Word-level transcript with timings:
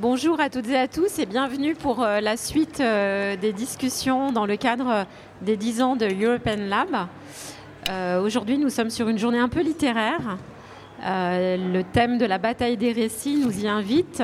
Bonjour 0.00 0.40
à 0.40 0.48
toutes 0.48 0.68
et 0.70 0.78
à 0.78 0.88
tous 0.88 1.18
et 1.18 1.26
bienvenue 1.26 1.74
pour 1.74 2.02
euh, 2.02 2.22
la 2.22 2.38
suite 2.38 2.80
euh, 2.80 3.36
des 3.36 3.52
discussions 3.52 4.32
dans 4.32 4.46
le 4.46 4.56
cadre 4.56 5.04
des 5.42 5.58
10 5.58 5.82
ans 5.82 5.94
de 5.94 6.06
European 6.06 6.56
Lab. 6.56 7.06
Euh, 7.90 8.22
aujourd'hui, 8.22 8.56
nous 8.56 8.70
sommes 8.70 8.88
sur 8.88 9.10
une 9.10 9.18
journée 9.18 9.38
un 9.38 9.50
peu 9.50 9.60
littéraire. 9.60 10.38
le 11.04 11.82
thème 11.82 12.16
de 12.16 12.24
la 12.24 12.38
bataille 12.38 12.78
des 12.78 12.92
récits 12.92 13.36
nous 13.36 13.62
y 13.62 13.68
invite. 13.68 14.22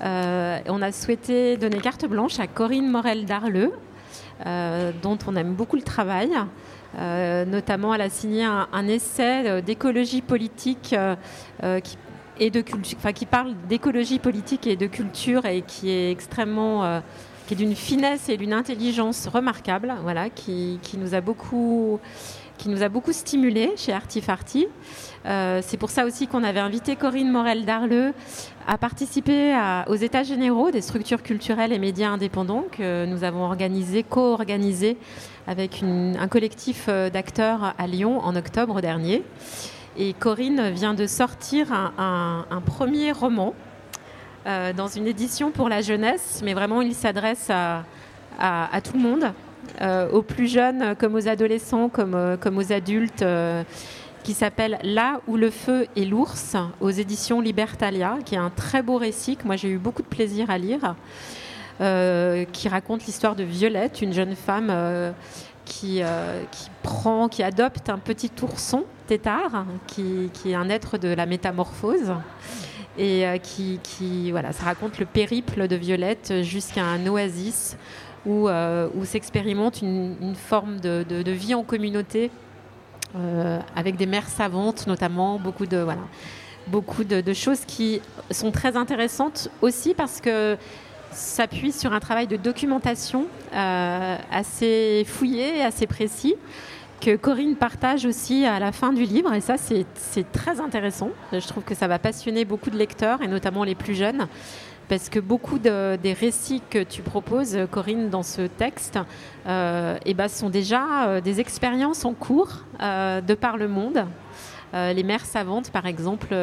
on 0.00 0.82
a 0.82 0.90
souhaité 0.90 1.58
donner 1.58 1.80
carte 1.80 2.06
blanche 2.06 2.40
à 2.40 2.46
Corinne 2.46 2.90
Morel-Darleux, 2.90 3.72
dont 5.02 5.18
on 5.26 5.36
aime 5.36 5.52
beaucoup 5.52 5.76
le 5.76 5.82
travail. 5.82 6.30
notamment, 7.46 7.92
elle 7.94 8.00
a 8.00 8.08
signé 8.08 8.44
un, 8.44 8.68
un 8.72 8.88
essai 8.88 9.60
d'écologie 9.60 10.22
politique 10.22 10.96
qui 11.82 11.96
et 12.38 12.50
de 12.50 12.60
qui 12.60 13.26
parle 13.26 13.54
d'écologie 13.68 14.18
politique 14.18 14.66
et 14.66 14.76
de 14.76 14.86
culture 14.86 15.46
et 15.46 15.62
qui 15.62 15.90
est 15.90 16.10
extrêmement, 16.10 16.84
euh, 16.84 17.00
qui 17.46 17.54
est 17.54 17.56
d'une 17.56 17.76
finesse 17.76 18.28
et 18.28 18.36
d'une 18.36 18.52
intelligence 18.52 19.28
remarquable, 19.28 19.94
voilà, 20.02 20.30
qui, 20.30 20.78
qui, 20.82 20.98
nous 20.98 21.14
a 21.14 21.20
beaucoup, 21.20 22.00
qui 22.58 22.68
nous 22.68 22.82
a 22.82 22.88
beaucoup 22.88 23.12
stimulé 23.12 23.72
chez 23.76 23.92
Artifarty. 23.92 24.66
Euh, 25.26 25.60
c'est 25.64 25.76
pour 25.76 25.90
ça 25.90 26.04
aussi 26.04 26.26
qu'on 26.26 26.44
avait 26.44 26.60
invité 26.60 26.96
Corinne 26.96 27.30
Morel 27.30 27.64
Darleux 27.64 28.12
à 28.66 28.78
participer 28.78 29.54
aux 29.88 29.94
États 29.94 30.22
généraux 30.22 30.70
des 30.70 30.80
structures 30.80 31.22
culturelles 31.22 31.72
et 31.72 31.78
médias 31.78 32.08
indépendants 32.08 32.64
que 32.72 33.04
nous 33.06 33.24
avons 33.24 33.44
organisé, 33.44 34.02
co-organisé 34.02 34.96
avec 35.46 35.82
un 35.82 36.28
collectif 36.28 36.86
euh, 36.88 37.10
d'acteurs 37.10 37.74
à 37.76 37.86
Lyon 37.86 38.20
en 38.20 38.34
octobre 38.36 38.80
dernier. 38.80 39.22
Et 39.96 40.12
Corinne 40.12 40.70
vient 40.70 40.94
de 40.94 41.06
sortir 41.06 41.72
un, 41.72 42.62
premier 42.66 43.12
roman 43.12 43.54
euh, 44.44 44.72
dans 44.72 44.88
une 44.88 45.06
édition 45.06 45.52
pour 45.52 45.68
la 45.68 45.82
jeunesse, 45.82 46.40
mais 46.44 46.52
vraiment 46.52 46.82
il 46.82 46.94
s'adresse 46.94 47.48
à, 47.48 47.84
tout 48.82 48.94
le 48.94 48.98
monde, 48.98 49.32
euh, 49.80 50.10
aux 50.10 50.22
plus 50.22 50.48
jeunes 50.48 50.96
comme 50.96 51.14
aux 51.14 51.28
adolescents, 51.28 51.88
comme, 51.88 52.14
euh, 52.16 52.36
aux 52.56 52.72
adultes, 52.72 53.24
qui 54.24 54.34
s'appelle 54.34 54.78
Là 54.82 55.20
où 55.28 55.36
le 55.36 55.50
feu 55.50 55.86
est 55.96 56.04
l'ours, 56.04 56.56
aux 56.80 56.90
éditions 56.90 57.40
Libertalia, 57.40 58.18
qui 58.24 58.34
est 58.34 58.38
un 58.38 58.50
très 58.50 58.82
beau 58.82 58.96
récit 58.96 59.36
que 59.36 59.46
moi 59.46 59.54
j'ai 59.54 59.68
eu 59.68 59.78
beaucoup 59.78 60.02
de 60.02 60.08
plaisir 60.08 60.50
à 60.50 60.58
lire. 60.58 60.96
qui 62.52 62.68
raconte 62.68 63.06
l'histoire 63.06 63.36
de 63.36 63.44
Violette, 63.44 64.02
une 64.02 64.12
jeune 64.12 64.34
femme 64.34 64.72
qui, 65.64 66.02
prend, 66.82 67.28
qui 67.28 67.44
adopte 67.44 67.88
un 67.90 67.98
petit 67.98 68.32
ourson 68.42 68.84
tétard, 69.06 69.66
qui, 69.86 70.30
est 70.46 70.54
un 70.54 70.68
être 70.68 70.98
de 70.98 71.08
la 71.08 71.26
métamorphose. 71.26 72.12
Et 72.96 73.26
euh, 73.26 73.38
qui, 73.38 74.30
voilà, 74.30 74.52
ça 74.52 74.64
raconte 74.64 74.98
le 74.98 75.06
périple 75.06 75.66
de 75.66 75.76
Violette 75.76 76.42
jusqu'à 76.42 76.84
un 76.84 77.04
oasis 77.06 77.76
où, 78.24 78.48
euh, 78.48 78.88
où 78.94 79.04
s'expérimente 79.04 79.82
une, 79.82 80.36
forme 80.36 80.78
de, 80.78 81.30
vie 81.30 81.54
en 81.54 81.64
communauté 81.64 82.30
euh, 83.16 83.58
avec 83.74 83.96
des 83.96 84.06
mères 84.06 84.28
savantes 84.28 84.86
notamment, 84.86 85.40
beaucoup 85.40 85.66
de, 85.66 85.78
voilà, 85.78 86.02
beaucoup 86.68 87.02
de, 87.02 87.32
choses 87.32 87.64
qui 87.66 88.00
sont 88.30 88.52
très 88.52 88.76
intéressantes 88.76 89.50
aussi 89.60 89.92
parce 89.92 90.20
que 90.20 90.56
s'appuie 91.10 91.72
sur 91.72 91.92
un 91.92 92.00
travail 92.00 92.28
de 92.28 92.36
documentation 92.36 93.26
assez 93.52 95.04
fouillé, 95.06 95.62
assez 95.62 95.86
précis 95.86 96.36
Corinne 97.10 97.56
partage 97.56 98.06
aussi 98.06 98.46
à 98.46 98.58
la 98.58 98.72
fin 98.72 98.92
du 98.92 99.04
livre. 99.04 99.32
Et 99.34 99.40
ça, 99.40 99.56
c'est 99.58 100.32
très 100.32 100.60
intéressant. 100.60 101.10
Je 101.32 101.46
trouve 101.46 101.64
que 101.64 101.74
ça 101.74 101.88
va 101.88 101.98
passionner 101.98 102.44
beaucoup 102.44 102.70
de 102.70 102.76
lecteurs, 102.76 103.22
et 103.22 103.28
notamment 103.28 103.64
les 103.64 103.74
plus 103.74 103.94
jeunes. 103.94 104.26
Parce 104.88 105.08
que 105.08 105.18
beaucoup 105.18 105.58
des 105.58 106.12
récits 106.18 106.62
que 106.68 106.82
tu 106.82 107.02
proposes, 107.02 107.58
Corinne, 107.70 108.10
dans 108.10 108.22
ce 108.22 108.42
texte, 108.42 108.98
euh, 109.46 109.96
eh 110.04 110.14
ben, 110.14 110.28
sont 110.28 110.50
déjà 110.50 111.06
euh, 111.06 111.20
des 111.22 111.40
expériences 111.40 112.04
en 112.04 112.12
cours 112.12 112.64
euh, 112.82 113.20
de 113.22 113.34
par 113.34 113.56
le 113.56 113.68
monde. 113.68 114.04
les 114.74 115.02
mères 115.04 115.24
savantes, 115.24 115.70
par 115.70 115.86
exemple, 115.86 116.34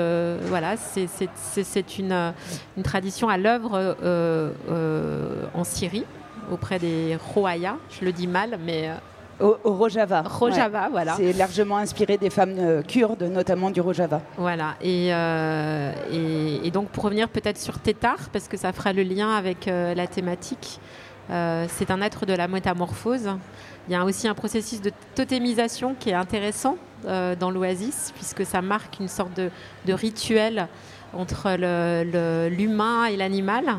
voilà, 0.48 0.78
c'est 0.78 2.00
une, 2.00 2.34
tradition 2.82 3.28
à 3.28 3.38
l'œuvre 3.38 3.96
en 5.54 5.64
Syrie 5.66 6.06
auprès 6.50 6.80
des 6.80 7.18
Rohaya. 7.34 7.78
Je 7.90 8.06
le 8.06 8.14
dis 8.14 8.28
mal, 8.28 8.58
mais 8.66 8.90
au, 9.42 9.58
Rojava. 9.64 10.22
Rojava, 10.22 10.90
voilà. 10.90 11.16
C'est 11.18 11.34
largement 11.34 11.78
inspiré 11.78 12.18
des 12.18 12.30
femmes 12.30 12.56
euh, 12.58 12.82
kurdes, 12.82 13.24
notamment 13.24 13.70
du 13.70 13.82
Rojava. 13.82 14.22
Voilà. 14.38 14.76
Euh, 14.84 15.92
et, 16.12 16.68
et, 16.68 16.72
donc, 16.72 16.90
pour 16.90 17.04
revenir 17.04 17.30
peut-être 17.30 17.58
sur 17.58 17.80
Tétar, 17.80 18.18
parce 18.32 18.48
que 18.48 18.58
ça 18.58 18.72
fera 18.74 18.94
le 18.94 19.04
lien 19.04 19.32
avec 19.32 19.68
euh, 19.68 19.94
la 19.94 20.08
thématique, 20.08 20.80
c'est 21.70 21.92
un 21.92 22.02
être 22.02 22.26
de 22.26 22.34
la 22.34 22.50
métamorphose. 22.50 23.30
Il 23.88 23.94
y 23.94 23.96
a 23.96 24.04
aussi 24.04 24.28
un 24.28 24.34
processus 24.34 24.82
de 24.82 24.92
totémisation 25.16 25.96
qui 25.98 26.10
est 26.10 26.14
intéressant 26.14 26.76
dans 27.06 27.50
l'oasis, 27.50 28.12
puisque 28.14 28.46
ça 28.46 28.62
marque 28.62 29.00
une 29.00 29.08
sorte 29.08 29.34
de, 29.38 29.50
de 29.86 29.94
rituel 29.94 30.68
entre 31.14 31.56
l'humain 32.50 33.06
et 33.06 33.16
l'animal. 33.16 33.78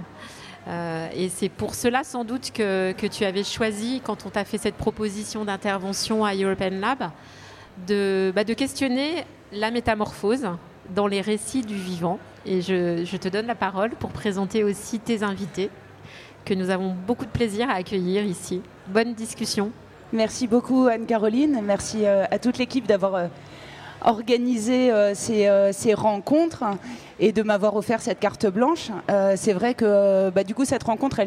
Euh, 0.68 1.08
et 1.14 1.28
c'est 1.28 1.48
pour 1.48 1.74
cela 1.74 2.04
sans 2.04 2.24
doute 2.24 2.52
que, 2.52 3.06
tu 3.08 3.24
avais 3.24 3.44
choisi, 3.44 4.00
quand 4.04 4.26
on 4.26 4.30
t'a 4.30 4.44
fait 4.44 4.58
cette 4.58 4.76
proposition 4.76 5.44
d'intervention 5.44 6.24
à 6.24 6.34
European 6.34 6.78
Lab, 6.80 7.10
de, 7.86 8.32
bah, 8.34 8.44
questionner 8.44 9.24
la 9.52 9.70
métamorphose 9.70 10.46
dans 10.94 11.06
les 11.06 11.20
récits 11.20 11.62
du 11.62 11.74
vivant. 11.74 12.18
Et 12.46 12.60
je, 12.60 13.04
je, 13.04 13.16
te 13.16 13.28
donne 13.28 13.46
la 13.46 13.54
parole 13.54 13.90
pour 13.90 14.10
présenter 14.10 14.64
aussi 14.64 14.98
tes 14.98 15.22
invités, 15.22 15.70
que 16.44 16.54
nous 16.54 16.70
avons 16.70 16.94
beaucoup 17.06 17.24
de 17.24 17.30
plaisir 17.30 17.70
à 17.70 17.74
accueillir 17.74 18.24
ici. 18.24 18.62
Bonne 18.88 19.14
discussion. 19.14 19.70
Merci 20.12 20.46
beaucoup 20.46 20.88
Anne-Caroline, 20.88 21.60
merci 21.64 22.04
euh, 22.04 22.24
à 22.30 22.38
toute 22.38 22.58
l'équipe 22.58 22.86
d'avoir 22.86 23.14
euh, 23.14 23.26
organisé 24.04 24.90
ces, 25.14 25.70
ces 25.72 25.94
rencontres 25.94 26.64
et 27.22 27.30
de 27.30 27.42
m'avoir 27.44 27.76
offert 27.76 28.00
cette 28.00 28.18
carte 28.18 28.46
blanche. 28.46 28.90
Euh, 29.08 29.34
c'est 29.36 29.52
vrai 29.52 29.74
que 29.74 30.30
bah, 30.30 30.42
du 30.42 30.56
coup 30.56 30.64
cette 30.64 30.82
rencontre, 30.82 31.20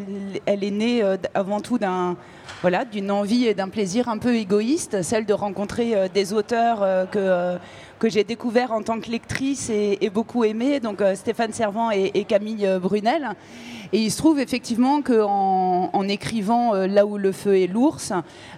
elle, 0.44 0.62
est 0.62 0.70
née 0.70 1.02
euh, 1.02 1.16
avant 1.32 1.60
tout 1.60 1.78
d'un 1.78 2.16
voilà, 2.60 2.84
d'une 2.84 3.10
envie 3.10 3.46
et 3.46 3.54
d'un 3.54 3.70
plaisir 3.70 4.10
un 4.10 4.18
peu 4.18 4.36
égoïste, 4.36 5.00
celle 5.00 5.24
de 5.24 5.32
rencontrer 5.32 5.96
euh, 5.96 6.08
des 6.12 6.34
auteurs 6.34 7.08
que 7.10 7.56
que 7.98 8.08
j'ai 8.08 8.24
découvert 8.24 8.72
en 8.72 8.82
tant 8.82 9.00
que 9.00 9.10
lectrice 9.10 9.70
et, 9.70 10.10
beaucoup 10.12 10.44
aimé, 10.44 10.80
donc 10.80 11.02
Stéphane 11.14 11.52
Servant 11.52 11.90
et, 11.90 12.24
Camille 12.24 12.68
Brunel. 12.80 13.30
Et 13.92 13.98
il 13.98 14.10
se 14.10 14.18
trouve 14.18 14.40
effectivement 14.40 15.02
qu'en 15.02 15.90
en, 15.92 16.08
écrivant 16.08 16.74
Là 16.74 17.06
où 17.06 17.18
le 17.18 17.32
feu 17.32 17.58
est 17.58 17.66
l'ours, 17.66 18.12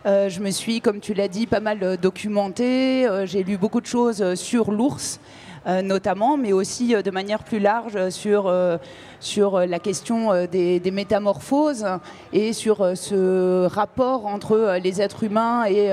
je 0.05 0.41
me 0.41 0.51
suis, 0.51 0.81
comme 0.81 1.01
tu 1.01 1.15
l'as 1.15 1.29
dit, 1.29 1.47
pas 1.47 1.61
mal 1.61 1.99
documentée. 2.01 3.09
j'ai 3.25 3.43
lu 3.43 3.57
beaucoup 3.57 3.81
de 3.81 3.87
choses 3.87 4.35
sur 4.35 4.71
l'ours. 4.71 5.21
Euh, 5.69 5.83
notamment, 5.83 6.39
mais 6.39 6.53
aussi 6.55 6.95
euh, 6.95 7.03
de 7.03 7.11
manière 7.11 7.43
plus 7.43 7.59
large 7.59 8.09
sur, 8.09 8.47
euh, 8.47 8.79
sur 9.21 9.67
la 9.67 9.79
question 9.79 10.47
des, 10.47 10.81
métamorphoses 10.91 11.87
et 12.33 12.55
sur 12.55 12.97
ce 12.97 13.67
rapport 13.67 14.27
entre 14.27 14.79
les 14.83 15.03
êtres 15.03 15.25
humains 15.25 15.65
et 15.67 15.93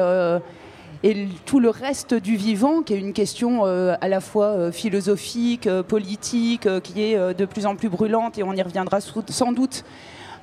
et 1.05 1.27
tout 1.45 1.59
le 1.59 1.69
reste 1.69 2.15
du 2.15 2.35
vivant, 2.35 2.81
qui 2.81 2.93
est 2.93 2.99
une 2.99 3.13
question 3.13 3.63
à 3.63 4.07
la 4.07 4.19
fois 4.19 4.71
philosophique, 4.71 5.69
politique, 5.87 6.67
qui 6.81 7.01
est 7.03 7.33
de 7.35 7.45
plus 7.45 7.67
en 7.67 7.75
plus 7.75 7.89
brûlante, 7.89 8.39
et 8.39 8.43
on 8.43 8.53
y 8.53 8.61
reviendra 8.61 8.99
sans 9.01 9.51
doute 9.51 9.85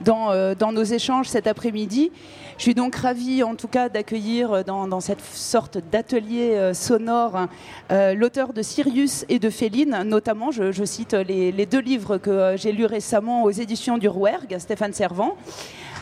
dans, 0.03 0.73
nos 0.73 0.83
échanges 0.83 1.29
cet 1.29 1.47
après-midi. 1.47 2.11
Je 2.59 2.63
suis 2.63 2.75
donc 2.75 2.95
ravie 2.97 3.43
en 3.43 3.55
tout 3.55 3.69
cas 3.69 3.89
d'accueillir 3.89 4.53
euh, 4.53 4.63
dans, 4.63 5.01
cette 5.01 5.21
sorte 5.21 5.79
d'atelier 5.91 6.53
euh, 6.53 6.75
sonore 6.75 7.49
euh, 7.91 8.15
l'auteur 8.15 8.53
de 8.53 8.63
Sirius 8.63 9.25
et 9.29 9.39
de 9.39 9.51
Féline, 9.51 10.03
notamment, 10.05 10.51
je, 10.51 10.85
cite 10.85 11.15
les, 11.15 11.67
deux 11.67 11.81
livres 11.81 12.19
que 12.19 12.55
j'ai 12.57 12.73
lus 12.73 12.87
récemment 12.87 13.45
aux 13.45 13.51
éditions 13.51 13.99
du 13.99 14.09
Rouergue, 14.09 14.59
Stéphane 14.59 14.93
Servant, 14.93 15.37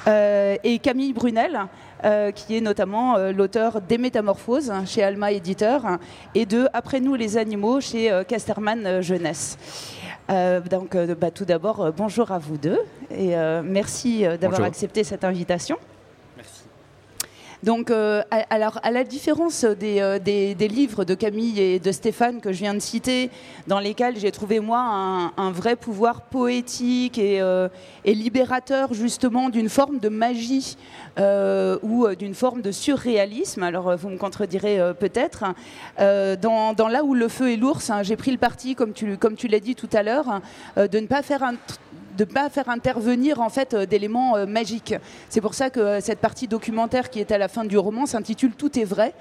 et 0.06 0.78
Camille 0.82 1.12
Brunel. 1.12 1.66
Qui 2.34 2.56
est 2.56 2.60
notamment 2.60 3.18
l'auteur 3.30 3.80
des 3.80 3.98
Métamorphoses 3.98 4.72
chez 4.86 5.02
Alma 5.02 5.32
Éditeur 5.32 5.98
et 6.34 6.46
de 6.46 6.66
Après 6.72 7.00
nous 7.00 7.14
les 7.14 7.36
animaux 7.36 7.80
chez 7.80 8.22
Casterman 8.28 9.00
Jeunesse. 9.00 9.58
donc, 10.28 10.96
bah, 10.96 11.30
tout 11.30 11.44
d'abord, 11.44 11.92
bonjour 11.96 12.30
à 12.30 12.38
vous 12.38 12.56
deux 12.56 12.80
et 13.10 13.34
merci 13.64 14.24
d'avoir 14.40 14.62
accepté 14.62 15.04
cette 15.04 15.24
invitation. 15.24 15.76
Donc, 17.62 17.90
euh, 17.90 18.22
alors, 18.48 18.80
à 18.82 18.90
la 18.90 19.04
différence 19.04 19.64
euh, 19.64 20.18
des, 20.18 20.68
livres 20.68 21.04
de 21.04 21.14
Camille 21.14 21.60
et 21.60 21.78
de 21.78 21.92
Stéphane 21.92 22.40
que 22.40 22.52
je 22.52 22.60
viens 22.60 22.72
de 22.72 22.80
citer, 22.80 23.30
dans 23.66 23.80
lesquels 23.80 24.18
j'ai 24.18 24.30
trouvé, 24.30 24.60
moi, 24.60 25.32
un, 25.36 25.50
vrai 25.50 25.76
pouvoir 25.76 26.22
poétique 26.22 27.18
euh, 27.18 27.68
et, 28.06 28.14
libérateur, 28.14 28.94
justement, 28.94 29.50
d'une 29.50 29.68
forme 29.68 29.98
de 29.98 30.08
magie 30.08 30.76
ou 31.82 32.08
d'une 32.18 32.34
forme 32.34 32.62
de 32.62 32.72
surréalisme, 32.72 33.62
alors 33.62 33.94
vous 33.96 34.08
me 34.08 34.16
contredirez 34.16 34.80
peut-être, 34.98 35.44
dans, 35.98 36.88
Là 36.90 37.04
où 37.04 37.14
le 37.14 37.28
feu 37.28 37.52
est 37.52 37.56
l'ours, 37.56 37.90
hein, 37.90 38.02
j'ai 38.02 38.16
pris 38.16 38.30
le 38.30 38.38
parti, 38.38 38.74
comme 38.74 38.92
tu, 38.92 39.18
comme 39.18 39.36
tu 39.36 39.48
l'as 39.48 39.60
dit 39.60 39.74
tout 39.74 39.88
à 39.92 40.02
l'heure, 40.02 40.40
de 40.76 40.98
ne 40.98 41.06
pas 41.06 41.22
faire 41.22 41.42
un 41.42 41.54
de 42.20 42.26
ne 42.26 42.30
pas 42.30 42.50
faire 42.50 42.68
intervenir 42.68 43.40
en 43.40 43.48
fait 43.48 43.74
d'éléments 43.74 44.46
magiques. 44.46 44.94
C'est 45.30 45.40
pour 45.40 45.54
ça 45.54 45.70
que 45.70 46.00
cette 46.00 46.18
partie 46.18 46.48
documentaire 46.48 47.08
qui 47.08 47.18
est 47.18 47.32
à 47.32 47.38
la 47.38 47.48
fin 47.48 47.64
du 47.64 47.78
roman 47.78 48.04
s'intitule 48.04 48.52
Tout 48.52 48.78
est 48.78 48.84
vrai. 48.84 49.14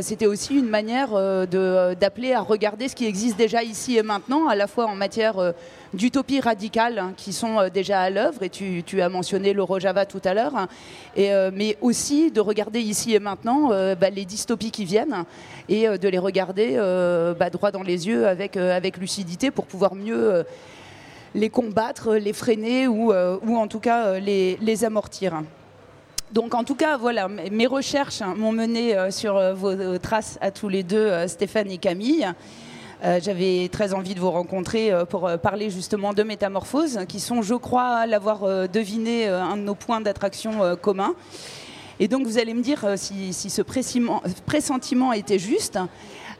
C'était 0.00 0.26
aussi 0.26 0.56
une 0.56 0.68
manière 0.68 1.10
d'appeler 1.46 2.32
à 2.32 2.40
regarder 2.40 2.88
ce 2.88 2.96
qui 2.96 3.04
existe 3.04 3.36
déjà 3.36 3.62
ici 3.62 3.96
et 3.96 4.02
maintenant, 4.02 4.48
à 4.48 4.56
la 4.56 4.66
fois 4.66 4.86
en 4.86 4.94
matière 4.94 5.54
d'utopie 5.92 6.40
radicale 6.40 6.98
hein, 6.98 7.12
qui 7.16 7.32
sont 7.32 7.68
déjà 7.72 8.00
à 8.00 8.10
l'œuvre, 8.10 8.42
et 8.42 8.48
tu, 8.48 9.02
as 9.02 9.08
mentionné 9.08 9.52
le 9.52 9.62
Rojava 9.62 10.06
tout 10.06 10.22
à 10.24 10.34
l'heure, 10.34 10.56
hein, 10.56 10.68
mais 11.16 11.76
aussi 11.80 12.30
de 12.30 12.40
regarder 12.40 12.80
ici 12.80 13.14
et 13.14 13.20
maintenant 13.20 13.68
bah, 13.68 14.10
les 14.10 14.24
dystopies 14.24 14.70
qui 14.70 14.84
viennent 14.84 15.24
et 15.68 15.86
de 15.86 16.08
les 16.08 16.18
regarder 16.18 16.76
bah, 17.38 17.50
droit 17.50 17.70
dans 17.70 17.82
les 17.82 18.06
yeux 18.08 18.26
avec, 18.26 18.56
avec 18.56 18.96
lucidité 18.98 19.50
pour 19.50 19.66
pouvoir 19.66 19.94
mieux 19.94 20.44
les 21.34 21.50
combattre, 21.50 22.14
les 22.14 22.32
freiner 22.32 22.86
ou, 22.86 23.12
euh, 23.12 23.38
ou 23.46 23.56
en 23.56 23.68
tout 23.68 23.80
cas 23.80 24.06
euh, 24.06 24.20
les, 24.20 24.58
les, 24.60 24.84
amortir. 24.84 25.42
Donc 26.32 26.54
en 26.54 26.64
tout 26.64 26.74
cas, 26.74 26.96
voilà, 26.96 27.28
mes 27.28 27.66
recherches 27.66 28.22
m'ont 28.36 28.52
mené 28.52 28.96
euh, 28.96 29.10
sur 29.10 29.54
vos 29.54 29.98
traces 29.98 30.38
à 30.40 30.50
tous 30.50 30.68
les 30.68 30.82
deux, 30.82 31.26
Stéphane 31.28 31.70
et 31.70 31.78
Camille. 31.78 32.26
J'avais 33.20 33.68
très 33.68 33.94
envie 33.94 34.14
de 34.14 34.20
vous 34.20 34.30
rencontrer 34.30 34.92
pour 35.10 35.28
parler 35.42 35.70
justement 35.70 36.12
de 36.12 36.22
métamorphoses, 36.22 37.00
qui 37.08 37.18
sont, 37.18 37.42
je 37.42 37.56
crois, 37.56 38.06
l'avoir 38.06 38.68
deviné, 38.68 39.26
un 39.26 39.56
de 39.56 39.62
nos 39.62 39.74
points 39.74 40.00
d'attraction 40.00 40.76
communs. 40.80 41.16
Et 41.98 42.06
donc 42.06 42.28
vous 42.28 42.38
allez 42.38 42.54
me 42.54 42.62
dire 42.62 42.92
si, 42.94 43.32
si 43.32 43.50
ce 43.50 43.60
pressentiment 43.60 45.12
était 45.12 45.40
juste. 45.40 45.80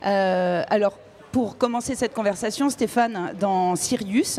alors, 0.03 0.99
pour 1.33 1.57
commencer 1.57 1.95
cette 1.95 2.13
conversation, 2.13 2.69
Stéphane, 2.69 3.33
dans 3.41 3.75
Sirius, 3.75 4.39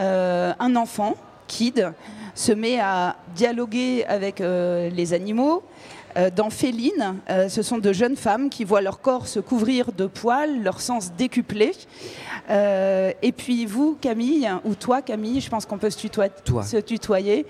un 0.00 0.76
enfant, 0.76 1.14
Kid, 1.46 1.92
se 2.34 2.52
met 2.52 2.80
à 2.80 3.16
dialoguer 3.34 4.04
avec 4.06 4.40
euh, 4.40 4.88
les 4.90 5.12
animaux. 5.12 5.62
Euh, 6.16 6.30
dans 6.34 6.50
Féline, 6.50 7.16
ce 7.48 7.62
sont 7.62 7.78
de 7.78 7.92
jeunes 7.92 8.16
femmes 8.16 8.50
qui 8.50 8.64
voient 8.64 8.80
leur 8.80 9.00
corps 9.00 9.28
se 9.28 9.40
couvrir 9.40 9.92
de 9.92 10.06
poils, 10.06 10.62
leur 10.62 10.80
sens 10.80 11.12
décuplé. 11.16 11.72
Euh, 12.50 13.12
et 13.22 13.32
puis 13.32 13.64
vous, 13.64 13.96
Camille, 14.00 14.50
ou 14.64 14.74
toi, 14.74 15.02
Camille, 15.02 15.40
je 15.40 15.48
pense 15.48 15.66
qu'on 15.66 15.78
peut 15.78 15.90
se, 15.90 16.78
tutoyer. 16.80 17.46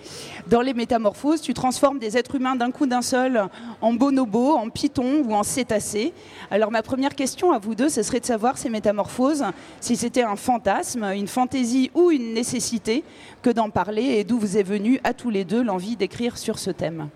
Dans 0.48 0.60
les 0.60 0.74
métamorphoses, 0.74 1.40
tu 1.40 1.54
transformes 1.54 1.98
des 1.98 2.18
êtres 2.18 2.34
humains 2.34 2.56
d'un 2.56 2.70
coup 2.70 2.86
d'un 2.86 3.02
seul 3.02 3.48
en 3.80 3.92
bonobos, 3.94 4.54
en 4.54 4.68
pythons 4.68 5.22
ou 5.24 5.34
en 5.34 5.42
cétacés. 5.42 6.12
Alors 6.50 6.70
ma 6.70 6.82
première 6.82 7.14
question 7.14 7.52
à 7.52 7.58
vous 7.58 7.74
deux, 7.74 7.88
ce 7.88 8.02
serait 8.02 8.20
de 8.20 8.26
savoir 8.26 8.58
ces 8.58 8.68
métamorphoses, 8.68 9.44
si 9.80 9.96
c'était 9.96 10.22
un 10.22 10.36
fantasme, 10.36 11.04
une 11.04 11.28
fantaisie 11.28 11.90
ou 11.94 12.10
une 12.10 12.34
nécessité 12.34 13.04
que 13.42 13.50
d'en 13.50 13.70
parler 13.70 14.02
et 14.02 14.24
d'où 14.24 14.38
vous 14.38 14.58
est 14.58 14.62
venue 14.62 15.00
à 15.04 15.14
tous 15.14 15.30
les 15.30 15.44
deux 15.44 15.62
l'envie 15.62 15.96
d'écrire 15.96 16.36
sur 16.36 16.58
ce 16.58 16.70
thème. 16.70 17.08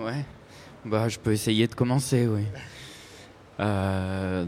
Ouais, 0.00 0.24
bah, 0.86 1.08
je 1.08 1.18
peux 1.18 1.32
essayer 1.32 1.66
de 1.66 1.74
commencer, 1.74 2.26
oui. 2.26 2.44
Euh, 3.60 4.46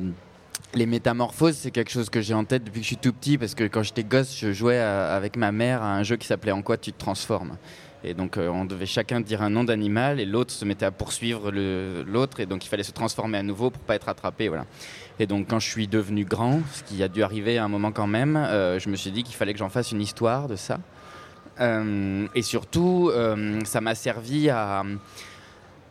les 0.73 0.87
métamorphoses, 0.87 1.57
c'est 1.57 1.71
quelque 1.71 1.91
chose 1.91 2.09
que 2.09 2.23
j'ai 2.23 2.33
en 2.33 2.45
tête 2.45 2.65
depuis 2.65 2.81
que 2.81 2.85
je 2.85 2.89
suis 2.89 2.97
tout 2.97 3.13
petit, 3.13 3.37
parce 3.37 3.55
que 3.55 3.65
quand 3.65 3.83
j'étais 3.83 4.05
gosse, 4.05 4.35
je 4.39 4.53
jouais 4.53 4.79
avec 4.79 5.37
ma 5.37 5.53
mère 5.53 5.83
à 5.83 5.95
un 5.95 6.03
jeu 6.05 6.17
qui 6.17 6.27
s'appelait 6.27 6.53
En 6.53 6.63
quoi 6.63 6.79
tu 6.79 6.93
te 6.93 6.99
transformes? 6.99 7.59
Et 8.05 8.15
donc 8.15 8.37
euh, 8.37 8.49
on 8.49 8.65
devait 8.65 8.87
chacun 8.87 9.21
dire 9.21 9.43
un 9.43 9.51
nom 9.51 9.63
d'animal 9.63 10.19
et 10.19 10.25
l'autre 10.25 10.51
se 10.51 10.65
mettait 10.65 10.87
à 10.87 10.91
poursuivre 10.91 11.53
l'autre 11.53 12.41
et 12.41 12.47
donc 12.47 12.65
il 12.65 12.69
fallait 12.69 12.83
se 12.83 12.91
transformer 12.91 13.39
à 13.39 13.45
nouveau 13.45 13.71
pour 13.71 13.83
pas 13.83 13.95
être 13.95 14.09
attrapé. 14.09 14.49
Voilà. 14.49 14.67
Et 15.21 15.27
donc 15.27 15.47
quand 15.49 15.61
je 15.61 15.69
suis 15.69 15.87
devenu 15.87 16.25
grand, 16.25 16.63
ce 16.73 16.83
qui 16.83 17.01
a 17.05 17.09
dû 17.09 17.23
arriver 17.23 17.59
à 17.59 17.65
un 17.65 17.69
moment 17.69 17.93
quand 17.93 18.09
même, 18.09 18.37
euh, 18.37 18.81
je 18.81 18.89
me 18.89 18.97
suis 18.97 19.13
dit 19.13 19.23
qu'il 19.23 19.37
fallait 19.37 19.53
que 19.53 19.61
j'en 19.61 19.69
fasse 19.69 19.93
une 19.93 20.01
histoire 20.01 20.49
de 20.49 20.57
ça. 20.57 20.81
et 22.35 22.43
surtout, 22.43 23.13
ça 23.65 23.81
m'a 23.81 23.95
servi 23.95 24.51
à 24.51 24.83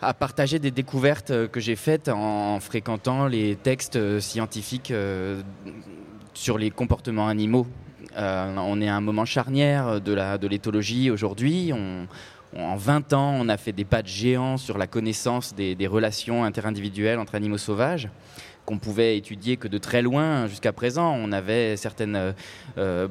à 0.02 0.14
partager 0.14 0.60
des 0.60 0.72
découvertes 0.72 1.32
euh, 1.32 1.48
que 1.48 1.60
j'ai 1.60 1.76
faites 1.76 2.10
en, 2.10 2.60
fréquentant 2.60 3.28
les 3.28 3.56
textes 3.56 3.96
euh, 3.96 4.20
scientifiques 4.20 4.92
euh, 4.92 5.42
sur 6.34 6.58
les 6.58 6.72
comportements 6.72 7.28
animaux. 7.28 7.68
on 8.18 8.82
est 8.82 8.90
à 8.90 8.96
un 8.96 9.02
moment 9.02 9.26
charnière 9.26 10.02
de 10.02 10.48
l'éthologie 10.48 11.12
aujourd'hui. 11.12 11.72
en 11.74 12.76
20 12.76 13.14
ans, 13.14 13.36
on 13.38 13.50
a 13.50 13.58
fait 13.58 13.74
des 13.74 13.84
pas 13.84 14.02
de 14.02 14.08
géants 14.08 14.58
sur 14.58 14.78
la 14.78 14.88
connaissance 14.88 15.54
des, 15.54 15.88
relations 15.88 16.44
interindividuelles 16.46 17.20
entre 17.20 17.36
animaux 17.36 17.58
sauvages 17.58 18.10
qu'on 18.66 18.78
pouvait 18.78 19.18
étudier 19.18 19.58
que 19.58 19.68
de 19.68 19.78
très 19.78 20.02
loin 20.02 20.48
jusqu'à 20.48 20.72
présent. 20.72 21.14
On 21.14 21.34
avait 21.34 21.76
certaines 21.76 22.34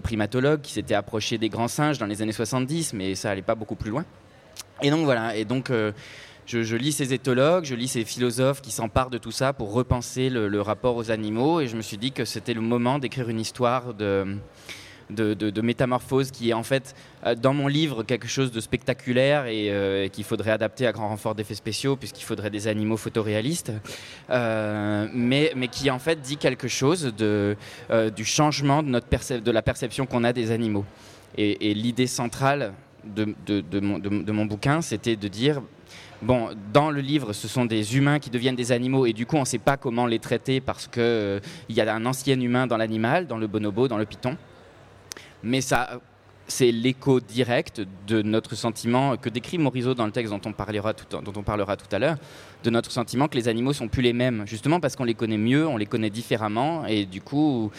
primatologues 0.02 0.62
qui 0.62 0.72
s'étaient 0.72 0.94
approchés 0.94 1.36
des 1.36 1.50
grands 1.50 1.68
singes 1.68 1.98
dans 1.98 2.06
les 2.06 2.22
années 2.22 2.32
70, 2.32 2.94
mais 2.94 3.14
ça 3.14 3.28
n'allait 3.28 3.42
pas 3.42 3.54
beaucoup 3.54 3.76
plus 3.76 3.90
loin. 3.90 4.06
Et 4.82 4.90
donc 4.90 5.04
voilà, 5.04 5.36
et 5.36 5.44
donc 5.44 5.70
je, 6.50 6.76
lis 6.76 6.92
ces 6.92 7.14
éthologues, 7.14 7.64
je 7.64 7.74
lis 7.74 7.88
ces 7.88 8.04
philosophes 8.04 8.60
qui 8.60 8.72
s'emparent 8.72 9.10
de 9.10 9.18
tout 9.18 9.30
ça 9.30 9.52
pour 9.52 9.72
repenser 9.72 10.30
le, 10.30 10.60
rapport 10.60 10.96
aux 10.96 11.10
animaux. 11.10 11.60
Et 11.60 11.68
je 11.68 11.76
me 11.76 11.82
suis 11.82 11.96
dit 11.96 12.12
que 12.12 12.24
c'était 12.24 12.54
le 12.54 12.60
moment 12.60 12.98
d'écrire 12.98 13.28
une 13.28 13.40
histoire 13.40 13.94
de, 13.94 14.36
métamorphose 15.62 16.30
qui 16.30 16.50
est 16.50 16.52
en 16.52 16.62
fait 16.62 16.94
euh, 17.24 17.34
dans 17.34 17.54
mon 17.54 17.66
livre 17.66 18.02
quelque 18.02 18.28
chose 18.28 18.50
de 18.52 18.60
spectaculaire 18.60 19.46
et 19.46 19.70
euh, 19.70 20.08
qu'il 20.08 20.24
faudrait 20.24 20.50
adapter 20.52 20.86
à 20.86 20.92
grand 20.92 21.08
renfort 21.08 21.34
d'effets 21.34 21.54
spéciaux 21.54 21.96
puisqu'il 21.96 22.24
faudrait 22.24 22.50
des 22.50 22.66
animaux 22.66 22.96
photoréalistes, 22.96 23.72
euh, 24.30 25.08
mais, 25.12 25.52
qui 25.70 25.90
en 25.90 25.98
fait 25.98 26.20
dit 26.20 26.36
quelque 26.36 26.68
chose 26.68 27.12
du 27.16 28.24
changement 28.24 28.82
de, 28.82 28.88
notre 28.88 29.38
de 29.38 29.50
la 29.50 29.62
perception 29.62 30.06
qu'on 30.06 30.24
a 30.24 30.32
des 30.32 30.50
animaux. 30.50 30.84
Et, 31.36 31.70
et 31.70 31.74
l'idée 31.74 32.08
centrale 32.08 32.72
de, 33.04 34.30
mon, 34.32 34.46
bouquin, 34.46 34.82
c'était 34.82 35.16
de 35.16 35.28
dire 35.28 35.62
Bon, 36.22 36.50
dans 36.72 36.90
le 36.90 37.00
livre, 37.00 37.32
ce 37.32 37.48
sont 37.48 37.64
des 37.64 37.96
humains 37.96 38.18
qui 38.18 38.28
deviennent 38.28 38.56
des 38.56 38.72
animaux 38.72 39.06
et 39.06 39.14
du 39.14 39.24
coup, 39.24 39.36
on 39.36 39.40
ne 39.40 39.46
sait 39.46 39.58
pas 39.58 39.78
comment 39.78 40.06
les 40.06 40.18
traiter 40.18 40.60
parce 40.60 40.86
qu'il 40.86 41.02
euh, 41.02 41.40
y 41.70 41.80
a 41.80 41.94
un 41.94 42.04
ancien 42.04 42.38
humain 42.38 42.66
dans 42.66 42.76
l'animal, 42.76 43.26
dans 43.26 43.38
le 43.38 43.46
bonobo, 43.46 43.88
dans 43.88 43.96
le 43.96 44.04
python. 44.04 44.36
Mais 45.42 45.62
ça, 45.62 45.98
c'est 46.46 46.72
l'écho 46.72 47.20
direct 47.20 47.80
de 48.06 48.20
notre 48.20 48.54
sentiment 48.54 49.16
que 49.16 49.30
décrit 49.30 49.56
Morisot 49.56 49.94
dans 49.94 50.04
le 50.04 50.12
texte 50.12 50.30
dont 50.30 50.40
on 50.44 50.52
parlera 50.52 50.92
tout, 50.92 51.06
à 51.90 51.98
l'heure, 51.98 52.16
de 52.64 52.70
notre 52.70 52.90
sentiment 52.90 53.26
que 53.26 53.36
les 53.36 53.48
animaux 53.48 53.72
sont 53.72 53.88
plus 53.88 54.02
les 54.02 54.12
mêmes, 54.12 54.42
justement 54.46 54.78
parce 54.78 54.96
qu'on 54.96 55.04
les 55.04 55.14
connaît 55.14 55.38
mieux, 55.38 55.66
on 55.66 55.78
les 55.78 55.86
connaît 55.86 56.10
différemment 56.10 56.84
et 56.84 57.06
du 57.06 57.22
coup, 57.22 57.70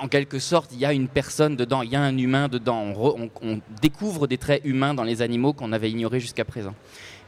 en 0.00 0.08
quelque 0.08 0.40
sorte, 0.40 0.72
il 0.72 0.80
y 0.80 0.84
a 0.84 0.92
une 0.92 1.06
personne 1.06 1.54
dedans, 1.54 1.82
il 1.82 1.90
y 1.90 1.96
a 1.96 2.00
un 2.00 2.16
humain 2.18 2.48
dedans. 2.48 2.92
on 2.96 3.60
découvre 3.80 4.26
des 4.26 4.38
traits 4.38 4.62
humains 4.64 4.94
dans 4.94 5.04
les 5.04 5.22
animaux 5.22 5.52
qu'on 5.52 5.72
avait 5.72 5.90
ignorés 5.90 6.18
jusqu'à 6.18 6.44
présent. 6.44 6.74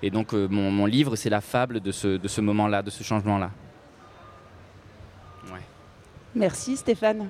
Et 0.03 0.11
donc 0.11 0.33
euh, 0.33 0.49
mon, 0.49 0.87
livre, 0.87 1.17
c'est 1.17 1.31
la 1.31 1.41
fable 1.41 1.81
de 1.81 1.93
ce, 1.93 2.17
de 2.17 2.29
ce 2.29 2.41
moment-là, 2.41 2.83
de 2.83 2.91
ce 2.91 3.03
changement-là. 3.03 3.51
Merci 6.33 6.77
Stéphane. 6.77 7.29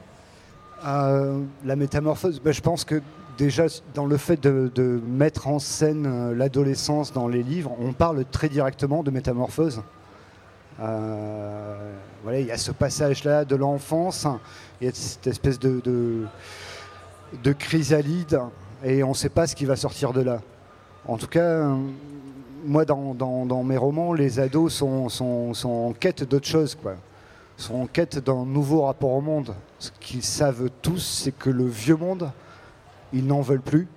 Euh, 0.84 1.40
la 1.64 1.74
métamorphose, 1.74 2.38
ben, 2.38 2.52
je 2.52 2.60
pense 2.60 2.84
que 2.84 3.00
déjà 3.38 3.64
dans 3.94 4.04
le 4.04 4.18
fait 4.18 4.38
de, 4.42 5.00
mettre 5.06 5.48
en 5.48 5.58
scène 5.58 6.06
euh, 6.06 6.34
l'adolescence 6.34 7.10
dans 7.10 7.26
les 7.26 7.42
livres, 7.42 7.74
on 7.80 7.94
parle 7.94 8.26
très 8.30 8.50
directement 8.50 9.02
de 9.02 9.10
métamorphose. 9.10 9.82
voilà, 10.78 12.40
il 12.40 12.46
y 12.46 12.50
a 12.50 12.58
ce 12.58 12.72
passage-là 12.72 13.46
de 13.46 13.56
l'enfance, 13.56 14.26
il 14.82 14.86
y 14.86 14.90
a 14.90 14.92
cette 14.92 15.26
espèce 15.26 15.58
de, 15.58 15.80
de, 15.80 16.26
de 17.42 17.52
chrysalide, 17.52 18.38
et 18.84 19.02
on 19.02 19.10
ne 19.10 19.14
sait 19.14 19.30
pas 19.30 19.46
ce 19.46 19.56
qui 19.56 19.64
va 19.64 19.76
sortir 19.76 20.12
de 20.12 20.20
là. 20.20 20.42
En 21.06 21.16
tout 21.16 21.26
cas, 21.26 21.66
moi, 22.64 22.84
dans, 22.84 23.62
mes 23.64 23.76
romans, 23.76 24.12
les 24.12 24.40
ados 24.40 24.72
sont, 24.72 25.52
en 25.64 25.92
quête 25.92 26.24
d'autre 26.24 26.46
chose, 26.46 26.74
quoi. 26.74 26.94
sont 27.56 27.74
en 27.74 27.86
quête 27.86 28.18
d'un 28.18 28.44
nouveau 28.44 28.82
rapport 28.82 29.10
au 29.10 29.20
monde. 29.20 29.54
Ce 29.78 29.90
qu'ils 30.00 30.22
savent 30.22 30.70
tous, 30.82 31.22
c'est 31.24 31.36
que 31.36 31.50
le 31.50 31.66
vieux 31.66 31.96
monde, 31.96 32.30
ils 33.12 33.26
n'en 33.26 33.40
veulent 33.40 33.60
plus. 33.60 33.88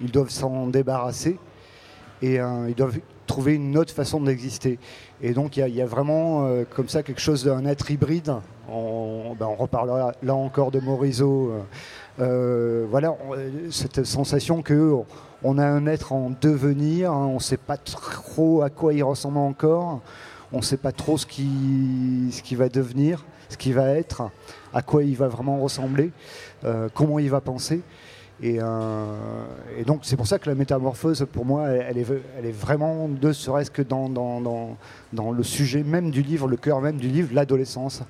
Ils 0.00 0.10
doivent 0.10 0.30
s'en 0.30 0.66
débarrasser 0.66 1.38
et 2.22 2.40
euh, 2.40 2.68
ils 2.68 2.74
doivent 2.74 2.98
trouver 3.26 3.54
une 3.54 3.76
autre 3.78 3.92
façon 3.92 4.20
d'exister. 4.20 4.78
Et 5.22 5.32
donc 5.32 5.56
il 5.56 5.68
y, 5.68 5.82
a 5.82 5.86
vraiment 5.86 6.46
euh, 6.46 6.64
comme 6.68 6.88
ça 6.88 7.02
quelque 7.02 7.20
chose 7.20 7.44
d'un 7.44 7.64
être 7.64 7.90
hybride. 7.90 8.34
On, 8.68 9.36
ben, 9.38 9.46
on, 9.46 9.54
reparlera 9.54 10.12
là 10.22 10.34
encore 10.34 10.70
de 10.70 10.80
Morisot. 10.80 11.52
Euh, 12.20 12.86
voilà, 12.88 13.16
cette 13.70 14.04
sensation 14.04 14.62
que 14.62 14.94
on 15.42 15.58
a 15.58 15.66
un 15.66 15.86
être 15.86 16.12
en 16.12 16.30
devenir, 16.40 17.12
hein, 17.12 17.26
on 17.26 17.34
ne 17.34 17.40
sait 17.40 17.56
pas 17.56 17.76
trop 17.76 18.62
à 18.62 18.70
quoi 18.70 18.94
il 18.94 19.02
ressemble 19.02 19.38
encore, 19.38 20.00
on 20.52 20.58
ne 20.58 20.62
sait 20.62 20.76
pas 20.76 20.92
trop 20.92 21.18
ce 21.18 21.26
qui, 21.26 22.54
va 22.54 22.68
devenir, 22.68 23.24
ce 23.48 23.56
qui 23.56 23.72
va 23.72 23.88
être, 23.90 24.30
à 24.72 24.82
quoi 24.82 25.02
il 25.02 25.16
va 25.16 25.28
vraiment 25.28 25.58
ressembler, 25.58 26.12
euh, 26.64 26.88
comment 26.94 27.18
il 27.18 27.30
va 27.30 27.40
penser. 27.40 27.82
Euh, 28.42 29.44
et, 29.78 29.84
donc 29.84 30.00
c'est 30.02 30.16
pour 30.16 30.26
ça 30.26 30.38
que 30.38 30.48
la 30.48 30.54
métamorphose, 30.54 31.26
pour 31.32 31.44
moi, 31.44 31.68
elle 31.68 31.98
est, 31.98 32.52
vraiment, 32.52 33.08
ne 33.08 33.32
serait-ce 33.32 33.70
que 33.70 33.82
dans, 33.82 34.08
dans, 34.08 35.32
le 35.32 35.42
sujet 35.42 35.82
même 35.82 36.10
du 36.10 36.22
livre, 36.22 36.46
le 36.46 36.56
cœur 36.56 36.80
même 36.80 36.96
du 36.96 37.08
livre, 37.08 37.30
l'adolescence. 37.32 38.02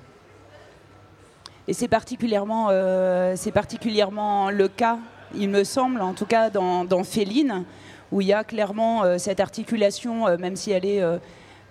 Et 1.67 1.73
c'est 1.73 1.87
particulièrement, 1.87 2.69
c'est 3.35 3.51
particulièrement 3.51 4.51
le 4.51 4.67
cas, 4.67 4.99
il 5.35 5.49
me 5.49 5.63
semble, 5.63 6.01
en 6.01 6.13
tout 6.13 6.25
cas 6.25 6.49
dans, 6.49 7.03
Féline, 7.03 7.63
où 8.11 8.21
il 8.21 8.27
y 8.27 8.33
a 8.33 8.43
clairement 8.43 9.17
cette 9.17 9.39
articulation, 9.39 10.37
même 10.37 10.55
si 10.55 10.71
elle 10.71 10.85
est 10.85 11.01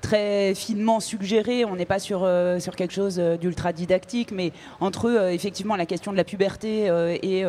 très 0.05 0.55
finement 0.55 1.01
suggéré. 1.01 1.65
On 1.65 1.77
n'est 1.77 1.87
pas 1.87 1.99
sur, 1.99 2.21
euh, 2.25 2.61
sur 2.61 2.77
quelque 2.77 2.93
chose 2.93 3.17
euh, 3.19 3.37
d'ultra 3.37 3.73
didactique, 3.73 4.33
mais 4.33 4.53
entre 4.81 5.09
eux, 5.09 5.31
effectivement, 5.31 5.77
la 5.77 5.87
question 5.87 6.13
de 6.13 6.17
la 6.17 6.25
puberté 6.25 6.91
euh, 6.91 7.17
et, 7.23 7.45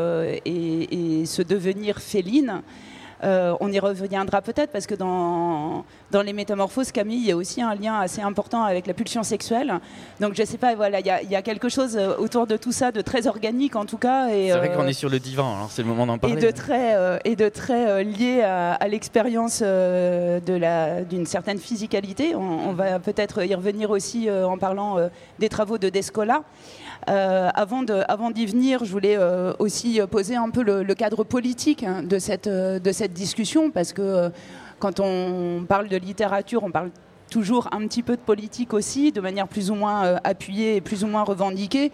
et, 0.46 1.22
et, 1.22 1.26
ce 1.26 1.42
devenir 1.42 2.00
féline. 2.00 2.62
Euh, 3.24 3.56
on 3.60 3.72
y 3.72 3.80
reviendra 3.80 4.42
peut-être 4.42 4.72
parce 4.72 4.88
que 4.88 4.96
dans, 4.96 5.86
dans 6.12 6.22
les 6.22 6.34
métamorphoses, 6.34 6.92
Camille, 6.92 7.20
il 7.20 7.28
y 7.28 7.32
a 7.32 7.36
aussi 7.36 7.62
un 7.62 7.74
lien 7.74 8.00
assez 8.00 8.22
important 8.22 8.64
avec 8.64 8.88
la 8.88 8.94
pulsion 8.94 9.24
sexuelle. 9.24 9.80
Donc 10.20 10.34
je 10.36 10.44
sais 10.44 10.58
pas, 10.58 10.76
voilà, 10.76 11.00
il 11.00 11.06
y, 11.06 11.36
a 11.36 11.42
quelque 11.42 11.70
chose 11.70 11.96
euh, 11.98 12.16
autour 12.18 12.48
de 12.48 12.58
tout 12.58 12.72
ça 12.72 12.92
de 12.92 13.02
très 13.02 13.28
organique 13.28 13.76
en 13.76 13.86
tout 13.86 13.98
cas. 13.98 14.28
C'est 14.30 14.52
vrai 14.52 14.74
qu'on 14.74 14.84
euh, 14.84 14.88
est 14.88 14.94
sur 14.94 15.10
le 15.10 15.20
divan, 15.20 15.56
alors 15.56 15.72
c'est 15.72 15.82
le 15.82 15.88
moment 15.88 16.06
d'en 16.06 16.18
parler. 16.18 16.36
Et 16.36 16.46
de 16.46 16.52
très, 16.52 17.20
et 17.24 17.36
de 17.36 17.50
très 17.50 18.04
lié 18.04 18.42
à, 18.42 18.88
l'expérience 18.88 19.62
d'une 19.62 21.26
certaine 21.26 21.60
physicalité. 21.60 22.36
On, 22.36 22.74
va 22.74 23.00
peut-être 23.00 23.44
y 23.46 23.56
revenir 23.56 23.90
aussi 23.90 24.30
en 24.30 24.58
parlant 24.58 24.98
des 25.40 25.50
travaux 25.50 25.78
de 25.78 25.90
Descola. 25.90 26.44
Euh, 27.10 27.50
avant 27.56 28.32
d'y 28.32 28.46
venir, 28.46 28.84
je 28.84 28.92
voulais 28.92 29.18
euh, 29.18 29.54
aussi 29.60 30.00
poser 30.10 30.36
un 30.36 30.50
peu 30.50 30.64
le, 30.64 30.94
cadre 30.96 31.24
politique 31.24 31.84
hein, 31.84 32.04
de, 32.04 32.20
cette, 32.20 32.48
euh, 32.48 32.80
de 32.80 32.92
cette 32.92 33.14
discussion, 33.14 33.72
parce 33.72 33.94
que 33.94 34.32
quand 34.80 35.00
on 35.00 35.66
parle 35.68 35.88
de 35.88 35.98
littérature, 35.98 36.64
on 36.64 36.72
parle 36.72 36.90
toujours 37.30 37.68
un 37.72 37.80
petit 37.88 38.04
peu 38.04 38.16
de 38.16 38.22
politique 38.22 38.74
aussi, 38.74 39.12
de 39.12 39.20
manière 39.20 39.48
plus 39.48 39.72
ou 39.72 39.76
moins 39.76 40.18
appuyée 40.24 40.76
et 40.76 40.82
plus 40.82 41.04
ou 41.04 41.08
moins 41.08 41.24
revendiquée. 41.24 41.92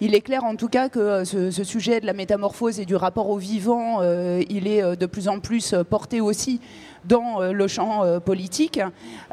Il 0.00 0.14
est 0.14 0.20
clair 0.20 0.44
en 0.44 0.54
tout 0.54 0.68
cas 0.68 0.88
que 0.88 1.24
ce, 1.24 1.50
ce 1.50 1.64
sujet 1.64 2.00
de 2.00 2.06
la 2.06 2.12
métamorphose 2.12 2.78
et 2.78 2.84
du 2.84 2.94
rapport 2.94 3.28
au 3.28 3.38
vivant, 3.38 4.02
il 4.02 4.68
est 4.68 4.96
de 4.96 5.06
plus 5.06 5.28
en 5.28 5.40
plus 5.40 5.74
porté 5.90 6.20
aussi 6.20 6.60
dans 7.04 7.40
euh, 7.40 7.52
le 7.52 7.68
champ 7.68 8.04
euh, 8.04 8.20
politique, 8.20 8.80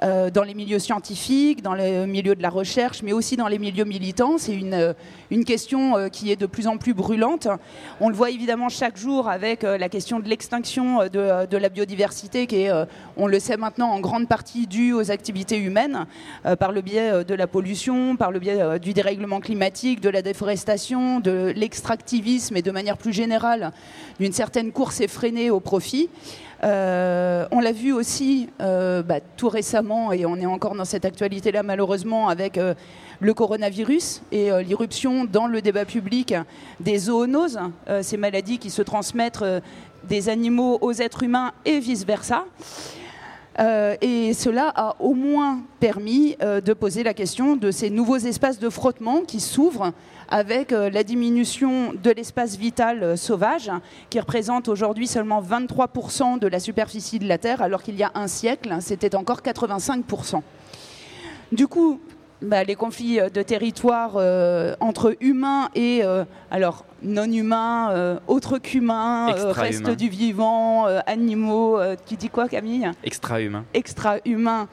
euh, 0.03 0.29
dans 0.29 0.43
les 0.43 0.53
milieux 0.53 0.79
scientifiques, 0.79 1.62
dans 1.62 1.74
les 1.74 2.05
milieux 2.05 2.36
de 2.36 2.41
la 2.41 2.50
recherche, 2.50 3.01
mais 3.03 3.13
aussi 3.13 3.36
dans 3.36 3.48
les 3.48 3.60
milieux 3.60 3.86
militants. 3.86 4.38
C'est 4.38 4.55
une, 4.55 4.95
une 5.31 5.45
question 5.45 6.10
qui 6.10 6.31
est 6.31 6.36
de 6.36 6.45
plus 6.45 6.67
en 6.67 6.77
plus 6.77 6.93
brûlante. 6.93 7.48
On 8.00 8.10
le 8.10 8.15
voit 8.15 8.29
évidemment 8.29 8.69
chaque 8.69 8.98
jour 8.98 9.29
avec 9.29 9.63
la 9.63 9.89
question 9.89 10.19
de 10.19 10.27
l'extinction 10.27 11.03
de, 11.07 11.45
de, 11.45 11.57
la 11.57 11.69
biodiversité, 11.69 12.48
qui 12.48 12.63
est, 12.63 12.72
on 13.17 13.27
le 13.27 13.39
sait 13.39 13.57
maintenant, 13.57 13.89
en 13.89 14.00
grande 14.00 14.27
partie 14.27 14.67
due 14.67 14.93
aux 14.93 15.12
activités 15.12 15.57
humaines, 15.57 16.05
par 16.60 16.72
le 16.72 16.81
biais 16.81 17.24
de 17.24 17.34
la 17.34 17.48
pollution, 17.48 18.15
par 18.15 18.31
le 18.31 18.39
biais 18.39 18.79
du 18.79 18.93
dérèglement 18.93 19.39
climatique, 19.39 20.01
de 20.01 20.10
la 20.10 20.22
déforestation, 20.22 21.19
de 21.19 21.53
l'extractivisme 21.55 22.55
et 22.57 22.62
de 22.62 22.72
manière 22.72 22.98
plus 22.98 23.13
générale 23.13 23.72
d'une 24.19 24.34
certaine 24.34 24.72
course 24.72 25.01
effrénée 25.01 25.50
au 25.50 25.60
profit. 25.60 26.10
Euh, 26.63 27.45
on 27.51 27.59
l'a 27.59 27.71
vu 27.71 27.91
aussi 27.91 28.50
euh, 28.62 29.03
bah, 29.03 29.19
tout 29.38 29.50
récemment, 29.50 30.12
et 30.12 30.25
on 30.25 30.35
est 30.38 30.45
encore 30.45 30.75
dans 30.75 30.85
cette 30.85 31.05
actualité-là 31.05 31.63
malheureusement, 31.63 32.29
avec 32.29 32.57
euh, 32.57 32.74
le 33.19 33.33
coronavirus 33.33 34.21
et 34.31 34.50
l'irruption 34.63 35.25
dans 35.25 35.47
le 35.47 35.62
débat 35.62 35.85
public 35.85 36.35
des 36.81 36.97
zoonoses, 36.97 37.59
ces 38.01 38.17
maladies 38.17 38.57
qui 38.57 38.69
se 38.69 38.81
transmettent 38.81 39.45
des 40.03 40.27
animaux 40.27 40.77
aux 40.81 40.91
êtres 40.91 41.24
humains 41.24 41.53
et 41.63 41.79
vice-versa. 41.79 42.43
et 43.57 44.33
cela 44.33 44.69
a 44.75 44.97
au 45.00 45.13
moins 45.13 45.62
permis 45.79 46.35
de 46.41 46.74
poser 46.74 47.03
la 47.03 47.13
question 47.13 47.55
de 47.55 47.71
ces 47.71 47.89
nouveaux 47.89 48.17
espaces 48.17 48.59
de 48.59 48.69
frottement 48.69 49.21
qui 49.21 49.39
s'ouvrent 49.39 49.93
avec 50.29 50.72
euh, 50.72 50.89
la 50.89 51.03
diminution 51.03 51.94
de 51.94 52.12
l'espace 52.12 52.58
vital 52.58 53.03
euh, 53.03 53.15
sauvage, 53.15 53.72
qui 54.10 54.20
représente 54.20 54.67
aujourd'hui 54.67 55.08
seulement 55.08 55.41
23% 55.41 56.39
de 56.39 56.48
la 56.48 56.60
superficie 56.60 57.20
de 57.20 57.27
la 57.27 57.38
Terre, 57.38 57.62
alors 57.62 57.84
qu'il 57.84 57.96
y 57.96 58.03
a 58.03 58.12
un 58.15 58.27
siècle, 58.27 58.75
c'était 58.79 59.15
encore 59.15 59.41
85%. 59.41 60.41
Du 61.51 61.67
coup, 61.67 62.00
bah, 62.41 62.63
les 62.63 62.75
conflits 62.75 63.20
euh, 63.20 63.29
de 63.29 63.41
territoire 63.41 64.15
entre 64.79 65.15
humains 65.20 65.70
et 65.75 66.03
alors 66.51 66.86
non 67.03 67.32
humains, 67.32 68.20
autres 68.27 68.58
qu'humains, 68.58 69.32
reste 69.51 69.89
du 69.91 70.10
vivant, 70.10 70.86
animaux. 71.05 71.79
tu 72.08 72.15
dis 72.15 72.29
quoi, 72.29 72.48
Camille? 72.48 72.89
Extra-humains. 73.03 73.65
Extra-humains. 73.74 74.67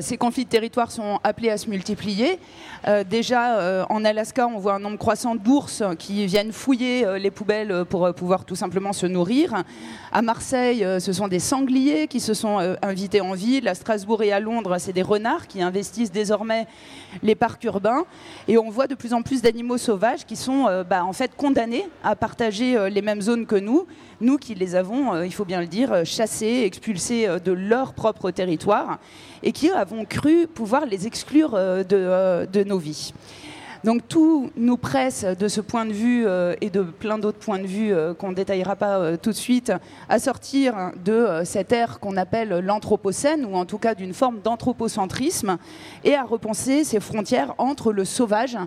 Ces 0.00 0.16
conflits 0.16 0.44
de 0.44 0.50
territoire 0.50 0.90
sont 0.90 1.20
appelés 1.22 1.50
à 1.50 1.56
se 1.56 1.68
multiplier. 1.70 2.38
Euh, 2.88 3.04
déjà, 3.04 3.58
euh, 3.58 3.84
en 3.90 4.04
Alaska, 4.04 4.46
on 4.46 4.58
voit 4.58 4.74
un 4.74 4.78
nombre 4.78 4.96
croissant 4.96 5.34
d'ours 5.34 5.82
qui 5.98 6.24
viennent 6.26 6.52
fouiller 6.52 7.04
euh, 7.04 7.18
les 7.18 7.30
poubelles 7.30 7.84
pour 7.88 8.12
pouvoir 8.14 8.44
tout 8.44 8.56
simplement 8.56 8.92
se 8.92 9.06
nourrir. 9.06 9.64
À 10.12 10.22
Marseille, 10.22 10.84
ce 10.98 11.12
sont 11.12 11.28
des 11.28 11.38
sangliers 11.38 12.08
qui 12.08 12.20
se 12.20 12.34
sont 12.34 12.76
invités 12.82 13.20
en 13.20 13.34
ville. 13.34 13.68
À 13.68 13.74
Strasbourg 13.74 14.22
et 14.22 14.32
à 14.32 14.40
Londres, 14.40 14.76
c'est 14.78 14.92
des 14.92 15.02
renards 15.02 15.46
qui 15.46 15.62
investissent 15.62 16.10
désormais 16.10 16.66
les 17.22 17.34
parcs 17.34 17.62
urbains. 17.64 18.04
Et 18.48 18.58
on 18.58 18.70
voit 18.70 18.86
de 18.86 18.94
plus 18.94 19.14
en 19.14 19.22
plus 19.22 19.42
d'animaux 19.42 19.78
sauvages 19.78 20.24
qui 20.24 20.34
sont 20.34 20.84
bah, 20.88 21.04
en 21.04 21.12
fait 21.12 21.36
condamnés 21.36 21.86
à 22.02 22.16
partager 22.16 22.90
les 22.90 23.02
mêmes 23.02 23.20
zones 23.20 23.46
que 23.46 23.56
nous. 23.56 23.86
Nous 24.20 24.36
qui 24.36 24.54
les 24.54 24.74
avons, 24.74 25.22
il 25.22 25.32
faut 25.32 25.44
bien 25.44 25.60
le 25.60 25.68
dire, 25.68 26.04
chassés, 26.04 26.62
expulsés 26.64 27.28
de 27.42 27.52
leur 27.52 27.94
propre 27.94 28.30
territoire 28.32 28.98
et 29.42 29.52
qui 29.52 29.59
avons 29.68 30.04
cru 30.04 30.46
pouvoir 30.46 30.86
les 30.86 31.06
exclure 31.06 31.52
de, 31.52 32.46
de 32.46 32.64
nos 32.64 32.78
vies. 32.78 33.12
Donc 33.82 34.06
tout 34.08 34.50
nous 34.56 34.76
presse 34.76 35.24
de 35.24 35.48
ce 35.48 35.62
point 35.62 35.86
de 35.86 35.92
vue 35.92 36.26
euh, 36.26 36.54
et 36.60 36.68
de 36.68 36.82
plein 36.82 37.18
d'autres 37.18 37.38
points 37.38 37.58
de 37.58 37.66
vue 37.66 37.94
euh, 37.94 38.12
qu'on 38.12 38.30
ne 38.30 38.34
détaillera 38.34 38.76
pas 38.76 38.98
euh, 38.98 39.16
tout 39.16 39.30
de 39.30 39.36
suite 39.36 39.72
à 40.10 40.18
sortir 40.18 40.92
de 41.02 41.42
cette 41.44 41.72
ère 41.72 41.98
qu'on 41.98 42.18
appelle 42.18 42.50
l'anthropocène 42.58 43.46
ou 43.46 43.54
en 43.54 43.64
tout 43.64 43.78
cas 43.78 43.94
d'une 43.94 44.12
forme 44.12 44.40
d'anthropocentrisme 44.40 45.56
et 46.04 46.14
à 46.14 46.24
repenser 46.24 46.84
ces 46.84 47.00
frontières 47.00 47.54
entre 47.56 47.92
le 47.92 48.04
sauvage 48.04 48.58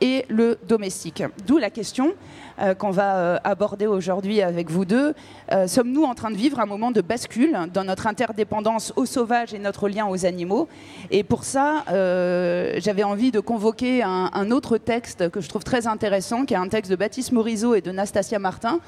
et 0.00 0.24
le 0.28 0.58
domestique. 0.66 1.22
D'où 1.46 1.58
la 1.58 1.70
question 1.70 2.14
euh, 2.60 2.74
qu'on 2.74 2.90
va 2.90 3.16
euh, 3.16 3.38
aborder 3.44 3.86
aujourd'hui 3.86 4.42
avec 4.42 4.70
vous 4.70 4.84
deux. 4.84 5.14
Euh, 5.52 5.68
sommes-nous 5.68 6.02
en 6.02 6.14
train 6.14 6.30
de 6.30 6.36
vivre 6.36 6.58
un 6.58 6.66
moment 6.66 6.90
de 6.90 7.00
bascule 7.00 7.56
dans 7.72 7.84
notre 7.84 8.06
interdépendance 8.06 8.92
au 8.96 9.06
sauvage 9.06 9.54
et 9.54 9.58
notre 9.58 9.88
lien 9.88 10.06
aux 10.06 10.26
animaux? 10.26 10.68
Et 11.10 11.22
pour 11.22 11.44
ça, 11.44 11.84
j'avais 11.88 13.04
envie 13.04 13.30
de 13.30 13.40
convoquer 13.40 14.02
un, 14.02 14.30
un, 14.32 14.50
autre 14.50 14.78
texte 14.78 15.30
que 15.30 15.40
je 15.40 15.48
trouve 15.48 15.64
très 15.64 15.86
intéressant, 15.86 16.44
qui 16.44 16.54
est 16.54 16.58
un 16.58 16.68
texte 16.68 16.90
de 16.90 16.96
Baptiste 16.96 17.32
Morisot 17.32 17.74
et 17.74 17.80
de 17.80 17.92
Nastasia 17.92 18.38
Martin 18.38 18.80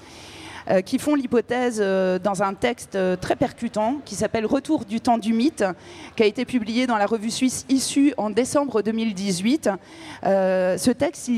euh, 0.70 0.82
qui 0.82 0.98
font 0.98 1.16
l'hypothèse 1.16 1.80
euh, 1.80 2.20
dans 2.20 2.44
un 2.44 2.54
texte 2.54 2.94
euh, 2.94 3.16
très 3.16 3.34
percutant 3.34 3.96
qui 4.04 4.14
s'appelle 4.14 4.46
Retour 4.46 4.84
du 4.84 5.00
temps 5.00 5.18
du 5.18 5.32
mythe, 5.32 5.64
qui 6.14 6.22
a 6.22 6.26
été 6.26 6.44
publié 6.44 6.86
dans 6.86 6.96
la 6.96 7.06
revue 7.06 7.30
suisse 7.30 7.66
Issue 7.68 8.14
en 8.16 8.30
décembre 8.30 8.82
2018. 8.82 9.70
ce 10.22 10.90
texte 10.90 11.30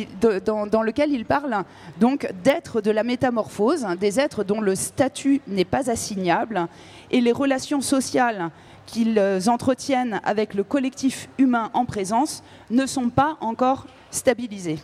dans, 0.44 0.82
lequel 0.82 1.12
il 1.12 1.24
parle 1.24 1.64
donc 1.98 2.30
d'êtres 2.44 2.80
de 2.80 2.90
la 2.90 3.04
métamorphose, 3.04 3.86
des 3.98 4.20
êtres 4.20 4.44
dont 4.44 4.60
le 4.60 4.74
statut 4.74 5.40
n'est 5.46 5.64
pas 5.64 5.90
assignable 5.90 6.66
et 7.10 7.20
les 7.20 7.32
relations 7.32 7.80
sociales 7.80 8.50
qu'ils 8.86 9.20
entretiennent 9.46 10.20
avec 10.24 10.54
le 10.54 10.64
collectif 10.64 11.28
humain 11.38 11.70
en 11.74 11.84
présence 11.84 12.42
ne 12.70 12.86
sont 12.86 13.08
pas 13.08 13.36
encore 13.40 13.86
stabilisées. 14.10 14.78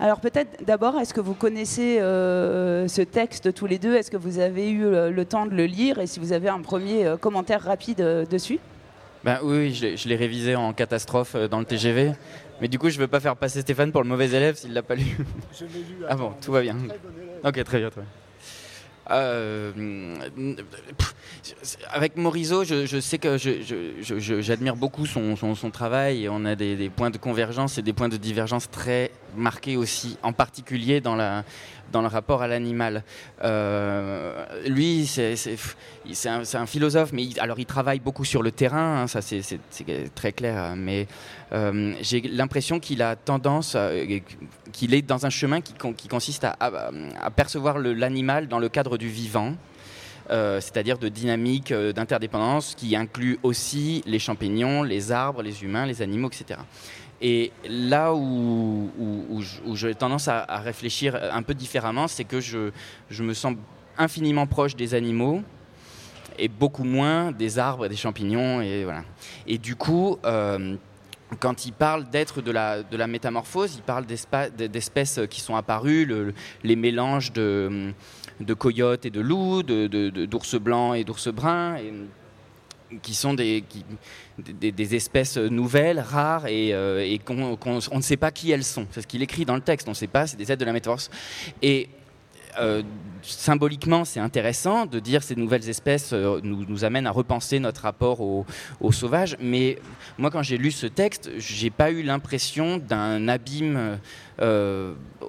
Alors 0.00 0.20
peut-être 0.20 0.64
d'abord, 0.64 0.98
est-ce 1.00 1.12
que 1.12 1.20
vous 1.20 1.34
connaissez 1.34 1.98
euh, 2.00 2.86
ce 2.86 3.02
texte 3.02 3.52
tous 3.52 3.66
les 3.66 3.78
deux? 3.78 3.96
Est-ce 3.96 4.10
que 4.10 4.16
vous 4.16 4.38
avez 4.38 4.70
eu 4.70 4.82
le, 4.90 5.24
temps 5.24 5.46
de 5.46 5.54
le 5.54 5.64
lire? 5.66 5.98
Et 5.98 6.06
si 6.06 6.20
vous 6.20 6.32
avez 6.32 6.48
un 6.48 6.60
premier 6.60 7.04
euh, 7.04 7.16
commentaire 7.16 7.62
rapide 7.62 8.00
euh, 8.00 8.24
dessus? 8.24 8.60
Ben, 9.24 9.40
Oui, 9.42 9.74
je 9.74 10.08
l'ai 10.08 10.16
révisé 10.16 10.54
en 10.54 10.72
catastrophe 10.72 11.34
dans 11.34 11.58
le 11.58 11.64
TGV. 11.64 12.12
Mais 12.60 12.68
du 12.68 12.78
coup, 12.78 12.90
je 12.90 12.96
ne 12.96 13.00
veux 13.00 13.08
pas 13.08 13.20
faire 13.20 13.36
passer 13.36 13.60
Stéphane 13.60 13.90
pour 13.90 14.02
le 14.02 14.08
mauvais 14.08 14.30
élève 14.30 14.54
s'il 14.56 14.70
ne 14.70 14.74
l'a 14.76 14.82
pas 14.82 14.94
lu. 14.94 15.16
Je 15.52 15.64
l'ai 15.64 15.80
lu. 15.80 16.04
Ah 16.08 16.14
bon, 16.14 16.32
tout 16.40 16.52
va 16.52 16.60
bien. 16.60 16.76
Ok, 17.44 17.62
très 17.64 17.78
bien, 17.78 17.90
très 17.90 18.00
bien. 18.00 18.10
Euh, 19.10 20.16
avec 21.90 22.16
Morisot, 22.16 22.64
je, 22.64 23.00
sais 23.00 23.18
que 23.18 23.36
j'admire 23.38 24.76
beaucoup 24.76 25.06
son, 25.06 25.70
travail 25.72 26.24
et 26.24 26.28
on 26.28 26.44
a 26.44 26.54
des, 26.54 26.90
points 26.94 27.10
de 27.10 27.16
convergence 27.16 27.78
et 27.78 27.82
des 27.82 27.92
points 27.92 28.08
de 28.08 28.16
divergence 28.16 28.70
très 28.70 29.10
marqués 29.36 29.76
aussi, 29.76 30.16
en 30.22 30.32
particulier 30.32 31.00
dans 31.00 31.16
la, 31.16 31.44
dans 31.92 32.02
le 32.02 32.08
rapport 32.08 32.42
à 32.42 32.48
l'animal. 32.48 33.02
Euh, 33.42 34.44
lui, 34.66 35.06
c'est 35.06 35.34
un, 36.26 36.42
un, 36.54 36.66
philosophe, 36.66 37.12
mais 37.12 37.28
alors 37.38 37.58
il 37.58 37.66
travaille 37.66 38.00
beaucoup 38.00 38.24
sur 38.24 38.42
le 38.42 38.52
terrain, 38.52 39.02
hein, 39.02 39.06
ça 39.06 39.20
c'est 39.22 39.60
très 40.14 40.32
clair, 40.32 40.74
mais 40.76 41.06
euh, 41.52 41.94
j'ai 42.00 42.20
l'impression 42.20 42.80
qu'il 42.80 43.02
a 43.02 43.16
tendance, 43.16 43.76
qu'il 44.72 44.94
est 44.94 45.02
dans 45.02 45.26
un 45.26 45.30
chemin 45.30 45.60
qui, 45.60 45.74
qui 45.96 46.08
consiste 46.08 46.44
à, 46.44 46.90
percevoir 47.34 47.78
l'animal 47.78 48.48
dans 48.48 48.58
le 48.58 48.68
cadre 48.68 48.98
du 48.98 49.08
vivant. 49.08 49.54
Euh, 50.30 50.60
c'est-à-dire 50.60 50.98
de 50.98 51.08
dynamique 51.08 51.72
d'interdépendance 51.72 52.74
qui 52.74 52.94
inclut 52.94 53.38
aussi 53.42 54.02
les 54.04 54.18
champignons, 54.18 54.82
les 54.82 55.10
arbres, 55.10 55.40
les 55.40 55.64
humains, 55.64 55.86
les 55.86 56.02
animaux, 56.02 56.28
etc. 56.28 56.60
Et 57.20 57.50
là 57.68 58.14
où, 58.14 58.90
j'ai 59.74 59.94
tendance 59.94 60.28
à, 60.28 60.44
réfléchir 60.58 61.18
un 61.32 61.42
peu 61.42 61.54
différemment, 61.54 62.08
c'est 62.08 62.24
que 62.24 62.40
je, 62.40 62.70
me 63.20 63.34
sens 63.34 63.56
infiniment 63.96 64.46
proche 64.46 64.76
des 64.76 64.94
animaux 64.94 65.42
et 66.38 66.48
beaucoup 66.48 66.84
moins 66.84 67.32
des 67.32 67.58
arbres, 67.58 67.88
des 67.88 67.96
champignons. 67.96 68.60
Et, 68.60 68.84
voilà. 68.84 69.02
et 69.46 69.58
du 69.58 69.74
coup, 69.74 70.18
euh, 70.24 70.76
quand 71.40 71.66
il 71.66 71.72
parle 71.72 72.08
d'être 72.08 72.40
de 72.40 72.52
la, 72.52 72.82
de 72.82 73.04
métamorphose, 73.04 73.74
il 73.74 73.82
parle 73.82 74.06
d'espèces 74.06 75.20
qui 75.28 75.40
sont 75.40 75.56
apparues, 75.56 76.32
les 76.62 76.76
mélanges 76.76 77.32
de, 77.32 77.92
de 78.40 78.54
coyotes 78.54 79.06
et 79.06 79.10
de 79.10 79.20
loups, 79.20 79.62
d'ours 79.62 80.54
de, 80.54 80.58
blancs 80.58 80.96
et 80.96 81.04
d'ours 81.04 81.28
bruns. 81.28 81.76
Qui 83.02 83.12
sont 83.12 83.34
des, 83.34 83.64
des, 84.38 84.94
espèces 84.94 85.36
nouvelles, 85.36 86.00
rares, 86.00 86.46
et, 86.46 86.72
euh, 86.72 87.16
qu'on 87.24 87.58
on 87.64 87.96
ne 87.96 88.02
sait 88.02 88.16
pas 88.16 88.30
qui 88.30 88.50
elles 88.50 88.64
sont. 88.64 88.86
C'est 88.90 89.02
ce 89.02 89.06
qu'il 89.06 89.22
écrit 89.22 89.44
dans 89.44 89.54
le 89.54 89.60
texte, 89.60 89.88
on 89.88 89.92
ne 89.92 89.96
sait 89.96 90.06
pas, 90.06 90.26
c'est 90.26 90.36
des 90.36 90.50
êtres 90.50 90.60
de 90.60 90.64
la 90.64 90.72
métamorphose. 90.72 91.10
Et 91.62 91.88
euh, 92.58 92.82
symboliquement, 93.22 94.04
c'est 94.04 94.20
intéressant 94.20 94.86
de 94.86 94.98
dire 95.00 95.22
ces 95.22 95.36
nouvelles 95.36 95.68
espèces 95.68 96.10
euh, 96.12 96.40
nous, 96.42 96.84
amènent 96.84 97.06
à 97.06 97.10
repenser 97.10 97.58
notre 97.58 97.82
rapport 97.82 98.20
aux 98.20 98.46
au 98.80 98.92
sauvages. 98.92 99.36
Mais 99.40 99.78
moi, 100.16 100.30
quand 100.30 100.42
j'ai 100.42 100.56
lu 100.56 100.70
ce 100.70 100.86
texte, 100.86 101.30
j'ai 101.36 101.70
pas 101.70 101.90
eu 101.90 102.02
l'impression 102.02 102.78
d'un 102.78 103.28
abîme 103.28 103.98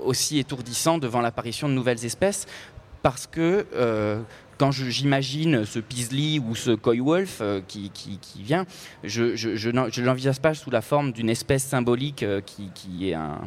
aussi 0.04 0.38
étourdissant 0.38 1.00
devant 1.00 1.22
l'apparition 1.22 1.68
de 1.68 1.74
nouvelles 1.74 2.06
espèces, 2.06 2.46
parce 3.02 3.26
que 3.26 3.66
quand 4.60 4.72
j'imagine 4.72 5.66
ce 5.66 5.80
Peasley 5.80 6.38
ou 6.38 6.54
ce 6.54 6.72
Coy 6.72 7.00
Wolf 7.00 7.40
euh, 7.42 7.62
qui, 7.66 7.90
vient, 8.44 8.66
je, 9.06 9.36
je, 9.36 10.02
l'envisage 10.02 10.42
pas 10.42 10.54
sous 10.54 10.70
la 10.70 10.82
forme 10.82 11.14
d'une 11.14 11.30
espèce 11.30 11.64
symbolique 11.64 12.24
euh, 12.24 12.42
qui, 12.42 13.10
est 13.10 13.14
un, 13.14 13.40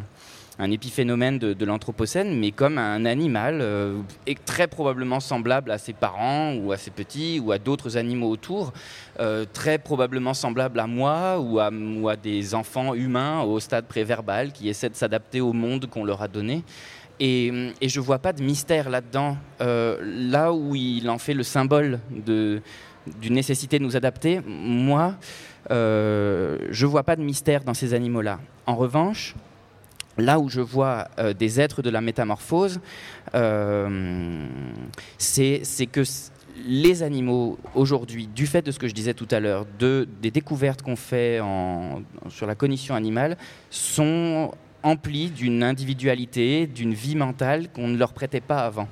épiphénomène 0.71 1.39
de, 1.39 1.65
l'Anthropocène, 1.65 2.39
mais 2.39 2.51
comme 2.51 2.79
un 2.79 3.05
animal 3.05 3.59
euh, 3.61 3.99
très 4.47 4.69
probablement 4.69 5.21
semblable 5.21 5.71
à 5.71 5.77
ses 5.77 5.93
parents 5.93 6.55
ou 6.55 6.73
à 6.73 6.79
ses 6.79 6.91
petits 6.91 7.41
ou 7.41 7.53
à 7.53 7.59
d'autres 7.59 7.97
animaux 7.97 8.31
autour, 8.31 8.73
très 9.53 9.79
probablement 9.79 10.35
semblable 10.35 10.79
à 10.79 10.87
moi 10.87 11.39
ou 11.41 11.59
à, 11.59 11.71
ou 11.71 12.09
à 12.09 12.17
des 12.17 12.55
enfants 12.55 12.95
humains 12.95 13.43
au 13.43 13.59
stade 13.61 13.87
préverbal 13.87 14.53
qui 14.53 14.69
essaient 14.69 14.89
de 14.89 14.95
s'adapter 14.95 15.41
au 15.41 15.53
monde 15.53 15.87
qu'on 15.91 16.05
leur 16.05 16.23
a 16.23 16.29
donné. 16.29 16.63
Et, 17.21 17.73
je 17.83 18.01
ne 18.01 18.05
vois 18.05 18.19
pas 18.19 18.33
de 18.33 18.43
mystère 18.43 18.91
là-dedans. 18.91 19.37
Euh, 19.61 19.99
là 20.03 20.53
où 20.53 20.75
il 20.75 21.09
en 21.09 21.19
fait 21.19 21.35
le 21.35 21.43
symbole 21.43 22.01
d'une 22.11 22.63
nécessité 23.31 23.79
de 23.79 23.85
nous 23.85 23.97
adapter, 23.97 24.41
moi, 24.47 25.15
euh, 25.71 26.59
je 26.71 26.87
ne 26.87 26.91
vois 26.91 27.05
pas 27.05 27.17
de 27.17 27.23
mystère 27.23 27.65
dans 27.65 27.75
ces 27.75 27.95
animaux-là. 27.95 28.41
En 28.67 28.75
revanche, 28.75 29.35
là 30.19 30.39
où 30.39 30.49
je 30.49 30.61
vois 30.61 31.09
euh, 31.19 31.33
des 31.33 31.61
êtres 31.61 31.83
de 31.83 31.91
la 31.91 32.01
métamorphose, 32.01 32.81
c'est 35.19 35.87
que 35.91 36.03
les 36.67 37.03
animaux 37.03 37.59
aujourd'hui, 37.75 38.27
du 38.27 38.47
fait 38.47 38.63
de 38.63 38.71
ce 38.71 38.79
que 38.79 38.87
je 38.87 38.95
disais 38.95 39.15
tout 39.15 39.29
à 39.31 39.41
l'heure, 39.41 39.67
de, 39.79 40.07
des 40.21 40.31
découvertes 40.31 40.83
qu'on 40.83 40.97
fait 40.97 41.41
sur 42.29 42.47
la 42.47 42.55
cognition 42.55 42.95
animale, 42.95 43.37
sont 43.71 44.53
emplis 44.83 45.31
d'une 45.31 45.63
individualité, 45.63 46.67
d'une 46.67 46.95
vie 46.95 47.17
mentale 47.17 47.69
qu'on 47.73 47.89
ne 47.89 47.97
leur 47.97 48.13
prêtait 48.13 48.41
pas 48.41 48.65
avant. 48.65 48.89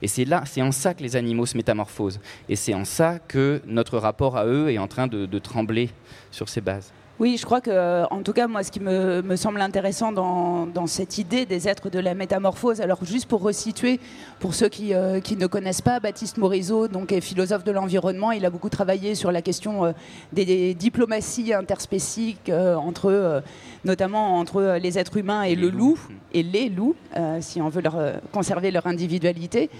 Et 0.00 0.08
c'est 0.08 0.24
là, 0.24 0.42
c'est 0.46 0.62
en 0.62 0.72
ça 0.72 0.94
que 0.94 1.02
les 1.02 1.14
animaux 1.14 1.46
se 1.46 1.56
métamorphosent. 1.56 2.20
Et 2.48 2.56
c'est 2.56 2.74
en 2.74 2.84
ça 2.84 3.18
que 3.20 3.62
notre 3.66 3.98
rapport 3.98 4.36
à 4.36 4.46
eux 4.46 4.70
est 4.70 4.78
en 4.78 4.88
train 4.88 5.06
de, 5.06 5.26
de 5.26 5.38
trembler 5.38 5.90
sur 6.30 6.48
ces 6.48 6.60
bases. 6.60 6.92
Oui, 7.22 7.36
je 7.36 7.44
crois 7.44 7.60
que, 7.60 8.04
en 8.12 8.20
tout 8.24 8.32
cas, 8.32 8.48
moi, 8.48 8.64
ce 8.64 8.72
qui 8.72 8.80
me, 8.80 9.36
semble 9.36 9.60
intéressant 9.60 10.10
dans, 10.10 10.86
cette 10.88 11.18
idée 11.18 11.46
des 11.46 11.68
êtres 11.68 11.88
de 11.88 12.00
la 12.00 12.14
métamorphose, 12.14 12.80
alors 12.80 13.04
juste 13.04 13.26
pour 13.26 13.42
resituer, 13.42 14.00
pour 14.40 14.54
ceux 14.54 14.68
qui, 14.68 14.92
euh, 14.92 15.20
ne 15.38 15.46
connaissent 15.46 15.82
pas, 15.82 16.00
Baptiste 16.00 16.36
Morisot 16.36 16.88
donc, 16.88 17.12
est 17.12 17.20
philosophe 17.20 17.62
de 17.62 17.70
l'environnement. 17.70 18.32
Il 18.32 18.44
a 18.44 18.50
beaucoup 18.50 18.70
travaillé 18.70 19.14
sur 19.14 19.30
la 19.30 19.40
question 19.40 19.84
euh, 19.84 19.92
des, 20.32 20.74
diplomaties 20.74 21.54
interspécifiques, 21.54 22.48
euh, 22.48 22.74
entre, 22.74 23.40
notamment 23.84 24.40
entre 24.40 24.78
les 24.82 24.98
êtres 24.98 25.16
humains 25.16 25.42
et, 25.44 25.54
le 25.54 25.70
loup, 25.70 26.00
et 26.32 26.42
les 26.42 26.68
loups, 26.68 26.96
si 27.38 27.62
on 27.62 27.68
veut 27.68 27.82
leur, 27.82 27.98
conserver 28.32 28.72
leur 28.72 28.88
individualité. 28.88 29.70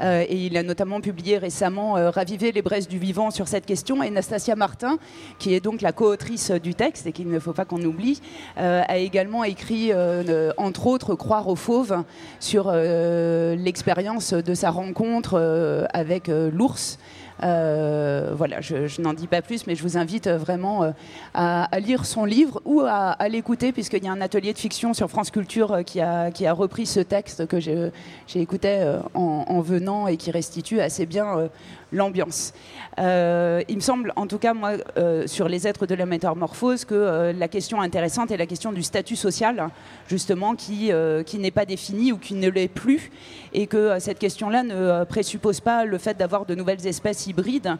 et 0.00 0.36
il 0.36 0.56
a 0.56 0.62
notamment 0.62 1.00
publié 1.00 1.38
récemment 1.38 1.94
Raviver 1.94 2.52
les 2.52 2.62
braises 2.62 2.86
du 2.86 2.98
vivant 2.98 3.32
sur 3.32 3.48
cette 3.48 3.66
question. 3.66 4.04
Et 4.04 4.10
Nastasia 4.10 4.54
Martin, 4.54 4.98
qui 5.40 5.54
est 5.54 5.60
donc 5.60 5.80
la 5.80 5.92
co-autrice 5.92 6.50
du 6.50 6.74
texte, 6.74 6.91
et 7.06 7.12
qu'il 7.12 7.28
ne 7.28 7.38
faut 7.38 7.52
pas 7.52 7.64
qu'on 7.64 7.82
oublie, 7.82 8.20
euh, 8.58 8.82
a 8.86 8.98
également 8.98 9.44
écrit, 9.44 9.90
euh, 9.92 10.52
entre 10.56 10.86
autres, 10.86 11.14
Croire 11.14 11.48
aux 11.48 11.56
fauves 11.56 12.02
sur 12.40 12.66
euh, 12.68 13.54
l'expérience 13.56 14.32
de 14.32 14.54
sa 14.54 14.70
rencontre 14.70 15.86
avec 15.92 16.28
l'ours. 16.28 16.98
voilà, 17.40 18.60
je, 18.60 19.00
n'en 19.00 19.12
dis 19.12 19.26
pas 19.26 19.42
plus, 19.42 19.66
mais 19.66 19.74
je 19.74 19.82
vous 19.82 19.96
invite 19.96 20.28
vraiment 20.28 20.92
à, 21.34 21.68
lire 21.80 22.04
son 22.06 22.24
livre 22.24 22.60
ou 22.64 22.80
à, 22.80 23.16
l'écouter, 23.28 23.72
puisqu'il 23.72 24.04
y 24.04 24.08
a 24.08 24.12
un 24.12 24.20
atelier 24.20 24.52
de 24.52 24.58
fiction 24.58 24.94
sur 24.94 25.08
France 25.08 25.30
Culture 25.30 25.84
qui, 25.84 26.00
a, 26.00 26.30
qui 26.30 26.46
a 26.46 26.52
repris 26.52 26.86
ce 26.86 27.00
texte 27.00 27.46
que 27.46 27.60
j'ai 27.60 27.92
écouté 28.34 28.84
en, 29.14 29.60
venant 29.60 30.06
et 30.06 30.16
qui 30.16 30.30
restitue 30.30 30.80
assez 30.80 31.06
bien 31.06 31.48
l'ambiance. 31.92 32.52
Euh, 32.98 33.62
il 33.68 33.76
me 33.76 33.80
semble, 33.80 34.12
en 34.16 34.26
tout 34.26 34.38
cas, 34.38 34.54
moi, 34.54 34.72
euh, 34.96 35.26
sur 35.26 35.48
les 35.48 35.66
êtres 35.66 35.86
de 35.86 35.94
la 35.94 36.06
métamorphose, 36.06 36.84
que 36.84 36.94
euh, 36.94 37.32
la 37.32 37.48
question 37.48 37.80
intéressante 37.80 38.30
est 38.30 38.36
la 38.36 38.46
question 38.46 38.72
du 38.72 38.82
statut 38.82 39.16
social, 39.16 39.68
justement, 40.08 40.54
qui, 40.54 40.90
qui 41.26 41.38
n'est 41.38 41.50
pas 41.50 41.64
défini 41.64 42.12
ou 42.12 42.18
qui 42.18 42.34
ne 42.34 42.48
l'est 42.48 42.68
plus, 42.68 43.10
et 43.52 43.66
que 43.66 43.98
cette 43.98 44.18
question-là 44.18 44.62
ne 44.62 45.04
présuppose 45.04 45.60
pas 45.60 45.84
le 45.84 45.98
fait 45.98 46.16
d'avoir 46.16 46.46
de 46.46 46.54
nouvelles 46.54 46.86
espèces 46.86 47.26
hybrides, 47.26 47.76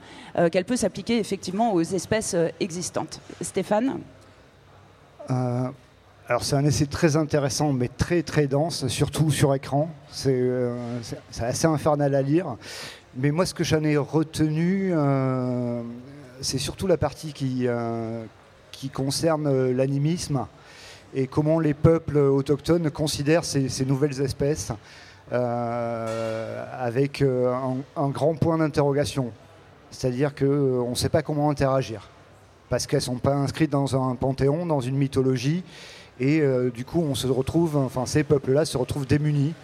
qu'elle 0.51 0.65
peut 0.65 0.77
s'appliquer 0.77 1.19
effectivement 1.19 1.75
aux 1.75 1.83
espèces 1.83 2.37
existantes. 2.61 3.21
Stéphane? 3.41 3.99
Alors 6.29 6.45
c'est 6.45 6.55
un 6.55 6.65
essai 6.65 6.87
très 6.87 7.17
intéressant, 7.17 7.73
mais 7.73 7.89
très 7.89 8.23
très 8.23 8.47
dense, 8.47 8.87
surtout 8.87 9.31
sur 9.31 9.55
écran. 9.55 9.91
C'est 10.11 10.41
assez 11.41 11.67
infernal 11.67 12.15
à 12.15 12.23
lire. 12.23 12.57
Mais 13.17 13.31
moi, 13.31 13.45
ce 13.45 13.53
que 13.53 13.65
j'en 13.65 13.83
ai 13.83 13.97
retenu, 13.97 14.93
euh, 14.95 15.83
c'est 16.41 16.59
surtout 16.59 16.87
la 16.87 16.97
partie 16.97 17.33
qui, 17.33 17.67
euh, 17.67 18.25
qui 18.71 18.89
concerne 18.89 19.47
euh, 19.47 19.73
l'animisme 19.75 20.47
et 21.15 21.27
comment 21.27 21.61
les 21.61 21.75
peuples 21.75 22.17
autochtones 22.17 22.91
considèrent 22.91 23.45
ces, 23.45 23.85
nouvelles 23.85 24.23
espèces 24.23 24.73
avec 25.31 27.23
un, 27.23 28.09
grand 28.09 28.35
point 28.35 28.57
d'interrogation. 28.57 29.31
C'est-à-dire 29.91 30.35
qu'on 30.35 30.89
ne 30.89 30.95
sait 30.95 31.11
pas 31.11 31.21
comment 31.21 31.51
interagir, 31.51 32.09
parce 32.71 32.87
qu'elles 32.87 33.01
ne 33.01 33.05
sont 33.05 33.19
pas 33.19 33.35
inscrites 33.35 33.71
dans 33.71 34.11
un 34.11 34.15
panthéon, 34.15 34.65
dans 34.65 34.81
une 34.81 34.97
mythologie, 34.97 35.65
et 36.21 36.43
du 36.75 36.85
coup, 36.85 37.01
on 37.01 37.15
se 37.15 37.27
retrouve, 37.27 37.77
enfin, 37.77 38.07
ces 38.07 38.23
peuples-là 38.23 38.65
se 38.65 38.77
retrouvent 38.77 39.07
démunis 39.07 39.55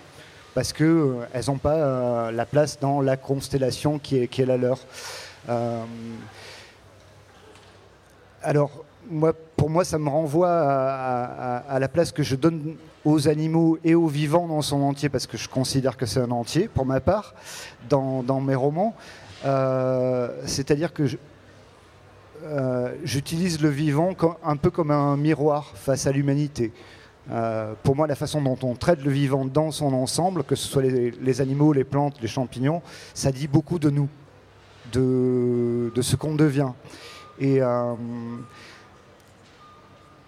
parce 0.59 0.73
qu'elles 0.73 0.89
euh, 0.89 1.43
n'ont 1.47 1.59
pas 1.59 1.77
euh, 1.77 2.31
la 2.33 2.45
place 2.45 2.81
dans 2.81 3.01
la 3.01 3.17
constellation 3.17 4.01
qui 4.01 4.17
est, 4.17 4.39
la 4.39 4.57
leur. 4.57 4.81
Euh, 5.49 5.85
alors, 8.43 8.85
moi, 9.09 9.35
pour 9.57 9.71
moi, 9.71 9.85
ça 9.85 9.99
me 9.99 10.09
renvoie 10.09 10.51
à, 10.51 11.79
la 11.79 11.87
place 11.87 12.11
que 12.11 12.25
je 12.25 12.35
donne 12.35 12.75
aux 13.05 13.29
animaux 13.29 13.79
et 13.85 13.95
aux 13.95 14.09
vivants 14.09 14.49
dans 14.49 14.61
son 14.61 14.83
entier, 14.83 15.09
parce 15.09 15.29
que 15.29 15.37
je 15.37 15.49
considère 15.49 15.97
que 15.97 16.07
c'est 16.07 16.19
un 16.19 16.33
entier, 16.33 16.67
pour 16.67 16.87
ma 16.87 16.99
part, 16.99 17.35
dans, 17.89 18.41
mes 18.41 18.57
romans. 18.57 18.97
C'est-à-dire 20.45 20.93
que 20.93 21.05
j'utilise 23.05 23.61
le 23.61 23.69
vivant 23.69 24.15
un 24.45 24.57
peu 24.57 24.71
comme 24.71 24.91
un 24.91 25.17
miroir 25.17 25.73
face 25.75 26.07
à 26.07 26.13
l'humanité. 26.13 26.73
Euh, 27.31 27.75
pour 27.83 27.95
moi, 27.95 28.07
la 28.07 28.15
façon 28.15 28.41
dont 28.41 28.59
on 28.63 28.75
traite 28.75 29.03
le 29.03 29.11
vivant 29.11 29.45
dans 29.45 29.71
son 29.71 29.93
ensemble, 29.93 30.45
que 30.45 30.55
ce 30.55 30.67
soit 30.67 30.83
les, 30.83 31.41
animaux, 31.41 31.73
les 31.73 31.85
plantes, 31.85 32.21
les 32.23 32.29
champignons, 32.29 32.83
ça 33.13 33.33
dit 33.33 33.49
beaucoup 33.49 33.79
de 33.79 33.91
nous, 33.91 34.09
de, 34.93 36.01
ce 36.01 36.17
qu'on 36.17 36.35
devient. 36.35 36.71
Et, 37.39 37.61
euh, 37.61 37.95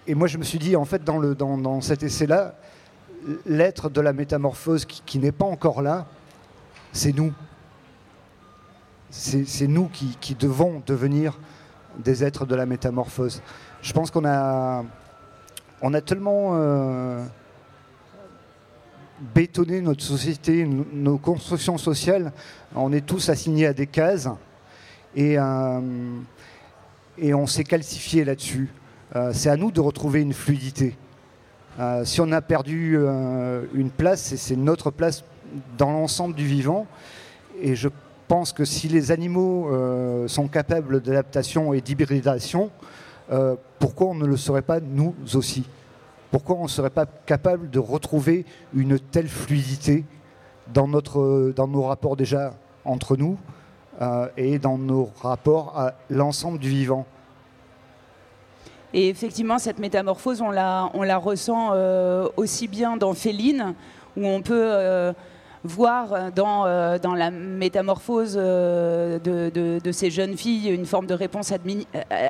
et 0.07 0.14
moi, 0.14 0.29
je 0.29 0.37
me 0.37 0.44
suis 0.44 0.59
dit, 0.59 0.77
en 0.77 0.85
fait, 0.85 1.03
dans, 1.03 1.81
cet 1.81 2.03
essai-là, 2.03 2.55
l'être 3.46 3.88
de 3.88 4.01
la 4.01 4.12
métamorphose 4.12 4.85
qui, 4.85 5.18
n'est 5.18 5.33
pas 5.33 5.46
encore 5.46 5.81
là, 5.81 6.07
c'est 6.92 7.12
nous. 7.12 7.33
C'est 9.11 9.66
nous 9.66 9.88
qui 9.88 10.35
devons 10.37 10.83
devenir 10.87 11.38
des 11.98 12.24
êtres 12.24 12.46
de 12.46 12.55
la 12.55 12.66
métamorphose. 12.66 13.42
Je 13.83 13.92
pense 13.92 14.11
qu'on 14.11 14.24
a 14.24 14.85
on 15.83 15.94
a 15.94 16.00
tellement 16.00 16.50
euh, 16.53 17.24
bétonné 19.35 19.81
notre 19.81 20.03
société, 20.03 20.66
nos 20.66 21.18
constructions 21.18 21.79
sociales, 21.79 22.33
on 22.74 22.92
est 22.92 23.07
tous 23.07 23.29
assignés 23.31 23.66
à 23.66 23.72
des 23.72 23.87
cases 23.87 24.29
et, 25.16 25.38
euh, 25.38 25.81
et 27.16 27.33
on 27.33 27.46
s'est 27.46 27.64
calcifié 27.64 28.24
là-dessus. 28.24 28.68
euh, 29.16 29.33
c'est 29.33 29.48
à 29.48 29.57
nous 29.57 29.70
de 29.70 29.81
retrouver 29.81 30.20
une 30.20 30.35
fluidité. 30.35 30.96
Si 32.05 32.20
on 32.20 32.31
a 32.33 32.42
perdu 32.42 32.98
une 33.72 33.88
place, 33.88 34.35
c'est 34.35 34.57
notre 34.57 34.90
place 34.90 35.24
dans 35.79 35.90
l'ensemble 35.90 36.35
du 36.35 36.44
vivant. 36.44 36.87
Et 37.59 37.74
je 37.74 37.88
pense 38.31 38.53
que 38.53 38.64
si 38.64 38.87
les 38.87 39.11
animaux 39.11 39.69
sont 40.29 40.47
capables 40.47 41.01
d'adaptation 41.01 41.75
et 41.75 41.81
d'hybridation, 41.81 42.71
pourquoi 43.81 44.07
on 44.07 44.14
ne 44.14 44.25
le 44.25 44.37
serait 44.37 44.62
pas 44.62 44.79
nous 44.79 45.16
aussi? 45.35 45.64
Pourquoi 46.31 46.55
on 46.55 46.62
ne 46.62 46.69
serait 46.69 46.90
pas 46.90 47.07
capable 47.27 47.71
de 47.71 47.81
retrouver 47.81 48.47
une 48.73 49.01
telle 49.01 49.27
fluidité 49.27 50.05
dans, 50.73 50.87
notre, 50.87 51.53
dans 51.57 51.66
nos 51.66 51.83
rapports 51.83 52.16
déjà 52.16 52.55
entre 52.85 53.16
nous 53.16 53.37
et 54.37 54.61
dans 54.61 54.79
nos 54.79 55.11
rapports 55.21 55.77
à 55.77 55.95
l'ensemble 56.09 56.61
du 56.61 56.69
vivant? 56.69 57.07
Et 58.93 59.09
effectivement, 59.09 59.59
cette 59.59 59.81
métamorphose, 59.81 60.40
on 60.40 60.51
la, 60.51 60.88
on 60.95 61.03
la 61.03 61.16
ressent 61.16 61.71
euh, 61.75 62.29
aussi 62.37 62.66
bien 62.66 62.97
dans 62.97 63.14
Féline, 63.14 63.75
où 64.16 64.27
on 64.27 64.43
peut 64.43 64.55
euh, 64.64 65.12
voir 65.64 66.33
dans, 66.33 66.66
euh, 66.66 66.99
dans, 66.99 67.14
la 67.14 67.31
métamorphose 67.31 68.35
de, 68.35 69.20
de, 69.81 69.92
ces 69.92 70.11
jeunes 70.11 70.37
filles 70.37 70.68
une 70.70 70.87
forme 70.87 71.07
de 71.07 71.14
réponse 71.14 71.53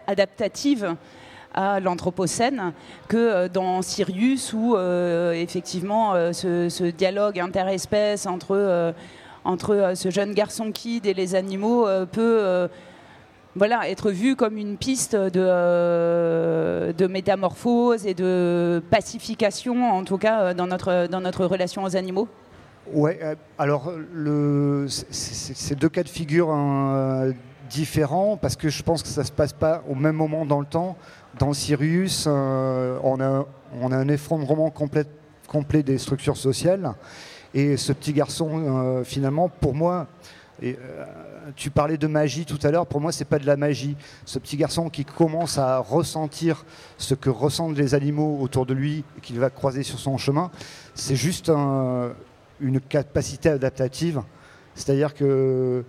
adaptative 0.06 0.96
à 1.54 1.80
l'Anthropocène 1.80 2.72
que 3.08 3.48
dans 3.48 3.82
Sirius 3.82 4.52
où 4.52 4.76
effectivement 5.32 6.14
ce, 6.32 6.90
dialogue 6.90 7.40
interespèce 7.40 8.26
entre, 8.26 8.94
entre 9.44 9.92
ce 9.94 10.10
jeune 10.10 10.32
garçon 10.32 10.72
kid 10.72 11.06
et 11.06 11.14
les 11.14 11.34
animaux 11.34 11.86
peut 12.12 12.68
voilà, 13.56 13.88
être 13.90 14.10
vu 14.10 14.36
comme 14.36 14.56
une 14.56 14.76
piste 14.76 15.16
de, 15.16 15.30
euh, 15.36 16.92
de, 16.92 17.06
métamorphose 17.06 18.06
et 18.06 18.14
de 18.14 18.80
pacification, 18.90 19.90
en 19.92 20.04
tout 20.04 20.18
cas 20.18 20.40
euh, 20.40 20.54
dans 20.54 20.66
notre, 20.66 21.08
dans 21.08 21.20
notre 21.20 21.44
relation 21.46 21.82
aux 21.82 21.96
animaux 21.96 22.28
Oui, 22.92 23.12
euh, 23.22 23.34
alors 23.58 23.92
c'est 25.10 25.78
deux 25.78 25.88
cas 25.88 26.02
de 26.02 26.08
figure 26.08 26.50
hein, 26.50 27.32
différents 27.68 28.36
parce 28.36 28.56
que 28.56 28.68
je 28.68 28.82
pense 28.82 29.02
que 29.02 29.08
ça 29.08 29.20
ne 29.20 29.26
se 29.26 29.32
passe 29.32 29.52
pas 29.52 29.82
au 29.88 29.94
même 29.94 30.16
moment 30.16 30.44
dans 30.44 30.60
le 30.60 30.66
temps. 30.66 30.96
Dans 31.38 31.52
Sirius, 31.52 32.26
on, 32.26 33.20
a, 33.20 33.46
on 33.80 33.92
a 33.92 33.96
un 33.96 34.08
effondrement 34.08 34.70
complet, 34.70 35.82
des 35.84 35.98
structures 35.98 36.36
sociales 36.36 36.94
et 37.54 37.76
ce 37.76 37.92
petit 37.92 38.12
garçon, 38.12 39.02
finalement, 39.04 39.48
pour 39.48 39.74
moi, 39.74 40.08
tu 41.54 41.70
parlais 41.70 41.96
de 41.96 42.06
magie 42.06 42.44
tout 42.44 42.58
à 42.64 42.70
l'heure, 42.70 42.86
pour 42.86 43.00
moi, 43.00 43.12
c'est 43.12 43.24
pas 43.24 43.38
de 43.38 43.46
la 43.46 43.56
magie. 43.56 43.96
Ce 44.24 44.38
petit 44.40 44.56
garçon 44.56 44.88
qui 44.90 45.04
commence 45.04 45.58
à 45.58 45.78
ressentir 45.78 46.64
ce 46.98 47.14
que 47.14 47.30
ressentent 47.30 47.76
les 47.76 47.94
animaux 47.94 48.38
autour 48.40 48.66
de 48.66 48.74
lui 48.74 49.04
qu'il 49.22 49.38
va 49.38 49.50
croiser 49.50 49.84
sur 49.84 49.98
son 49.98 50.18
chemin, 50.18 50.50
c'est 50.94 51.16
juste 51.16 51.50
une 52.60 52.80
capacité 52.80 53.48
adaptative. 53.48 54.22
C'est-à-dire 54.74 55.14
que 55.14 55.84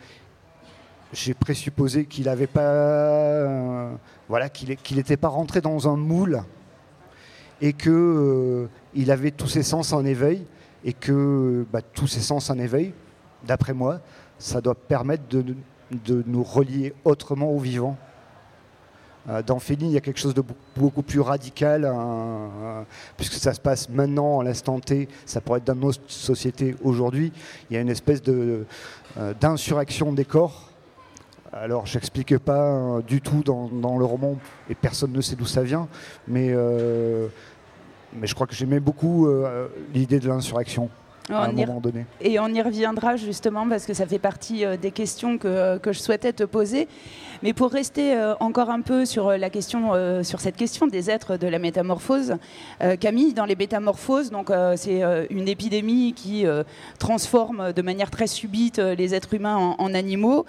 j'ai 1.14 1.34
présupposé 1.34 2.06
qu'il 2.06 2.26
n'avait 2.26 2.48
pas, 2.48 3.90
voilà, 4.30 4.50
qu'il 4.50 4.98
n'était 4.98 5.18
pas 5.18 5.28
rentré 5.28 5.62
dans 5.62 5.88
un 5.92 5.98
moule 5.98 6.44
et 7.62 7.74
qu'il 7.74 7.92
euh, 7.92 8.68
avait 9.08 9.32
tous 9.32 9.48
ses 9.48 9.64
sens 9.64 9.94
en 9.94 10.04
éveil 10.06 10.46
et 10.84 10.94
que 10.94 11.66
bah, 11.72 11.82
tous 11.82 12.08
ses 12.08 12.22
sens 12.22 12.50
en 12.50 12.58
éveil, 12.58 12.94
d'après 13.46 13.74
moi, 13.74 14.00
ça 14.40 14.62
doit 14.62 14.76
permettre 14.76 15.24
de, 15.30 15.56
nous 16.26 16.44
relier 16.44 16.94
autrement 17.04 17.52
au 17.52 17.60
vivant. 17.60 17.98
Euh, 19.30 19.42
dans 19.44 19.60
Félix, 19.60 19.86
il 19.86 19.94
y 19.94 19.98
a 19.98 20.02
quelque 20.02 20.20
chose 20.20 20.34
de 20.34 20.44
beaucoup 20.76 21.04
plus 21.04 21.20
radical, 21.20 21.86
hein, 21.86 22.50
euh, 22.64 22.82
puisque 23.18 23.34
ça 23.34 23.54
se 23.54 23.60
passe 23.60 23.90
maintenant, 23.90 24.40
à 24.40 24.44
l'instant 24.44 24.80
T, 24.80 25.08
ça 25.26 25.42
pourrait 25.42 25.60
être 25.60 25.66
dans 25.66 25.76
notre 25.76 26.02
société 26.08 26.76
aujourd'hui. 26.84 27.32
Il 27.70 27.76
y 27.76 27.78
a 27.78 27.82
une 27.82 27.90
espèce 27.90 28.22
de, 28.22 28.66
euh, 29.18 29.34
d'insurrection 29.40 30.12
des 30.14 30.26
corps. 30.26 30.70
Alors, 31.54 31.86
j'explique 31.86 32.38
pas 32.38 33.02
du 33.06 33.20
tout 33.20 33.44
dans, 33.44 33.98
le 33.98 34.06
roman, 34.06 34.38
et 34.70 34.76
personne 34.76 35.12
ne 35.12 35.20
sait 35.20 35.36
d'où 35.36 35.46
ça 35.46 35.64
vient, 35.64 35.90
mais, 36.26 36.56
mais 38.14 38.26
je 38.26 38.34
crois 38.34 38.48
que 38.48 38.56
j'aimais 38.56 38.80
beaucoup 38.80 39.28
l'idée 39.94 40.22
de 40.22 40.30
l'insurrection 40.30 40.90
à 41.30 41.46
un 41.46 41.52
moment 41.52 41.80
donné. 41.80 42.06
Et 42.20 42.40
on 42.40 42.48
y 42.48 42.62
reviendra 42.62 43.16
justement 43.16 43.68
parce 43.68 43.86
que 43.86 43.94
ça 43.94 44.06
fait 44.06 44.20
partie 44.20 44.66
euh, 44.66 44.78
des 44.78 44.92
questions 44.92 45.38
que, 45.38 45.78
que 45.78 45.92
je 45.92 46.00
souhaitais 46.00 46.34
te 46.34 46.44
poser. 46.44 46.88
Mais 47.44 47.54
pour 47.54 47.72
rester 47.72 48.14
euh, 48.14 48.36
encore 48.40 48.70
un 48.70 48.82
peu 48.82 49.04
sur, 49.06 49.30
euh, 49.30 49.38
la 49.38 49.50
question, 49.50 49.94
sur 50.24 50.40
cette 50.40 50.56
question 50.56 50.86
des 50.86 51.10
êtres 51.10 51.38
de 51.38 51.48
la 51.48 51.60
métamorphose, 51.60 52.36
Camille, 53.00 53.34
dans 53.34 53.46
les 53.46 53.56
métamorphoses, 53.56 54.30
donc 54.30 54.52
c'est 54.76 55.02
une 55.30 55.48
épidémie 55.48 56.14
qui 56.14 56.46
transforme 57.00 57.74
de 57.74 57.82
manière 57.82 58.12
très 58.12 58.28
subite 58.28 58.78
les 58.80 59.16
êtres 59.16 59.34
humains 59.34 59.76
en, 59.78 59.94
animaux, 59.94 60.46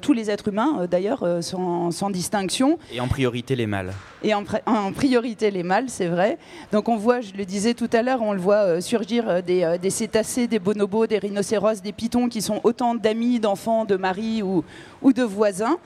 tous 0.00 0.12
les 0.12 0.30
êtres 0.30 0.48
humains 0.48 0.86
d'ailleurs 0.90 1.26
sans, 1.40 1.90
sans, 1.90 2.10
distinction. 2.10 2.78
Et 2.92 3.00
en 3.00 3.08
priorité 3.08 3.56
les 3.56 3.66
mâles. 3.66 3.92
Et 4.22 4.34
en, 4.34 4.44
en 4.66 4.92
priorité 4.92 5.50
les 5.50 5.62
mâles, 5.62 5.88
c'est 5.88 6.08
vrai. 6.08 6.38
Donc 6.72 6.88
on 6.88 6.96
voit, 6.96 7.20
je 7.20 7.32
le 7.34 7.44
disais 7.44 7.74
tout 7.74 7.90
à 7.92 8.02
l'heure, 8.02 8.22
on 8.22 8.32
le 8.32 8.40
voit 8.40 8.80
surgir 8.80 9.42
des, 9.42 9.76
des 9.80 9.90
cétacés, 9.90 10.46
des 10.46 10.58
bonobos, 10.58 11.06
des 11.06 11.18
rhinocéros, 11.18 11.82
des 11.82 11.92
pitons 11.92 12.28
qui 12.28 12.42
sont 12.42 12.60
autant 12.64 12.94
d'amis, 12.94 13.40
d'enfants, 13.40 13.84
de 13.84 13.96
maris 13.96 14.42
ou, 14.42 14.64
ou 15.02 15.12
de 15.12 15.22
voisins. 15.22 15.78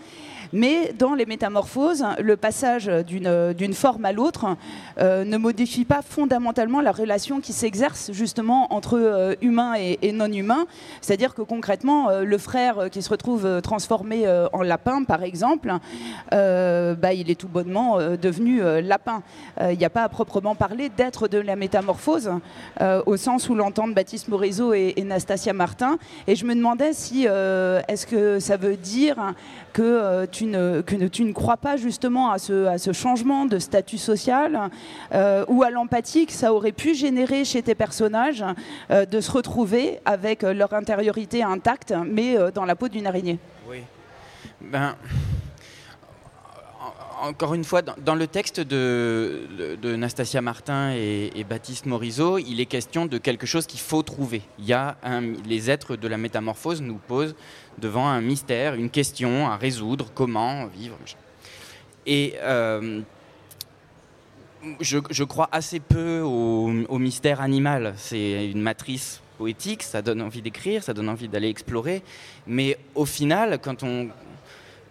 Mais 0.52 0.92
dans 0.98 1.14
les 1.14 1.24
métamorphoses, 1.24 2.04
le 2.20 2.36
passage 2.36 2.86
d'une 2.86 3.74
forme 3.74 4.04
à 4.04 4.12
l'autre 4.12 4.56
euh, 4.98 5.24
ne 5.24 5.38
modifie 5.38 5.84
pas 5.86 6.02
fondamentalement 6.02 6.82
la 6.82 6.92
relation 6.92 7.40
qui 7.40 7.54
s'exerce 7.54 8.12
justement 8.12 8.72
entre 8.74 8.98
euh, 8.98 9.34
humains 9.40 9.74
et, 9.74 10.12
non 10.12 10.30
humains. 10.30 10.66
C'est-à-dire 11.00 11.34
que 11.34 11.40
concrètement, 11.40 12.10
euh, 12.10 12.24
le 12.24 12.36
frère 12.36 12.90
qui 12.90 13.00
se 13.00 13.08
retrouve 13.08 13.60
transformé 13.62 14.28
en 14.52 14.62
lapin, 14.62 15.04
par 15.04 15.22
exemple, 15.22 15.72
bah, 16.30 17.12
il 17.12 17.30
est 17.30 17.38
tout 17.38 17.48
bonnement 17.48 17.98
devenu 17.98 18.60
lapin. 18.82 19.22
Il 19.60 19.78
n'y 19.78 19.84
a 19.84 19.90
pas 19.90 20.04
à 20.04 20.08
proprement 20.08 20.54
parler 20.54 20.88
d'être 20.88 21.28
de 21.28 21.38
la 21.38 21.56
métamorphose, 21.56 22.30
au 22.80 23.16
sens 23.16 23.48
où 23.48 23.54
l'entendent 23.54 23.94
Baptiste 23.94 24.28
Morisot 24.28 24.74
et, 24.74 24.94
et, 24.96 25.04
Nastasia 25.04 25.52
Martin. 25.52 25.98
Et 26.26 26.36
je 26.36 26.44
me 26.44 26.54
demandais 26.54 26.92
si 26.92 27.24
est-ce 27.24 28.06
que 28.06 28.40
ça 28.40 28.56
veut 28.56 28.76
dire 28.76 29.34
que 29.72 30.26
tu 30.26 30.50
que 30.50 31.06
tu 31.06 31.24
ne 31.24 31.32
crois 31.32 31.56
pas 31.56 31.76
justement 31.76 32.30
à 32.30 32.38
ce, 32.38 32.66
à 32.66 32.78
ce 32.78 32.92
changement 32.92 33.46
de 33.46 33.58
statut 33.58 33.98
social 33.98 34.70
euh, 35.12 35.44
ou 35.48 35.62
à 35.62 35.70
l'empathie 35.70 36.26
que 36.26 36.32
ça 36.32 36.52
aurait 36.52 36.72
pu 36.72 36.94
générer 36.94 37.44
chez 37.44 37.62
tes 37.62 37.74
personnages 37.74 38.44
euh, 38.90 39.06
de 39.06 39.20
se 39.20 39.30
retrouver 39.30 40.00
avec 40.04 40.42
leur 40.42 40.72
intériorité 40.74 41.42
intacte, 41.42 41.94
mais 42.06 42.36
euh, 42.36 42.50
dans 42.50 42.64
la 42.64 42.76
peau 42.76 42.88
d'une 42.88 43.06
araignée. 43.06 43.38
Oui. 43.68 43.82
Ben, 44.60 44.94
encore 47.22 47.54
une 47.54 47.62
fois, 47.62 47.82
dans, 47.82 48.14
le 48.16 48.26
texte 48.26 48.58
de, 48.60 49.76
de, 49.80 49.96
Nastasia 49.96 50.42
Martin 50.42 50.92
et, 50.92 51.44
Baptiste 51.48 51.86
Morisot, 51.86 52.38
il 52.38 52.60
est 52.60 52.66
question 52.66 53.06
de 53.06 53.16
quelque 53.16 53.46
chose 53.46 53.66
qu'il 53.66 53.78
faut 53.78 54.02
trouver. 54.02 54.42
Il 54.58 54.66
y 54.66 54.72
a 54.72 54.96
les 55.46 55.70
êtres 55.70 55.96
de 55.96 56.08
la 56.08 56.18
métamorphose 56.18 56.82
nous 56.82 56.96
posent 56.96 57.36
devant 57.78 58.08
un 58.08 58.20
mystère, 58.20 58.74
une 58.74 58.90
question 58.90 59.48
à 59.48 59.56
résoudre, 59.56 60.10
comment 60.14 60.66
vivre. 60.66 60.96
Et 62.06 62.34
euh, 62.40 63.00
je, 64.80 65.24
crois 65.24 65.48
assez 65.52 65.78
peu 65.78 66.20
au, 66.20 66.98
mystère 66.98 67.40
animal. 67.40 67.94
C'est 67.98 68.50
une 68.50 68.62
matrice 68.62 69.20
poétique, 69.38 69.84
ça 69.84 70.02
donne 70.02 70.22
envie 70.22 70.42
d'écrire, 70.42 70.82
ça 70.82 70.92
donne 70.92 71.08
envie 71.08 71.28
d'aller 71.28 71.48
explorer. 71.48 72.02
Mais 72.48 72.78
au 72.96 73.04
final, 73.04 73.60
quand 73.62 73.84
on, 73.84 74.08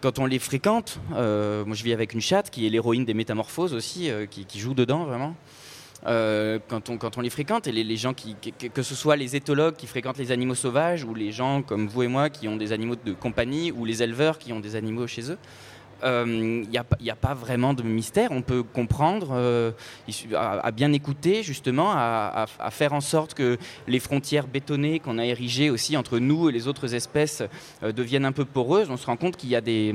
quand 0.02 0.18
on 0.18 0.26
les 0.26 0.40
fréquente, 0.40 0.98
euh, 1.14 1.64
moi 1.64 1.76
je 1.76 1.84
vis 1.84 1.92
avec 1.92 2.12
une 2.12 2.20
chatte 2.20 2.50
qui 2.50 2.66
est 2.66 2.70
l'héroïne 2.70 3.04
des 3.04 3.14
métamorphoses 3.14 3.72
aussi, 3.72 4.10
euh, 4.10 4.26
qui, 4.26 4.58
joue 4.58 4.74
dedans 4.74 5.04
vraiment. 5.04 5.34
Euh, 6.06 6.58
quand, 6.68 6.90
on, 7.16 7.20
les 7.20 7.30
fréquente, 7.30 7.68
et 7.68 7.72
les, 7.72 7.96
gens 7.96 8.12
qui, 8.12 8.34
que, 8.34 8.82
ce 8.82 8.94
soit 8.96 9.14
les 9.14 9.36
éthologues 9.36 9.76
qui 9.76 9.86
fréquentent 9.86 10.18
les 10.18 10.32
animaux 10.32 10.56
sauvages, 10.56 11.04
ou 11.04 11.14
les 11.14 11.30
gens 11.30 11.62
comme 11.62 11.86
vous 11.86 12.02
et 12.02 12.08
moi 12.08 12.28
qui 12.28 12.48
ont 12.48 12.56
des 12.56 12.72
animaux 12.72 12.96
de 12.96 13.12
compagnie, 13.12 13.70
ou 13.70 13.84
les 13.84 14.02
éleveurs 14.02 14.38
qui 14.38 14.52
ont 14.52 14.58
des 14.58 14.74
animaux 14.74 15.06
chez 15.06 15.30
eux, 15.30 15.38
il 16.02 16.08
euh, 16.08 16.64
n'y 16.70 17.10
a, 17.10 17.16
pas 17.16 17.34
vraiment 17.34 17.74
de 17.74 17.82
mystère. 17.82 18.32
On 18.32 18.42
peut 18.42 18.62
comprendre, 18.62 19.28
euh, 19.32 19.70
à, 20.34 20.70
bien 20.72 20.92
écouter 20.92 21.42
justement, 21.42 21.92
à, 21.92 22.46
faire 22.70 22.92
en 22.92 23.00
sorte 23.00 23.34
que 23.34 23.56
les 23.86 24.00
frontières 24.00 24.46
bétonnées 24.46 24.98
qu'on 24.98 25.18
a 25.18 25.24
érigées 25.24 25.70
aussi 25.70 25.96
entre 25.96 26.18
nous 26.18 26.48
et 26.48 26.52
les 26.52 26.66
autres 26.66 26.94
espèces 26.94 27.42
deviennent 27.82 28.24
un 28.24 28.32
peu 28.32 28.44
poreuses. 28.44 28.90
On 28.90 28.96
se 28.96 29.06
rend 29.06 29.16
compte 29.16 29.36
qu'il 29.36 29.50
y 29.50 29.56
a 29.56 29.60
des 29.60 29.94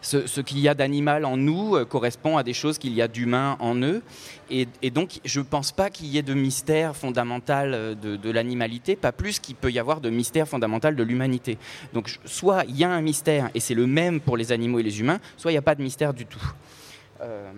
ce, 0.00 0.40
qu'il 0.40 0.58
y 0.58 0.68
a 0.68 0.74
d'animal 0.74 1.24
en 1.24 1.36
nous 1.36 1.76
euh, 1.76 1.84
correspond 1.84 2.36
à 2.36 2.42
des 2.42 2.52
choses 2.52 2.78
qu'il 2.78 2.94
y 2.94 3.02
a 3.02 3.08
d'humain 3.08 3.56
en 3.60 3.76
eux. 3.76 4.02
Et, 4.50 4.66
donc, 4.90 5.20
je 5.24 5.40
ne 5.40 5.44
pense 5.44 5.72
pas 5.72 5.90
qu'il 5.90 6.06
y 6.06 6.16
ait 6.16 6.22
de 6.22 6.34
mystère 6.34 6.96
fondamental 6.96 7.74
euh, 7.74 7.94
de, 7.94 8.30
l'animalité, 8.30 8.96
pas 8.96 9.12
plus 9.12 9.38
qu'il 9.38 9.56
peut 9.56 9.70
y 9.70 9.78
avoir 9.78 10.00
de 10.00 10.10
mystère 10.10 10.48
fondamental 10.48 10.96
de 10.96 11.02
l'humanité. 11.02 11.58
Donc, 11.92 12.18
soit 12.24 12.64
il 12.68 12.76
y 12.76 12.84
a 12.84 12.90
un 12.90 13.02
mystère, 13.02 13.50
et 13.54 13.60
c'est 13.60 13.74
le 13.74 13.86
même 13.86 14.20
pour 14.20 14.36
les 14.36 14.52
animaux 14.52 14.78
et 14.78 14.82
les 14.82 15.00
humains, 15.00 15.20
soit 15.36 15.50
il 15.50 15.54
n'y 15.54 15.58
a 15.58 15.62
pas 15.62 15.74
de 15.74 15.82
mystère 15.82 16.14
du 16.14 16.24
tout. 16.24 16.52
Euh, 17.20 17.50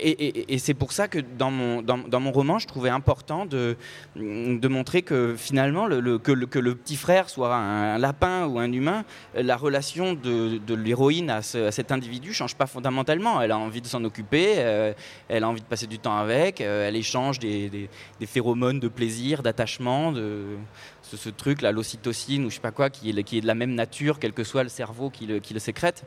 et, 0.00 0.58
c'est 0.58 0.74
pour 0.74 0.92
ça 0.92 1.08
que 1.08 1.18
dans 1.18 1.50
mon, 1.50 1.82
dans, 1.82 2.20
mon 2.20 2.32
roman, 2.32 2.58
je 2.58 2.66
trouvais 2.66 2.88
important 2.88 3.44
de, 3.44 3.76
de 4.16 4.68
montrer 4.68 5.02
que 5.02 5.34
finalement, 5.36 5.86
le, 5.86 6.18
que, 6.18 6.32
le, 6.32 6.46
que, 6.46 6.58
le, 6.58 6.74
petit 6.74 6.96
frère 6.96 7.28
soit 7.28 7.54
un, 7.54 7.98
lapin 7.98 8.46
ou 8.46 8.58
un 8.58 8.72
humain, 8.72 9.04
la 9.34 9.56
relation 9.56 10.14
de, 10.14 10.58
de 10.58 10.74
l'héroïne 10.74 11.30
à, 11.30 11.42
cet 11.42 11.92
individu 11.92 12.32
change 12.32 12.54
pas 12.54 12.66
fondamentalement. 12.66 13.40
Elle 13.42 13.52
a 13.52 13.58
envie 13.58 13.80
de 13.80 13.86
s'en 13.86 14.02
occuper, 14.04 14.54
euh, 14.58 14.92
elle 15.28 15.44
a 15.44 15.48
envie 15.48 15.60
de 15.60 15.66
passer 15.66 15.86
du 15.86 15.98
temps 15.98 16.16
avec, 16.16 16.60
euh, 16.60 16.88
elle 16.88 16.96
échange 16.96 17.38
des, 17.38 17.68
des, 17.68 18.26
phéromones 18.26 18.80
de 18.80 18.88
plaisir, 18.88 19.42
d'attachement, 19.42 20.12
de 20.12 20.56
ce, 21.02 21.28
truc, 21.28 21.62
la 21.62 21.70
l'ocytocine 21.70 22.44
ou 22.44 22.50
je 22.50 22.56
sais 22.56 22.60
pas 22.60 22.72
quoi, 22.72 22.90
qui 22.90 23.10
est, 23.10 23.22
qui 23.24 23.38
est 23.38 23.40
de 23.40 23.46
la 23.46 23.54
même 23.54 23.74
nature, 23.74 24.18
quel 24.18 24.32
que 24.32 24.44
soit 24.44 24.62
le 24.62 24.68
cerveau 24.68 25.10
qui 25.10 25.26
le, 25.26 25.38
qui 25.38 25.58
sécrète 25.60 26.04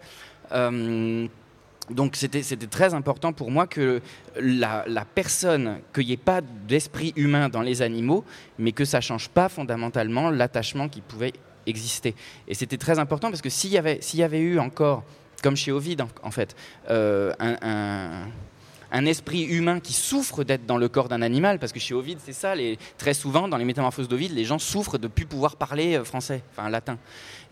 donc 1.89 2.15
c'était 2.15 2.41
très 2.67 2.93
important 2.93 3.34
pour 3.34 3.52
moi 3.52 3.67
que 3.67 4.02
la, 4.39 5.06
personne, 5.13 5.80
qu'il 5.93 6.08
n'y 6.08 6.13
ait 6.13 6.17
pas 6.17 6.41
d'esprit 6.41 7.13
humain 7.15 7.49
dans 7.49 7.62
les 7.62 7.82
animaux, 7.82 8.23
mais 8.58 8.71
que 8.71 8.86
ça 8.86 8.97
ne 8.97 9.04
change 9.04 9.30
pas 9.30 9.49
fondamentalement 9.49 10.30
l'attachement 10.30 10.89
qui 10.89 11.02
pouvait 11.02 11.34
exister. 11.65 12.15
Et 12.47 12.54
c'était 12.54 12.78
très 12.78 12.99
important 12.99 13.30
parce 13.30 13.41
que 13.41 13.49
s'il 13.49 13.71
y, 13.71 13.78
avait, 13.78 14.39
eu 14.39 14.60
encore, 14.60 15.04
comme 15.41 15.56
chez 15.56 15.71
Ovid 15.71 16.04
en, 16.23 16.32
fait, 16.32 16.56
euh, 16.89 17.34
un, 17.39 19.06
esprit 19.06 19.43
humain 19.43 19.80
qui 19.80 19.93
souffre 19.93 20.43
d'être 20.43 20.65
dans 20.65 20.78
le 20.78 20.89
corps 20.89 21.10
d'un 21.10 21.21
animal, 21.21 21.60
parce 21.60 21.71
que 21.71 21.80
chez 21.80 21.93
Ovid, 21.93 22.19
c'est 22.23 22.34
ça, 22.34 22.54
très 22.97 23.13
souvent 23.13 23.47
dans 23.47 23.58
les 23.58 23.65
métamorphoses 23.65 24.08
d'Ovid, 24.08 24.32
les 24.34 24.45
gens 24.45 24.60
souffrent 24.60 24.97
de 24.97 25.08
ne 25.08 25.12
plus 25.12 25.25
pouvoir 25.25 25.56
parler 25.56 25.97
euh, 25.97 26.04
français, 26.04 26.43
enfin 26.52 26.69
latin. 26.69 26.97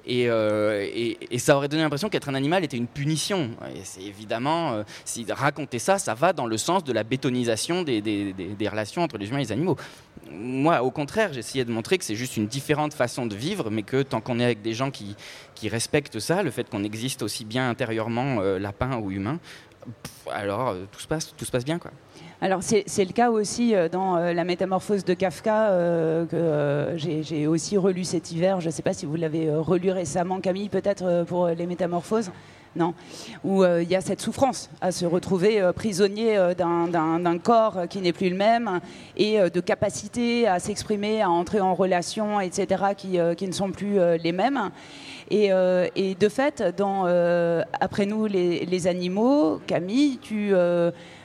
Euh, 0.10 0.88
et, 0.93 1.39
ça 1.39 1.56
aurait 1.56 1.67
donné 1.67 1.84
l'impression 1.84 2.10
qu'être 2.10 2.30
un 2.30 2.36
animal 2.36 2.63
était 2.63 2.78
une 2.78 2.88
punition. 2.88 3.52
Et 3.76 3.82
c'est 3.84 4.04
évidemment, 4.04 4.74
euh, 4.74 4.84
si 5.06 5.26
raconter 5.30 5.80
ça, 5.80 6.00
ça 6.00 6.13
va 6.13 6.34
dans 6.34 6.46
le 6.46 6.58
sens 6.58 6.84
de 6.84 6.93
la 6.93 7.04
bétonisation 7.04 7.84
des, 7.84 8.34
relations 8.70 9.04
entre 9.04 9.17
les 9.17 9.28
humains 9.28 9.39
et 9.39 9.43
les 9.43 9.52
animaux. 9.52 9.78
Moi, 10.32 10.82
au 10.82 10.91
contraire, 10.91 11.32
j'essayais 11.34 11.65
de 11.65 11.72
montrer 11.72 11.98
que 11.98 12.04
c'est 12.04 12.15
juste 12.15 12.38
une 12.38 12.48
différente 12.48 12.93
façon 12.93 13.26
de 13.26 13.36
vivre, 13.36 13.70
mais 13.70 13.84
que 13.84 14.02
tant 14.02 14.20
qu'on 14.20 14.39
est 14.39 14.46
avec 14.46 14.62
des 14.62 14.74
gens 14.74 14.91
qui, 14.91 15.15
respectent 15.70 16.20
ça, 16.20 16.43
le 16.43 16.52
fait 16.52 16.70
qu'on 16.70 16.84
existe 16.84 17.22
aussi 17.24 17.46
bien 17.46 17.70
intérieurement, 17.70 18.38
euh, 18.39 18.60
lapin 18.60 18.98
ou 18.98 19.12
humain, 19.12 19.39
alors 20.32 20.76
tout, 20.91 21.00
se 21.00 21.08
passe, 21.08 21.34
tout 21.36 21.46
se 21.46 21.52
passe 21.52 21.63
bien. 21.63 21.80
Quoi. 21.80 21.91
Alors 22.39 22.62
c'est 22.62 22.84
le 23.04 23.13
cas 23.13 23.32
aussi 23.32 23.73
euh, 23.73 23.89
dans 23.89 24.15
euh, 24.15 24.32
la 24.32 24.43
métamorphose 24.43 25.04
de 25.04 25.15
Kafka 25.15 25.69
euh, 25.69 26.26
que 26.28 26.95
j'ai 26.95 27.47
aussi 27.47 27.78
relu 27.78 28.04
cet 28.04 28.32
hiver. 28.32 28.62
Je 28.62 28.67
ne 28.67 28.71
sais 28.71 28.84
pas 28.84 28.93
si 28.93 29.08
vous 29.08 29.15
l'avez 29.15 29.52
relu 29.52 29.89
récemment, 29.89 30.39
Camille, 30.39 30.69
peut-être 30.69 31.23
pour 31.28 31.47
les 31.47 31.65
métamorphoses. 31.65 32.32
Non, 32.76 32.93
où 33.43 33.65
il 33.65 33.89
y 33.89 33.95
a 33.95 34.02
cette 34.02 34.21
souffrance 34.21 34.69
à 34.82 34.91
se 34.91 35.04
retrouver 35.08 35.67
prisonnier 35.76 36.54
d'un 36.56 37.38
corps 37.39 37.88
qui 37.89 38.02
n'est 38.02 38.13
plus 38.13 38.30
le 38.30 38.36
même 38.36 38.82
et 39.15 39.39
de 39.39 39.60
capacité 39.62 40.47
à 40.47 40.60
s'exprimer, 40.60 41.23
à 41.23 41.30
entrer 41.32 41.60
en 41.60 41.73
relation, 41.73 42.39
etc., 42.39 42.84
qui, 42.95 43.17
qui 43.36 43.47
ne 43.47 43.52
sont 43.52 43.71
plus 43.71 43.97
les 44.21 44.32
mêmes. 44.32 44.69
Et, 45.32 45.50
et, 45.95 46.13
de 46.13 46.30
fait, 46.30 46.62
dans 46.78 47.06
Après 47.80 48.06
nous, 48.06 48.28
les 48.28 48.88
animaux, 48.88 49.60
Camille, 49.65 50.19
tu 50.21 50.54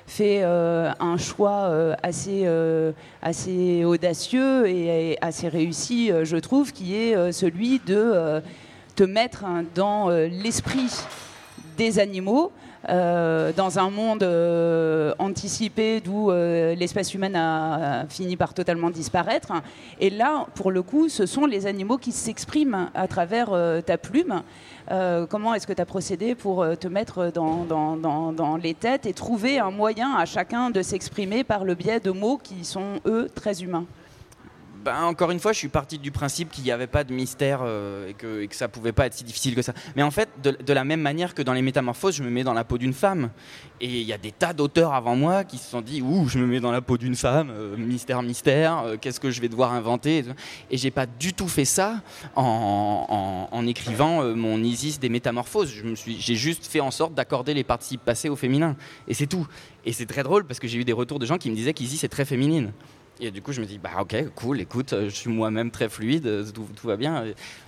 fait 0.06 0.40
euh, 0.42 0.92
un 1.00 1.16
choix 1.16 1.68
euh, 1.70 1.94
assez, 2.02 2.42
euh, 2.44 2.92
assez 3.22 3.84
audacieux 3.84 4.68
et, 4.68 5.16
assez 5.20 5.48
réussi, 5.48 6.10
je 6.22 6.36
trouve, 6.36 6.72
qui 6.72 6.94
est 6.96 7.32
celui 7.32 7.80
de 7.80 8.42
te 8.94 9.04
mettre 9.04 9.44
dans 9.74 10.08
l'esprit 10.10 10.90
des 11.76 11.98
animaux. 11.98 12.52
Dans 12.88 13.78
un 13.78 13.90
monde 13.90 14.24
anticipé 15.18 16.00
d'où 16.00 16.30
l'espèce 16.30 17.14
humaine 17.14 17.36
a, 17.36 18.06
fini 18.08 18.36
par 18.36 18.54
totalement 18.54 18.90
disparaître. 18.90 19.52
Et 20.00 20.10
là, 20.10 20.46
pour 20.54 20.70
le 20.70 20.82
coup, 20.82 21.08
ce 21.08 21.26
sont 21.26 21.46
les 21.46 21.66
animaux 21.66 21.98
qui 21.98 22.12
s'expriment 22.12 22.90
à 22.94 23.06
travers 23.08 23.50
ta 23.84 23.98
plume. 23.98 24.42
Euh, 24.90 25.26
comment 25.26 25.54
est-ce 25.54 25.66
que 25.66 25.72
tu 25.72 25.80
as 25.80 25.86
procédé 25.86 26.34
pour 26.34 26.62
euh, 26.62 26.74
te 26.74 26.88
mettre 26.88 27.30
dans, 27.32 27.64
dans, 27.64 28.56
les 28.56 28.74
têtes 28.74 29.06
et 29.06 29.12
trouver 29.12 29.58
un 29.58 29.70
moyen 29.70 30.14
à 30.14 30.24
chacun 30.24 30.70
de 30.70 30.82
s'exprimer 30.82 31.44
par 31.44 31.64
le 31.64 31.74
biais 31.74 32.00
de 32.00 32.10
mots 32.10 32.38
qui 32.42 32.64
sont, 32.64 33.00
eux, 33.06 33.28
très 33.34 33.62
humains? 33.62 33.86
Ben, 34.82 35.04
encore 35.04 35.30
une 35.30 35.38
fois, 35.38 35.52
je 35.52 35.58
suis 35.58 35.68
parti 35.68 35.98
du 35.98 36.10
principe 36.10 36.50
qu'il 36.50 36.64
n'y 36.64 36.72
avait 36.72 36.88
pas 36.88 37.04
de 37.04 37.12
mystère 37.12 37.60
euh, 37.62 38.08
et, 38.08 38.14
que, 38.14 38.42
et, 38.42 38.48
que, 38.48 38.56
ça 38.56 38.66
pouvait 38.66 38.92
pas 38.92 39.06
être 39.06 39.14
si 39.14 39.22
difficile 39.22 39.54
que 39.54 39.62
ça. 39.62 39.72
Mais 39.94 40.02
en 40.02 40.10
fait, 40.10 40.28
de, 40.42 40.72
la 40.72 40.82
même 40.82 41.00
manière 41.00 41.34
que 41.34 41.42
dans 41.42 41.52
les 41.52 41.62
métamorphoses, 41.62 42.16
je 42.16 42.24
me 42.24 42.30
mets 42.30 42.42
dans 42.42 42.52
la 42.52 42.64
peau 42.64 42.78
d'une 42.78 42.92
femme. 42.92 43.30
Et 43.80 44.00
il 44.00 44.06
y 44.06 44.12
a 44.12 44.18
des 44.18 44.32
tas 44.32 44.52
d'auteurs 44.52 44.92
avant 44.92 45.14
moi 45.14 45.44
qui 45.44 45.58
se 45.58 45.70
sont 45.70 45.82
dit 45.82 46.02
Ouh, 46.02 46.28
je 46.28 46.38
me 46.38 46.46
mets 46.46 46.58
dans 46.58 46.72
la 46.72 46.80
peau 46.80 46.98
d'une 46.98 47.14
femme, 47.14 47.50
euh, 47.50 47.76
mystère, 47.76 48.22
mystère, 48.22 48.78
euh, 48.78 48.96
qu'est-ce 49.00 49.20
que 49.20 49.30
je 49.30 49.40
vais 49.40 49.48
devoir 49.48 49.72
inventer? 49.72 50.24
Et 50.70 50.76
j'ai 50.76 50.90
pas 50.90 51.06
du 51.06 51.32
tout 51.32 51.48
fait 51.48 51.64
ça 51.64 52.00
en, 52.34 53.48
en, 53.50 53.66
écrivant 53.66 54.24
mon 54.34 54.62
Isis 54.62 54.98
des 54.98 55.08
métamorphoses. 55.08 55.72
J'ai 55.94 56.34
juste 56.34 56.66
fait 56.66 56.80
en 56.80 56.90
sorte 56.90 57.14
d'accorder 57.14 57.54
les 57.54 57.64
participes 57.64 58.04
passés 58.04 58.28
au 58.28 58.36
féminin. 58.36 58.76
Et 59.06 59.14
c'est 59.14 59.28
tout. 59.28 59.46
Et 59.84 59.92
c'est 59.92 60.06
très 60.06 60.24
drôle 60.24 60.44
parce 60.44 60.58
que 60.58 60.66
j'ai 60.66 60.78
eu 60.78 60.84
des 60.84 60.92
retours 60.92 61.20
de 61.20 61.26
gens 61.26 61.38
qui 61.38 61.50
me 61.50 61.54
disaient 61.54 61.74
qu'Isis 61.74 62.02
est 62.02 62.08
très 62.08 62.24
féminine. 62.24 62.72
Et 63.24 63.30
du 63.30 63.40
coup, 63.40 63.52
je 63.52 63.60
me 63.60 63.66
dis, 63.66 63.78
bah 63.78 63.90
ok, 64.00 64.16
cool, 64.34 64.60
écoute, 64.60 64.92
euh, 64.92 65.04
je 65.04 65.14
suis 65.14 65.30
moi-même 65.30 65.70
très 65.70 65.88
fluide, 65.88 66.26
euh, 66.26 66.44
tout, 66.50 66.66
va 66.88 66.96
bien. 66.96 67.24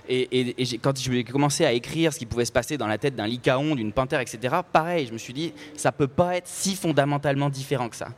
Et, 0.09 0.53
quand 0.83 0.99
j'ai 0.99 1.23
commencé 1.23 1.65
à 1.65 1.73
écrire 1.73 2.13
ce 2.13 2.19
qui 2.19 2.27
pouvait 2.27 2.45
se 2.45 2.51
passer 2.51 2.77
dans 2.77 2.89
la 2.89 2.99
tête 2.99 3.15
d'un 3.15 3.29
lycaon, 3.29 3.77
d'une 3.77 3.93
panthère, 3.93 4.19
etc., 4.19 4.57
pareil, 4.73 5.07
je 5.07 5.13
me 5.13 5.19
suis 5.19 5.33
dit, 5.33 5.53
ça 5.77 5.93
peut 5.93 6.09
pas 6.09 6.39
être 6.39 6.49
si 6.49 6.75
fondamentalement 6.75 7.51
différent 7.51 7.89
que 7.89 7.95
ça. 7.95 8.09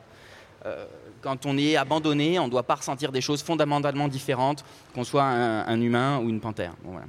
Euh, 0.64 0.87
quand 1.20 1.44
on 1.44 1.59
est 1.59 1.77
abandonné, 1.77 2.38
on 2.38 2.46
ne 2.46 2.51
doit 2.51 2.62
pas 2.62 2.77
ressentir 2.77 3.12
des 3.12 3.20
choses 3.20 3.42
fondamentalement 3.42 4.09
différentes, 4.09 4.64
qu'on 4.94 5.05
soit 5.05 5.25
un, 5.25 5.81
humain 5.83 6.18
ou 6.20 6.31
une 6.31 6.40
panthère. 6.40 6.72
voilà. 6.85 7.05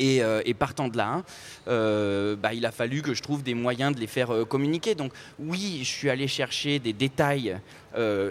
Euh, 0.00 0.42
et, 0.44 0.54
partant 0.54 0.88
de 0.88 0.96
là, 0.96 1.22
euh, 1.68 2.36
bah, 2.36 2.54
il 2.54 2.64
a 2.66 2.72
fallu 2.72 3.02
que 3.02 3.14
je 3.14 3.22
trouve 3.22 3.42
des 3.42 3.54
moyens 3.54 3.94
de 3.94 4.00
les 4.00 4.06
faire 4.06 4.32
euh, 4.32 4.44
communiquer. 4.44 4.94
Donc 4.94 5.12
oui, 5.38 5.80
je 5.82 5.88
suis 5.88 6.10
allé 6.10 6.26
chercher 6.28 6.78
des 6.78 6.92
détails 6.92 7.58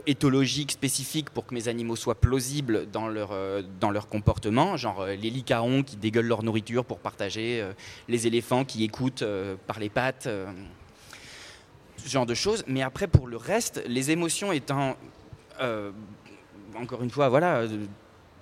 éthologiques 0.07 0.71
spécifiques 0.71 1.31
pour 1.31 1.45
que 1.45 1.53
mes 1.53 1.67
animaux 1.67 1.97
soient 1.97 2.15
plausibles 2.15 2.89
dans 2.89 3.09
leur, 3.09 3.31
dans 3.81 3.91
leur 3.91 4.07
comportement, 4.07 4.77
genre 4.77 5.05
les 5.05 5.29
licarons 5.29 5.83
qui 5.83 5.97
dégueulent 5.97 6.27
leur 6.27 6.43
nourriture 6.43 6.85
pour 6.85 6.99
partager, 6.99 7.67
les 8.07 8.25
éléphants 8.25 8.63
qui 8.63 8.85
écoutent 8.85 9.25
par 9.67 9.79
les 9.81 9.89
pattes, 9.89 10.29
ce 11.97 12.09
genre 12.09 12.25
de 12.25 12.33
choses. 12.33 12.63
Mais 12.67 12.81
après, 12.83 13.07
pour 13.07 13.27
le 13.27 13.35
reste, 13.35 13.83
les 13.85 14.11
émotions 14.11 14.53
étant, 14.53 14.95
encore 16.73 17.03
une 17.03 17.09
fois, 17.09 17.27
voilà, 17.27 17.65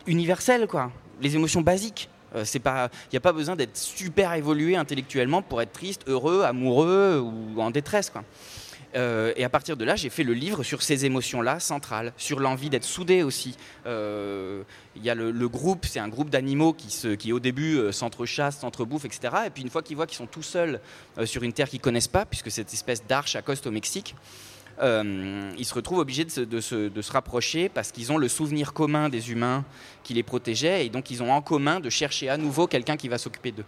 universelles, 0.05 0.67
quoi. 0.67 0.91
Les 1.19 1.35
émotions 1.35 1.61
basiques. 1.61 2.11
Euh, 2.35 2.43
il 2.53 3.13
n'y 3.13 3.17
a 3.17 3.21
pas 3.21 3.33
besoin 3.33 3.55
d'être 3.55 3.77
super 3.77 4.33
évolué 4.33 4.75
intellectuellement 4.75 5.41
pour 5.41 5.61
être 5.61 5.71
triste, 5.71 6.03
heureux, 6.07 6.43
amoureux 6.43 7.19
ou 7.19 7.61
en 7.61 7.71
détresse. 7.71 8.11
Euh, 8.95 9.33
et 9.35 9.43
à 9.43 9.49
partir 9.49 9.75
de 9.75 9.83
là, 9.83 9.95
j'ai 9.95 10.09
fait 10.09 10.23
le 10.23 10.33
livre 10.33 10.63
sur 10.63 10.81
ces 10.81 11.05
émotions-là 11.05 11.59
centrales, 11.59 12.13
sur 12.17 12.39
l'envie 12.39 12.69
d'être 12.69 12.85
soudé 12.85 13.21
aussi. 13.21 13.57
Euh, 13.85 14.63
il 14.95 15.03
y 15.03 15.09
a 15.09 15.15
le, 15.15 15.49
groupe, 15.49 15.85
c'est 15.85 15.99
un 15.99 16.07
groupe 16.07 16.29
d'animaux 16.29 16.73
qui, 16.73 17.31
au 17.31 17.39
début 17.39 17.91
s'entrechassent, 17.91 18.59
s'entrebouffent, 18.59 19.05
etc. 19.05 19.33
Et 19.47 19.49
puis 19.49 19.63
une 19.63 19.69
fois 19.69 19.83
qu'ils 19.83 19.95
voient 19.95 20.07
qu'ils 20.07 20.17
sont 20.17 20.25
tout 20.25 20.43
seuls 20.43 20.79
sur 21.25 21.43
une 21.43 21.53
terre 21.53 21.69
qu'ils 21.69 21.81
connaissent 21.81 22.07
pas, 22.07 22.25
puisque 22.25 22.49
cette 22.49 22.73
espèce 22.73 23.05
d'arche 23.05 23.35
accoste 23.35 23.67
au 23.67 23.71
Mexique, 23.71 24.15
euh, 24.81 25.51
ils 25.57 25.65
se 25.65 25.73
retrouvent 25.73 25.99
obligés 25.99 26.25
de 26.25 26.61
se, 26.61 27.11
rapprocher 27.11 27.69
parce 27.69 27.91
qu'ils 27.91 28.11
ont 28.11 28.17
le 28.17 28.27
souvenir 28.27 28.73
commun 28.73 29.09
des 29.09 29.31
humains 29.31 29.65
qui 30.03 30.13
les 30.13 30.23
protégeaient 30.23 30.85
et 30.85 30.89
donc 30.89 31.09
ils 31.09 31.23
ont 31.23 31.31
en 31.31 31.41
commun 31.41 31.79
de 31.79 31.89
chercher 31.89 32.29
à 32.29 32.37
nouveau 32.37 32.67
quelqu'un 32.67 32.97
qui 32.97 33.07
va 33.07 33.17
s'occuper 33.17 33.51
d'eux. 33.51 33.65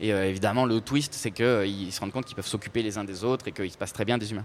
Et 0.00 0.12
euh, 0.12 0.28
évidemment, 0.28 0.66
le 0.66 0.80
twist, 0.80 1.14
c'est 1.14 1.30
qu'ils 1.30 1.44
euh, 1.44 1.90
se 1.90 2.00
rendent 2.00 2.12
compte 2.12 2.26
qu'ils 2.26 2.36
peuvent 2.36 2.46
s'occuper 2.46 2.82
les 2.82 2.98
uns 2.98 3.04
des 3.04 3.24
autres 3.24 3.48
et 3.48 3.52
qu'il 3.52 3.70
se 3.70 3.78
passe 3.78 3.92
très 3.92 4.04
bien 4.04 4.18
des 4.18 4.30
humains. 4.30 4.44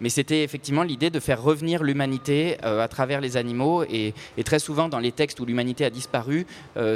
Mais 0.00 0.08
c'était 0.08 0.42
effectivement 0.42 0.82
l'idée 0.82 1.10
de 1.10 1.20
faire 1.20 1.40
revenir 1.42 1.82
l'humanité 1.82 2.60
à 2.62 2.88
travers 2.88 3.20
les 3.20 3.36
animaux. 3.36 3.84
Et, 3.84 4.14
très 4.44 4.58
souvent, 4.58 4.88
dans 4.88 4.98
les 4.98 5.12
textes 5.12 5.38
où 5.38 5.44
l'humanité 5.44 5.84
a 5.84 5.90
disparu, 5.90 6.46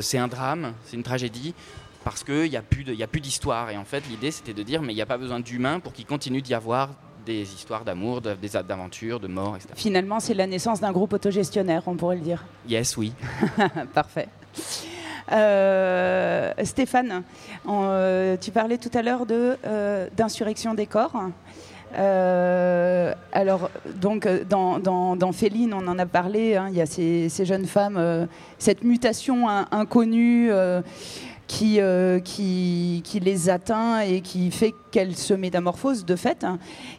c'est 0.00 0.18
un 0.18 0.28
drame, 0.28 0.72
c'est 0.84 0.96
une 0.96 1.02
tragédie 1.02 1.54
parce 2.04 2.24
qu'il 2.24 2.50
n'y 2.50 2.56
a 2.56 2.62
plus 2.62 3.20
d'histoire. 3.20 3.70
Et 3.70 3.76
en 3.76 3.84
fait, 3.84 4.02
l'idée, 4.08 4.30
c'était 4.30 4.54
de 4.54 4.62
dire, 4.62 4.80
mais 4.82 4.92
il 4.92 4.96
n'y 4.96 5.02
a 5.02 5.06
pas 5.06 5.18
besoin 5.18 5.40
d'humains 5.40 5.78
pour 5.78 5.92
qu'il 5.92 6.06
continue 6.06 6.42
d'y 6.42 6.54
avoir 6.54 6.90
des 7.24 7.42
histoires 7.42 7.84
d'amour, 7.84 8.20
des 8.20 8.56
aventures, 8.56 9.20
de 9.20 9.28
mort, 9.28 9.56
etc. 9.56 9.70
Finalement, 9.74 10.20
c'est 10.20 10.34
la 10.34 10.46
naissance 10.46 10.80
d'un 10.80 10.92
groupe 10.92 11.12
autogestionnaire, 11.12 11.82
on 11.86 11.94
pourrait 11.94 12.16
le 12.16 12.22
dire. 12.22 12.44
Yes, 12.68 12.96
oui. 12.96 13.12
Parfait. 13.94 14.28
Euh, 15.32 16.52
Stéphane, 16.64 17.22
euh, 17.68 18.36
tu 18.40 18.50
parlais 18.50 18.78
tout 18.78 18.90
à 18.94 19.02
l'heure 19.02 19.26
de, 19.26 19.56
euh, 19.64 20.08
d'insurrection 20.16 20.74
des 20.74 20.86
corps. 20.86 21.16
alors, 21.94 23.70
donc, 23.96 24.28
dans, 24.48 24.78
dans, 24.78 25.32
Féline, 25.32 25.74
on 25.74 25.86
en 25.86 25.98
a 25.98 26.06
parlé, 26.06 26.56
hein, 26.56 26.68
il 26.70 26.76
y 26.76 26.80
a 26.80 26.86
ces, 26.86 27.44
jeunes 27.44 27.66
femmes, 27.66 28.28
cette 28.58 28.82
mutation 28.82 29.48
inconnue 29.48 30.50
qui, 31.50 33.02
qui, 33.02 33.20
les 33.20 33.50
atteint 33.50 34.00
et 34.00 34.20
qui 34.20 34.50
fait 34.50 34.74
qu'elles 34.90 35.16
se 35.16 35.34
métamorphosent 35.34 36.04
de 36.04 36.14
fait. 36.14 36.46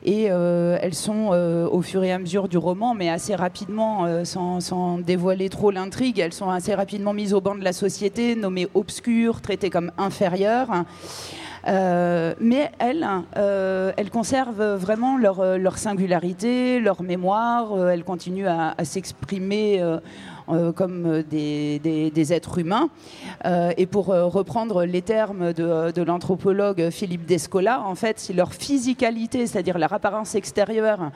Et 0.03 0.23
elles 0.25 0.93
sont 0.93 1.29
au 1.71 1.81
fur 1.81 2.03
et 2.03 2.11
à 2.11 2.19
mesure 2.19 2.49
du 2.49 2.57
roman, 2.57 2.93
mais 2.93 3.09
assez 3.09 3.33
rapidement, 3.33 4.25
sans, 4.25 4.59
sans, 4.59 4.97
dévoiler 4.97 5.49
trop 5.49 5.71
l'intrigue, 5.71 6.19
elles 6.19 6.33
sont 6.33 6.49
assez 6.49 6.75
rapidement 6.75 7.13
mises 7.13 7.33
au 7.33 7.41
banc 7.41 7.55
de 7.55 7.63
la 7.63 7.73
société, 7.73 8.35
nommées 8.35 8.67
obscures, 8.73 9.41
traitées 9.41 9.69
comme 9.69 9.91
inférieures. 9.97 10.83
Euh, 11.67 12.33
mais 12.39 12.71
elles, 12.79 13.07
euh, 13.37 13.91
elles 13.97 14.09
conservent 14.09 14.75
vraiment 14.75 15.17
leur, 15.17 15.39
euh, 15.39 15.57
leur, 15.57 15.77
singularité, 15.77 16.79
leur 16.79 17.03
mémoire, 17.03 17.89
elles 17.89 18.03
continuent 18.03 18.47
à, 18.47 18.73
à 18.77 18.85
s'exprimer 18.85 19.81
euh, 19.81 19.99
comme 20.75 21.05
euh, 21.05 21.23
des, 21.23 22.33
êtres 22.33 22.59
humains. 22.59 22.89
Euh, 23.45 23.71
et 23.77 23.85
pour 23.85 24.07
reprendre 24.07 24.85
les 24.85 25.01
termes 25.01 25.53
de, 25.53 26.01
l'anthropologue 26.01 26.89
Philippe 26.89 27.25
Descola, 27.25 27.81
en 27.81 27.95
fait, 27.95 28.19
si 28.19 28.33
leur 28.33 28.53
physicalité, 28.53 29.47
c'est-à-dire 29.47 29.77
leur 29.77 29.93
apparence 29.93 30.35
extérieure, 30.35 31.11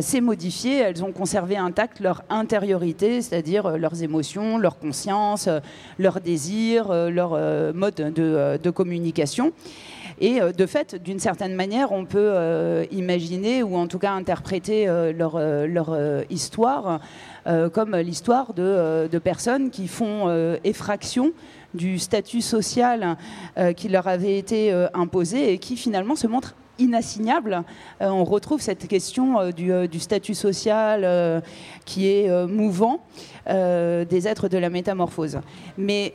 s'est 0.00 0.20
modifiée, 0.20 0.78
elles 0.78 1.04
ont 1.04 1.12
conservé 1.12 1.56
intacte 1.56 2.00
leur 2.00 2.22
intériorité, 2.30 3.22
c'est-à-dire 3.22 3.76
leurs 3.76 4.02
émotions, 4.02 4.58
leur 4.58 4.78
conscience, 4.78 5.48
leurs 5.98 6.20
désirs, 6.20 6.92
leur 7.10 7.38
mode 7.74 7.94
de, 7.94 8.70
communication. 8.70 9.52
Et 10.18 10.40
de 10.40 10.66
fait, 10.66 10.94
d'une 10.94 11.18
certaine 11.18 11.54
manière, 11.54 11.92
on 11.92 12.06
peut 12.06 12.86
imaginer 12.90 13.62
ou 13.62 13.76
en 13.76 13.86
tout 13.86 13.98
cas 13.98 14.12
interpréter 14.12 14.86
leur, 15.12 15.38
leur 15.38 15.96
histoire 16.30 17.00
euh, 17.46 17.70
comme 17.70 17.94
l'histoire 17.94 18.54
de, 18.54 18.62
euh, 18.62 19.20
personnes 19.20 19.70
qui 19.70 19.86
font 19.86 20.28
euh, 20.28 20.56
effraction 20.64 21.32
du 21.74 21.98
statut 21.98 22.40
social 22.40 23.16
qui 23.76 23.88
leur 23.88 24.06
avait 24.08 24.38
été 24.38 24.72
imposé 24.94 25.52
et 25.52 25.58
qui 25.58 25.76
finalement 25.76 26.16
se 26.16 26.26
montrent 26.26 26.54
inassignables. 26.78 27.64
on 28.00 28.24
retrouve 28.24 28.62
cette 28.62 28.88
question 28.88 29.50
du, 29.50 29.70
du, 29.88 30.00
statut 30.00 30.34
social 30.34 31.42
qui 31.84 32.06
est 32.08 32.46
mouvant 32.46 33.00
des 33.46 34.28
êtres 34.28 34.48
de 34.48 34.56
la 34.56 34.70
métamorphose. 34.70 35.40
Mais 35.76 36.14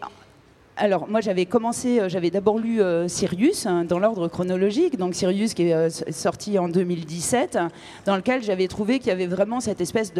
alors, 0.77 1.07
moi, 1.09 1.19
j'avais 1.19 1.45
commencé, 1.45 1.99
euh, 1.99 2.09
j'avais 2.09 2.29
d'abord 2.29 2.57
lu 2.57 2.81
euh, 2.81 3.07
Sirius 3.07 3.65
hein, 3.65 3.83
dans 3.83 3.99
l'ordre 3.99 4.27
chronologique, 4.29 4.97
donc 4.97 5.15
Sirius 5.15 5.53
qui 5.53 5.67
est 5.67 5.73
euh, 5.73 5.89
sorti 5.89 6.57
en 6.57 6.69
2017, 6.69 7.59
dans 8.05 8.15
lequel 8.15 8.41
j'avais 8.41 8.67
trouvé 8.67 8.99
qu'il 8.99 9.09
y 9.09 9.11
avait 9.11 9.27
vraiment 9.27 9.59
cette 9.59 9.81
espèce 9.81 10.13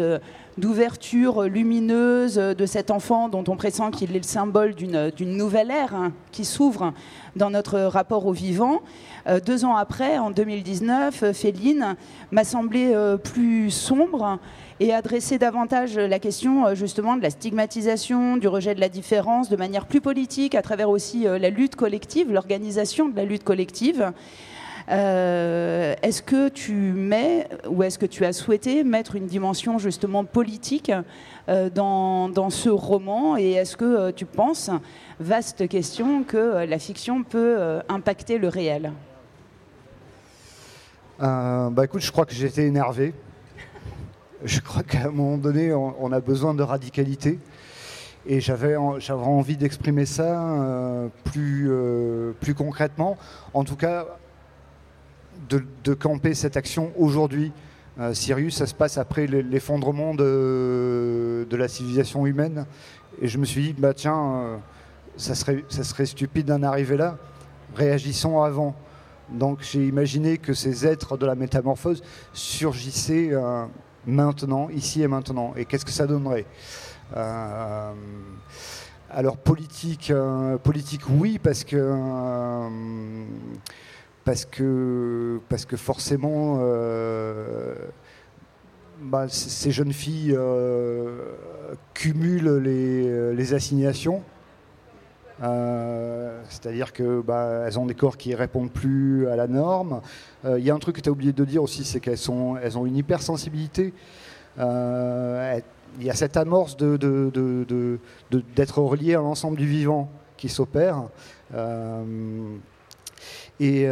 d'ouverture 0.58 1.44
lumineuse 1.44 2.34
de 2.34 2.66
cet 2.66 2.90
enfant 2.90 3.28
dont 3.28 3.44
on 3.48 3.56
pressent 3.56 3.90
qu'il 3.90 4.14
est 4.14 4.18
le 4.18 4.22
symbole 4.22 4.74
d'une, 4.74 5.10
nouvelle 5.20 5.70
ère 5.70 5.94
hein, 5.94 6.12
qui 6.32 6.44
s'ouvre 6.44 6.92
dans 7.34 7.50
notre 7.50 7.80
rapport 7.80 8.26
au 8.26 8.32
vivant. 8.32 8.82
deux 9.46 9.64
ans 9.64 9.76
après, 9.76 10.18
en 10.18 10.30
2019, 10.30 11.32
Féline 11.32 11.96
m'a 12.30 12.44
semblé 12.44 12.94
plus 13.24 13.70
sombre 13.70 14.38
et 14.82 14.92
adresser 14.92 15.38
davantage 15.38 15.96
la 15.96 16.18
question 16.18 16.66
euh, 16.66 16.74
justement 16.74 17.16
de 17.16 17.22
la 17.22 17.30
stigmatisation, 17.30 18.36
du 18.36 18.48
rejet 18.48 18.74
de 18.74 18.80
la 18.80 18.88
différence 18.88 19.48
de 19.48 19.54
manière 19.54 19.86
plus 19.86 20.00
politique 20.00 20.56
à 20.56 20.62
travers 20.62 20.90
aussi 20.90 21.26
euh, 21.26 21.38
la 21.38 21.50
lutte 21.50 21.76
collective, 21.76 22.32
l'organisation 22.32 23.08
de 23.08 23.16
la 23.16 23.24
lutte 23.24 23.44
collective. 23.44 24.12
Euh, 24.90 25.94
est-ce 26.02 26.20
que 26.20 26.48
tu 26.48 26.72
mets 26.72 27.46
ou 27.68 27.84
est-ce 27.84 27.96
que 27.96 28.06
tu 28.06 28.24
as 28.24 28.32
souhaité 28.32 28.82
mettre 28.82 29.14
une 29.14 29.26
dimension 29.26 29.78
justement 29.78 30.24
politique 30.24 30.90
dans, 31.46 32.28
dans, 32.28 32.50
ce 32.50 32.68
roman? 32.68 33.36
Et 33.36 33.52
est-ce 33.52 33.76
que 33.76 34.10
tu 34.10 34.26
penses, 34.26 34.70
vaste 35.20 35.68
question, 35.68 36.24
que 36.24 36.66
la 36.66 36.78
fiction 36.80 37.22
peut 37.22 37.80
impacter 37.88 38.38
le 38.38 38.48
réel? 38.48 38.92
Bah 41.20 41.84
écoute, 41.84 42.02
je 42.02 42.10
crois 42.10 42.26
que 42.26 42.34
j'étais 42.34 42.66
énervé 42.66 43.14
je 44.44 44.60
crois 44.60 44.82
qu'à 44.82 45.06
un 45.06 45.10
moment 45.10 45.38
donné, 45.38 45.72
on, 45.72 46.12
a 46.12 46.20
besoin 46.20 46.54
de 46.54 46.62
radicalité. 46.62 47.38
Et 48.26 48.40
j'avais 48.40 48.76
envie 48.76 49.56
d'exprimer 49.56 50.06
ça 50.06 50.42
euh, 50.42 51.08
plus, 51.24 51.68
euh, 51.70 52.32
plus 52.40 52.54
concrètement. 52.54 53.16
En 53.52 53.64
tout 53.64 53.76
cas, 53.76 54.06
de, 55.48 55.94
camper 55.94 56.34
cette 56.34 56.56
action 56.56 56.92
aujourd'hui. 56.96 57.52
Euh, 58.00 58.14
Sirius, 58.14 58.56
ça 58.56 58.66
se 58.66 58.74
passe 58.74 58.96
après 58.96 59.26
l'effondrement 59.26 60.14
de, 60.14 61.46
de, 61.48 61.56
la 61.56 61.68
civilisation 61.68 62.26
humaine. 62.26 62.66
Et 63.20 63.28
je 63.28 63.38
me 63.38 63.44
suis 63.44 63.62
dit, 63.62 63.74
bah 63.76 63.92
tiens, 63.92 64.60
ça, 65.16 65.34
serait, 65.34 65.64
ça 65.68 65.84
serait 65.84 66.06
stupide 66.06 66.46
d'en 66.46 66.62
arriver 66.62 66.96
là. 66.96 67.18
Réagissons 67.74 68.42
avant. 68.42 68.74
Donc 69.30 69.58
j'ai 69.62 69.86
imaginé 69.86 70.38
que 70.38 70.52
ces 70.52 70.86
êtres 70.86 71.16
de 71.16 71.26
la 71.26 71.34
métamorphose 71.34 72.02
surgissaient 72.32 73.32
maintenant, 74.06 74.68
ici 74.70 75.02
et 75.02 75.08
maintenant. 75.08 75.52
Et 75.56 75.64
qu'est-ce 75.64 75.84
que 75.84 75.90
ça 75.90 76.06
donnerait 76.06 76.46
euh, 77.16 77.92
alors 79.10 79.36
politique, 79.36 80.10
euh, 80.10 80.56
politique 80.56 81.02
oui 81.10 81.38
parce 81.38 81.64
que 81.64 81.76
euh, 81.76 82.68
parce 84.24 84.46
que 84.46 85.40
parce 85.48 85.66
que 85.66 85.76
forcément 85.76 86.58
bah, 89.02 89.28
ces 89.28 89.72
jeunes 89.72 89.92
filles 89.92 90.38
cumulent 91.92 92.58
les, 92.58 93.34
les 93.34 93.54
assignations. 93.54 94.22
C'est-à-dire 95.40 96.92
que 96.92 97.20
bah, 97.20 97.64
elles 97.66 97.78
ont 97.78 97.86
des 97.86 97.94
corps 97.94 98.16
qui 98.16 98.34
répondent 98.34 98.70
plus 98.70 99.28
à 99.28 99.36
la 99.36 99.46
norme. 99.46 100.00
Il 100.44 100.64
y 100.64 100.70
a 100.70 100.74
un 100.74 100.78
truc 100.78 100.96
que 100.96 101.00
tu 101.00 101.08
as 101.08 101.12
oublié 101.12 101.32
de 101.32 101.44
dire 101.44 101.62
aussi, 101.62 101.84
c'est 101.84 102.00
qu'elles 102.00 102.18
elles 102.62 102.78
ont 102.78 102.86
une 102.86 102.96
hypersensibilité. 102.96 103.92
Il 104.58 106.06
y 106.06 106.10
a 106.10 106.14
cette 106.14 106.36
amorce 106.36 106.76
d'être 106.76 106.98
de, 106.98 107.30
de, 107.34 107.98
de, 108.30 108.72
relié 108.72 109.14
à 109.14 109.18
l'ensemble 109.18 109.56
du 109.56 109.66
vivant 109.66 110.10
qui 110.36 110.48
s'opère. 110.48 111.04
Et, 113.60 113.88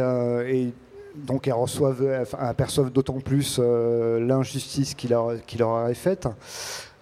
donc 1.15 1.47
elles 1.47 1.53
reçoivent, 1.53 2.25
aperçoivent 2.39 2.89
d'autant 2.91 3.19
plus 3.19 3.59
l'injustice 3.59 4.93
qui 4.93 5.09
leur, 5.09 5.43
qui 5.45 5.57
leur 5.57 5.89
est 5.89 5.93
faite. 5.93 6.27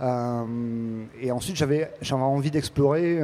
et 0.02 1.32
ensuite, 1.32 1.56
j'avais 1.56 1.92
envie 2.12 2.52
d'explorer 2.52 3.22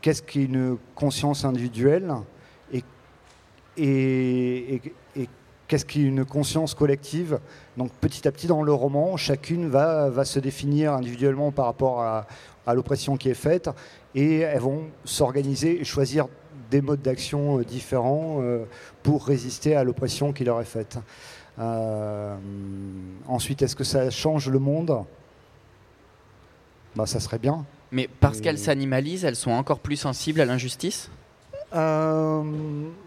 qu'est-ce 0.00 0.22
qu'une 0.22 0.76
conscience 0.94 1.44
individuelle 1.44 2.12
et, 2.72 2.84
et, 3.76 5.28
qu'est-ce 5.72 5.86
qu'une 5.86 6.26
conscience 6.26 6.74
collective? 6.74 7.40
Donc 7.78 7.90
petit 7.92 8.28
à 8.28 8.32
petit 8.32 8.46
dans 8.46 8.62
le 8.62 8.74
roman, 8.74 9.16
chacune 9.16 9.68
va, 9.70 10.24
se 10.24 10.38
définir 10.38 10.92
individuellement 10.92 11.50
par 11.50 11.64
rapport 11.64 12.02
à, 12.02 12.26
l'oppression 12.74 13.16
qui 13.16 13.30
est 13.30 13.34
faite 13.34 13.70
et 14.14 14.40
elles 14.40 14.60
vont 14.60 14.84
s'organiser 15.06 15.80
et 15.80 15.84
choisir 15.84 16.28
des 16.70 16.82
modes 16.82 17.00
d'action 17.00 17.58
euh, 17.58 17.64
différents 17.64 18.40
euh, 18.40 18.64
pour 19.02 19.26
résister 19.26 19.74
à 19.74 19.82
l'oppression 19.82 20.32
qui 20.32 20.44
leur 20.44 20.60
est 20.60 20.66
faite. 20.66 20.98
Euh, 21.58 22.36
ensuite, 23.26 23.62
est-ce 23.62 23.74
que 23.74 23.84
ça 23.84 24.10
change 24.10 24.48
le 24.48 24.58
monde? 24.58 25.04
Bah, 26.94 27.06
Ça 27.06 27.18
serait 27.18 27.38
bien. 27.38 27.64
Mais 27.92 28.08
parce 28.20 28.40
qu'elles 28.40 28.58
s'animalisent, 28.58 29.24
elles 29.24 29.36
sont 29.36 29.50
encore 29.50 29.78
plus 29.78 29.96
sensibles 29.96 30.40
à 30.40 30.46
l'injustice 30.46 31.10
euh, 31.74 32.42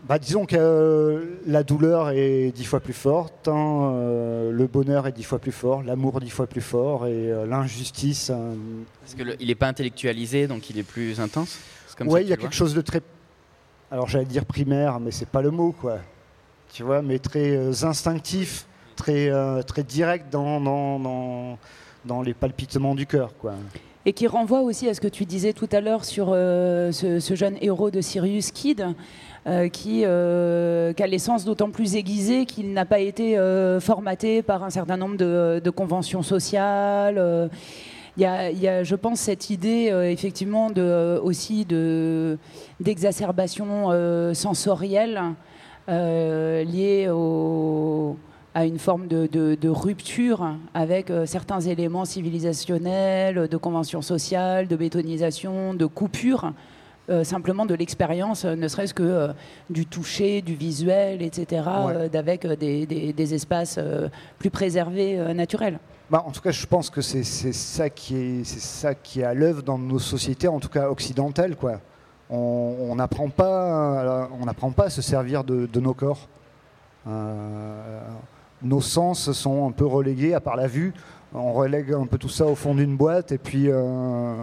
bah, 0.07 0.17
disons 0.17 0.45
que 0.45 1.37
la 1.45 1.63
douleur 1.63 2.09
est 2.09 2.51
dix 2.51 2.65
fois 2.65 2.79
plus 2.79 2.93
forte, 2.93 3.47
hein, 3.47 3.91
euh, 3.93 4.51
le 4.51 4.65
bonheur 4.65 5.05
est 5.05 5.11
dix 5.11 5.23
fois 5.23 5.37
plus 5.37 5.51
fort, 5.51 5.83
l'amour 5.83 6.19
dix 6.19 6.31
fois 6.31 6.47
plus 6.47 6.61
fort 6.61 7.05
et 7.05 7.31
euh, 7.31 7.45
l'injustice. 7.45 8.31
Parce 9.01 9.13
qu'il 9.13 9.47
n'est 9.47 9.55
pas 9.55 9.67
intellectualisé, 9.67 10.47
donc 10.47 10.69
il 10.71 10.79
est 10.79 10.83
plus 10.83 11.19
intense 11.19 11.59
Oui, 12.05 12.21
il 12.21 12.27
y 12.27 12.33
a 12.33 12.37
quelque 12.37 12.55
chose 12.55 12.73
de 12.73 12.81
très. 12.81 13.01
Alors 13.91 14.07
j'allais 14.07 14.25
dire 14.25 14.45
primaire, 14.45 14.99
mais 14.99 15.11
c'est 15.11 15.29
pas 15.29 15.43
le 15.43 15.51
mot, 15.51 15.71
quoi. 15.71 15.99
Tu 16.73 16.81
vois, 16.81 17.03
mais 17.03 17.19
très 17.19 17.83
instinctif, 17.83 18.65
très, 18.95 19.29
très 19.63 19.83
direct 19.83 20.31
dans, 20.31 20.59
dans, 20.59 20.99
dans, 20.99 21.59
dans 22.03 22.21
les 22.23 22.33
palpitements 22.33 22.95
du 22.95 23.05
cœur, 23.05 23.37
quoi 23.37 23.53
et 24.05 24.13
qui 24.13 24.27
renvoie 24.27 24.61
aussi 24.61 24.87
à 24.87 24.93
ce 24.93 25.01
que 25.01 25.07
tu 25.07 25.25
disais 25.25 25.53
tout 25.53 25.69
à 25.71 25.81
l'heure 25.81 26.05
sur 26.05 26.27
euh, 26.29 26.91
ce, 26.91 27.35
jeune 27.35 27.57
héros 27.61 27.89
de 27.91 28.01
Sirius 28.01 28.51
Kid. 28.51 28.85
Euh, 29.47 29.69
qui, 29.69 30.01
euh, 30.05 30.91
a 30.97 31.05
l'essence 31.05 31.45
d'autant 31.45 31.69
plus 31.69 31.95
aiguisée 31.95 32.47
qu'il 32.47 32.73
n'a 32.73 32.83
pas 32.83 32.97
été 32.97 33.37
formaté 33.79 34.41
par 34.41 34.63
un 34.63 34.71
certain 34.71 34.97
nombre 34.97 35.17
de, 35.17 35.69
conventions 35.69 36.23
sociales. 36.23 37.51
Il 38.17 38.23
y, 38.23 38.25
a, 38.25 38.83
je 38.83 38.95
pense, 38.95 39.19
cette 39.19 39.51
idée 39.51 39.93
effectivement 40.11 40.71
de, 40.71 41.19
aussi 41.21 41.63
d'exacerbation 42.79 44.33
sensorielle 44.33 45.21
liée 45.87 47.07
au 47.11 48.17
à 48.55 48.65
une 48.65 48.79
forme 48.79 49.07
de, 49.07 49.69
rupture 49.69 50.55
avec 50.73 51.11
certains 51.25 51.59
éléments 51.59 52.05
civilisationnels, 52.05 53.47
de 53.47 53.57
conventions 53.57 54.01
sociales, 54.01 54.67
de 54.67 54.75
bétonisation, 54.75 55.73
de 55.73 55.85
coupure. 55.85 56.53
simplement 57.23 57.65
de 57.65 57.75
l'expérience, 57.75 58.45
ne 58.45 58.67
serait-ce 58.67 58.93
que 58.93 59.29
du 59.69 59.85
toucher, 59.85 60.41
du 60.41 60.55
visuel, 60.55 61.21
etc., 61.21 61.63
d'avec 62.11 62.47
des, 62.47 63.33
espaces 63.33 63.77
plus 64.39 64.49
préservés, 64.49 65.17
naturels. 65.35 65.79
Bah, 66.09 66.23
en 66.25 66.31
tout 66.31 66.41
cas, 66.41 66.51
je 66.51 66.65
pense 66.65 66.89
que 66.89 67.01
c'est 67.01 67.23
ça 67.23 67.89
qui 67.89 68.15
est, 68.15 68.43
ça 68.45 68.95
qui 68.95 69.21
est 69.21 69.25
à 69.25 69.33
l'œuvre 69.33 69.63
dans 69.63 69.77
nos 69.77 69.99
sociétés, 69.99 70.47
en 70.47 70.59
tout 70.59 70.69
cas 70.69 70.89
occidentales, 70.89 71.55
quoi. 71.55 71.81
On 72.29 72.95
n'apprend 72.95 73.29
pas, 73.29 74.29
on 74.31 74.71
pas 74.71 74.85
à 74.85 74.89
se 74.89 75.01
servir 75.01 75.43
de, 75.43 75.79
nos 75.79 75.93
corps. 75.93 76.27
Euh, 77.07 77.99
nos 78.65 78.81
sens 78.81 79.31
sont 79.31 79.67
un 79.67 79.71
peu 79.71 79.85
relégués, 79.85 80.33
à 80.33 80.41
part 80.41 80.55
la 80.55 80.67
vue. 80.67 80.93
On 81.33 81.53
relègue 81.53 81.93
un 81.93 82.05
peu 82.05 82.17
tout 82.17 82.29
ça 82.29 82.45
au 82.45 82.55
fond 82.55 82.75
d'une 82.75 82.97
boîte 82.97 83.31
et 83.31 83.37
puis. 83.37 83.69
Euh, 83.69 84.35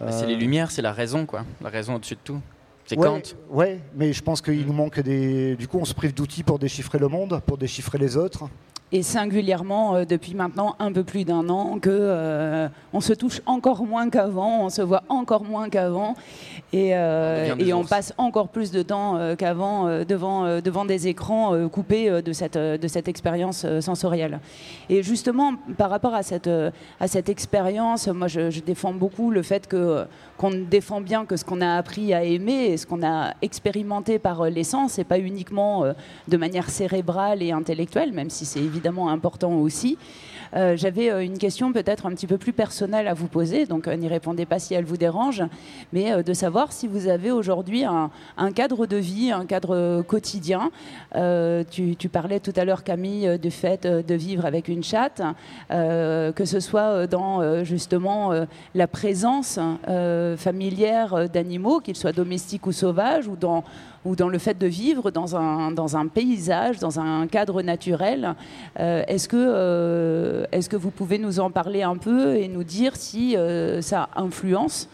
bah, 0.00 0.12
c'est 0.12 0.26
les 0.26 0.34
euh, 0.34 0.38
lumières, 0.38 0.70
c'est 0.70 0.82
la 0.82 0.92
raison, 0.92 1.26
quoi. 1.26 1.44
La 1.60 1.68
raison 1.68 1.96
au-dessus 1.96 2.14
de 2.14 2.20
tout. 2.22 2.40
C'est 2.86 2.96
ouais, 2.98 3.06
Kant. 3.06 3.22
Ouais, 3.50 3.80
mais 3.94 4.12
je 4.12 4.22
pense 4.22 4.40
qu'il 4.40 4.66
nous 4.66 4.72
manque 4.72 5.00
des. 5.00 5.56
Du 5.56 5.68
coup, 5.68 5.78
on 5.78 5.84
se 5.84 5.94
prive 5.94 6.14
d'outils 6.14 6.42
pour 6.42 6.58
déchiffrer 6.58 6.98
le 6.98 7.08
monde, 7.08 7.40
pour 7.46 7.58
déchiffrer 7.58 7.98
les 7.98 8.16
autres 8.16 8.44
et 8.92 9.02
singulièrement 9.02 9.94
euh, 9.94 10.04
depuis 10.04 10.34
maintenant 10.34 10.74
un 10.78 10.92
peu 10.92 11.04
plus 11.04 11.24
d'un 11.24 11.48
an 11.48 11.78
que 11.78 11.90
euh, 11.90 12.68
on 12.92 13.00
se 13.00 13.12
touche 13.12 13.40
encore 13.46 13.84
moins 13.84 14.10
qu'avant, 14.10 14.64
on 14.64 14.70
se 14.70 14.82
voit 14.82 15.04
encore 15.08 15.44
moins 15.44 15.68
qu'avant 15.68 16.16
et, 16.72 16.90
euh, 16.94 17.54
et 17.58 17.72
on 17.72 17.84
passe 17.84 18.12
encore 18.18 18.48
plus 18.48 18.70
de 18.70 18.82
temps 18.82 19.18
qu'avant 19.36 19.86
devant, 20.04 20.60
devant 20.60 20.84
des 20.84 21.08
écrans 21.08 21.68
coupés 21.68 22.22
de 22.22 22.32
cette, 22.32 22.56
de 22.56 22.88
cette 22.88 23.08
expérience 23.08 23.66
sensorielle. 23.80 24.40
Et 24.88 25.02
justement, 25.02 25.54
par 25.76 25.90
rapport 25.90 26.14
à 26.14 26.22
cette, 26.22 26.48
à 27.00 27.08
cette 27.08 27.28
expérience, 27.28 28.08
moi 28.08 28.28
je, 28.28 28.50
je, 28.50 28.60
défends 28.60 28.92
beaucoup 28.92 29.30
le 29.30 29.42
fait 29.42 29.66
que 29.66 30.04
qu'on 30.36 30.50
défend 30.50 31.00
bien 31.00 31.26
que 31.26 31.36
ce 31.36 31.44
qu'on 31.44 31.60
a 31.60 31.76
appris 31.76 32.14
à 32.14 32.22
aimer 32.22 32.66
et 32.66 32.76
ce 32.76 32.86
qu'on 32.86 33.04
a 33.04 33.34
expérimenté 33.42 34.18
par 34.18 34.44
l'essence 34.44 34.98
et 34.98 35.04
pas 35.04 35.18
uniquement 35.18 35.84
de 36.28 36.36
manière 36.36 36.70
cérébrale 36.70 37.42
et 37.42 37.52
intellectuelle, 37.52 38.12
même 38.12 38.30
si 38.30 38.44
c'est 38.46 38.60
évident 38.60 38.79
évidemment 38.80 39.10
important 39.10 39.52
aussi. 39.56 39.98
Euh, 40.56 40.76
j'avais 40.76 41.10
euh, 41.10 41.22
une 41.22 41.38
question 41.38 41.72
peut-être 41.72 42.06
un 42.06 42.10
petit 42.10 42.26
peu 42.26 42.38
plus 42.38 42.52
personnelle 42.52 43.06
à 43.06 43.14
vous 43.14 43.28
poser, 43.28 43.66
donc 43.66 43.86
euh, 43.86 43.94
n'y 43.94 44.08
répondez 44.08 44.46
pas 44.46 44.58
si 44.58 44.74
elle 44.74 44.84
vous 44.84 44.96
dérange, 44.96 45.44
mais 45.92 46.22
de 46.24 46.32
savoir 46.32 46.72
si 46.72 46.88
vous 46.88 47.08
avez 47.08 47.30
aujourd'hui 47.30 47.84
un, 47.84 48.10
cadre 48.52 48.86
de 48.86 48.96
vie, 48.96 49.30
un 49.30 49.44
cadre 49.44 50.02
quotidien. 50.02 50.70
Tu, 51.12 52.08
parlais 52.10 52.40
tout 52.40 52.52
à 52.56 52.64
l'heure, 52.64 52.82
Camille, 52.82 53.38
du 53.38 53.50
fait 53.50 53.86
de 53.86 54.14
vivre 54.14 54.44
avec 54.44 54.68
une 54.68 54.82
chatte, 54.82 55.22
que 55.68 56.44
ce 56.44 56.60
soit 56.60 57.06
dans 57.06 57.64
justement 57.64 58.32
la 58.74 58.86
présence 58.88 59.58
familière 60.36 61.28
d'animaux, 61.28 61.80
qu'ils 61.80 61.96
soient 61.96 62.12
domestiques 62.12 62.66
ou 62.66 62.72
sauvages, 62.72 63.28
ou 63.28 63.36
dans 63.36 63.64
ou 64.04 64.16
dans 64.16 64.28
le 64.28 64.38
fait 64.38 64.58
de 64.58 64.66
vivre 64.66 65.10
dans 65.10 65.36
un, 65.36 65.72
dans 65.72 65.96
un 65.96 66.06
paysage, 66.06 66.78
dans 66.78 67.00
un 67.00 67.26
cadre 67.26 67.62
naturel. 67.62 68.34
Est-ce 68.76 69.28
que 69.28 69.36
euh, 69.36 70.44
est-ce 70.52 70.68
que 70.68 70.76
vous 70.76 70.90
pouvez 70.90 71.18
nous 71.18 71.40
en 71.40 71.50
parler 71.50 71.82
un 71.82 71.96
peu 71.96 72.36
et 72.36 72.48
nous 72.48 72.64
dire 72.64 72.96
si 72.96 73.36
euh, 73.36 73.82
ça 73.82 74.08
influence 74.16 74.88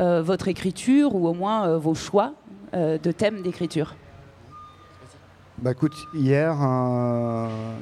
euh, 0.00 0.22
votre 0.22 0.48
écriture 0.48 1.14
ou 1.14 1.26
au 1.26 1.34
moins 1.34 1.76
vos 1.76 1.94
choix 1.94 2.32
de 2.72 3.10
thèmes 3.10 3.42
d'écriture? 3.42 3.96
Bah 5.58 5.72
écoute, 5.72 5.96
hier, 6.14 6.56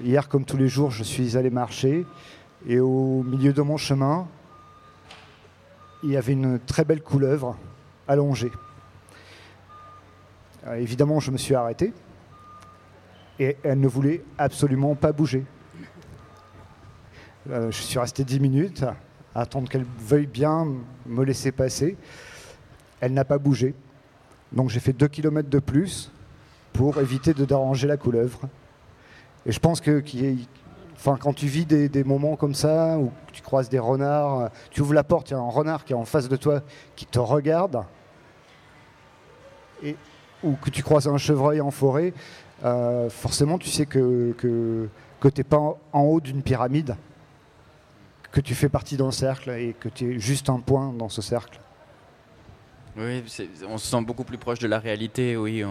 hier, 0.02 0.28
comme 0.28 0.46
tous 0.46 0.56
les 0.56 0.68
jours, 0.68 0.90
je 0.90 1.04
suis 1.04 1.36
allé 1.36 1.50
marcher 1.50 2.06
et 2.66 2.80
au 2.80 3.22
milieu 3.22 3.52
de 3.52 3.60
mon 3.60 3.76
chemin, 3.76 4.26
il 6.02 6.10
y 6.10 6.16
avait 6.16 6.32
une 6.32 6.58
très 6.58 6.84
belle 6.84 7.02
couleuvre 7.02 7.56
allongée. 8.08 8.50
Évidemment, 10.76 11.20
je 11.20 11.30
me 11.30 11.38
suis 11.38 11.54
arrêté 11.54 11.92
et 13.38 13.56
elle 13.62 13.80
ne 13.80 13.88
voulait 13.88 14.22
absolument 14.36 14.94
pas 14.94 15.12
bouger. 15.12 15.44
Euh, 17.50 17.70
je 17.70 17.82
suis 17.82 17.98
resté 17.98 18.24
10 18.24 18.40
minutes 18.40 18.84
à 19.34 19.42
attendre 19.42 19.68
qu'elle 19.68 19.86
veuille 20.00 20.26
bien 20.26 20.66
me 21.06 21.24
laisser 21.24 21.52
passer. 21.52 21.96
Elle 23.00 23.14
n'a 23.14 23.24
pas 23.24 23.38
bougé. 23.38 23.74
Donc 24.52 24.70
j'ai 24.70 24.80
fait 24.80 24.92
2 24.92 25.08
km 25.08 25.48
de 25.48 25.58
plus 25.58 26.10
pour 26.72 26.98
éviter 26.98 27.34
de 27.34 27.44
déranger 27.44 27.86
la 27.86 27.96
couleuvre. 27.96 28.48
Et 29.46 29.52
je 29.52 29.60
pense 29.60 29.80
que 29.80 30.02
quand 31.04 31.32
tu 31.32 31.46
vis 31.46 31.64
des, 31.64 32.04
moments 32.04 32.36
comme 32.36 32.54
ça, 32.54 32.98
où 32.98 33.12
tu 33.32 33.40
croises 33.40 33.68
des 33.68 33.78
renards, 33.78 34.50
tu 34.70 34.82
ouvres 34.82 34.94
la 34.94 35.04
porte, 35.04 35.30
il 35.30 35.34
y 35.34 35.36
a 35.36 35.40
un 35.40 35.48
renard 35.48 35.84
qui 35.84 35.92
est 35.92 35.96
en 35.96 36.04
face 36.04 36.28
de 36.28 36.36
toi 36.36 36.60
qui 36.96 37.06
te 37.06 37.18
regarde, 37.18 37.84
ou 40.42 40.54
que 40.54 40.70
tu 40.70 40.82
croises 40.82 41.08
un 41.08 41.18
chevreuil 41.18 41.60
en 41.60 41.70
forêt, 41.70 42.12
euh, 42.64 43.08
forcément 43.10 43.58
tu 43.58 43.68
sais 43.68 43.86
que, 43.86 44.34
que, 44.38 44.88
que 45.20 45.28
tu 45.28 45.40
n'es 45.40 45.44
pas 45.44 45.78
en 45.92 46.00
haut 46.00 46.20
d'une 46.20 46.42
pyramide 46.42 46.96
que 48.32 48.40
tu 48.40 48.54
fais 48.54 48.68
partie 48.68 48.96
d'un 48.96 49.10
cercle 49.10 49.50
et 49.50 49.74
que 49.78 49.88
tu 49.88 50.16
es 50.16 50.18
juste 50.18 50.50
un 50.50 50.60
point 50.60 50.92
dans 50.92 51.08
ce 51.08 51.22
cercle. 51.22 51.60
Oui, 52.96 53.22
on 53.68 53.78
se 53.78 53.86
sent 53.86 54.02
beaucoup 54.02 54.24
plus 54.24 54.38
proche 54.38 54.58
de 54.58 54.66
la 54.66 54.78
réalité, 54.78 55.36
oui. 55.36 55.64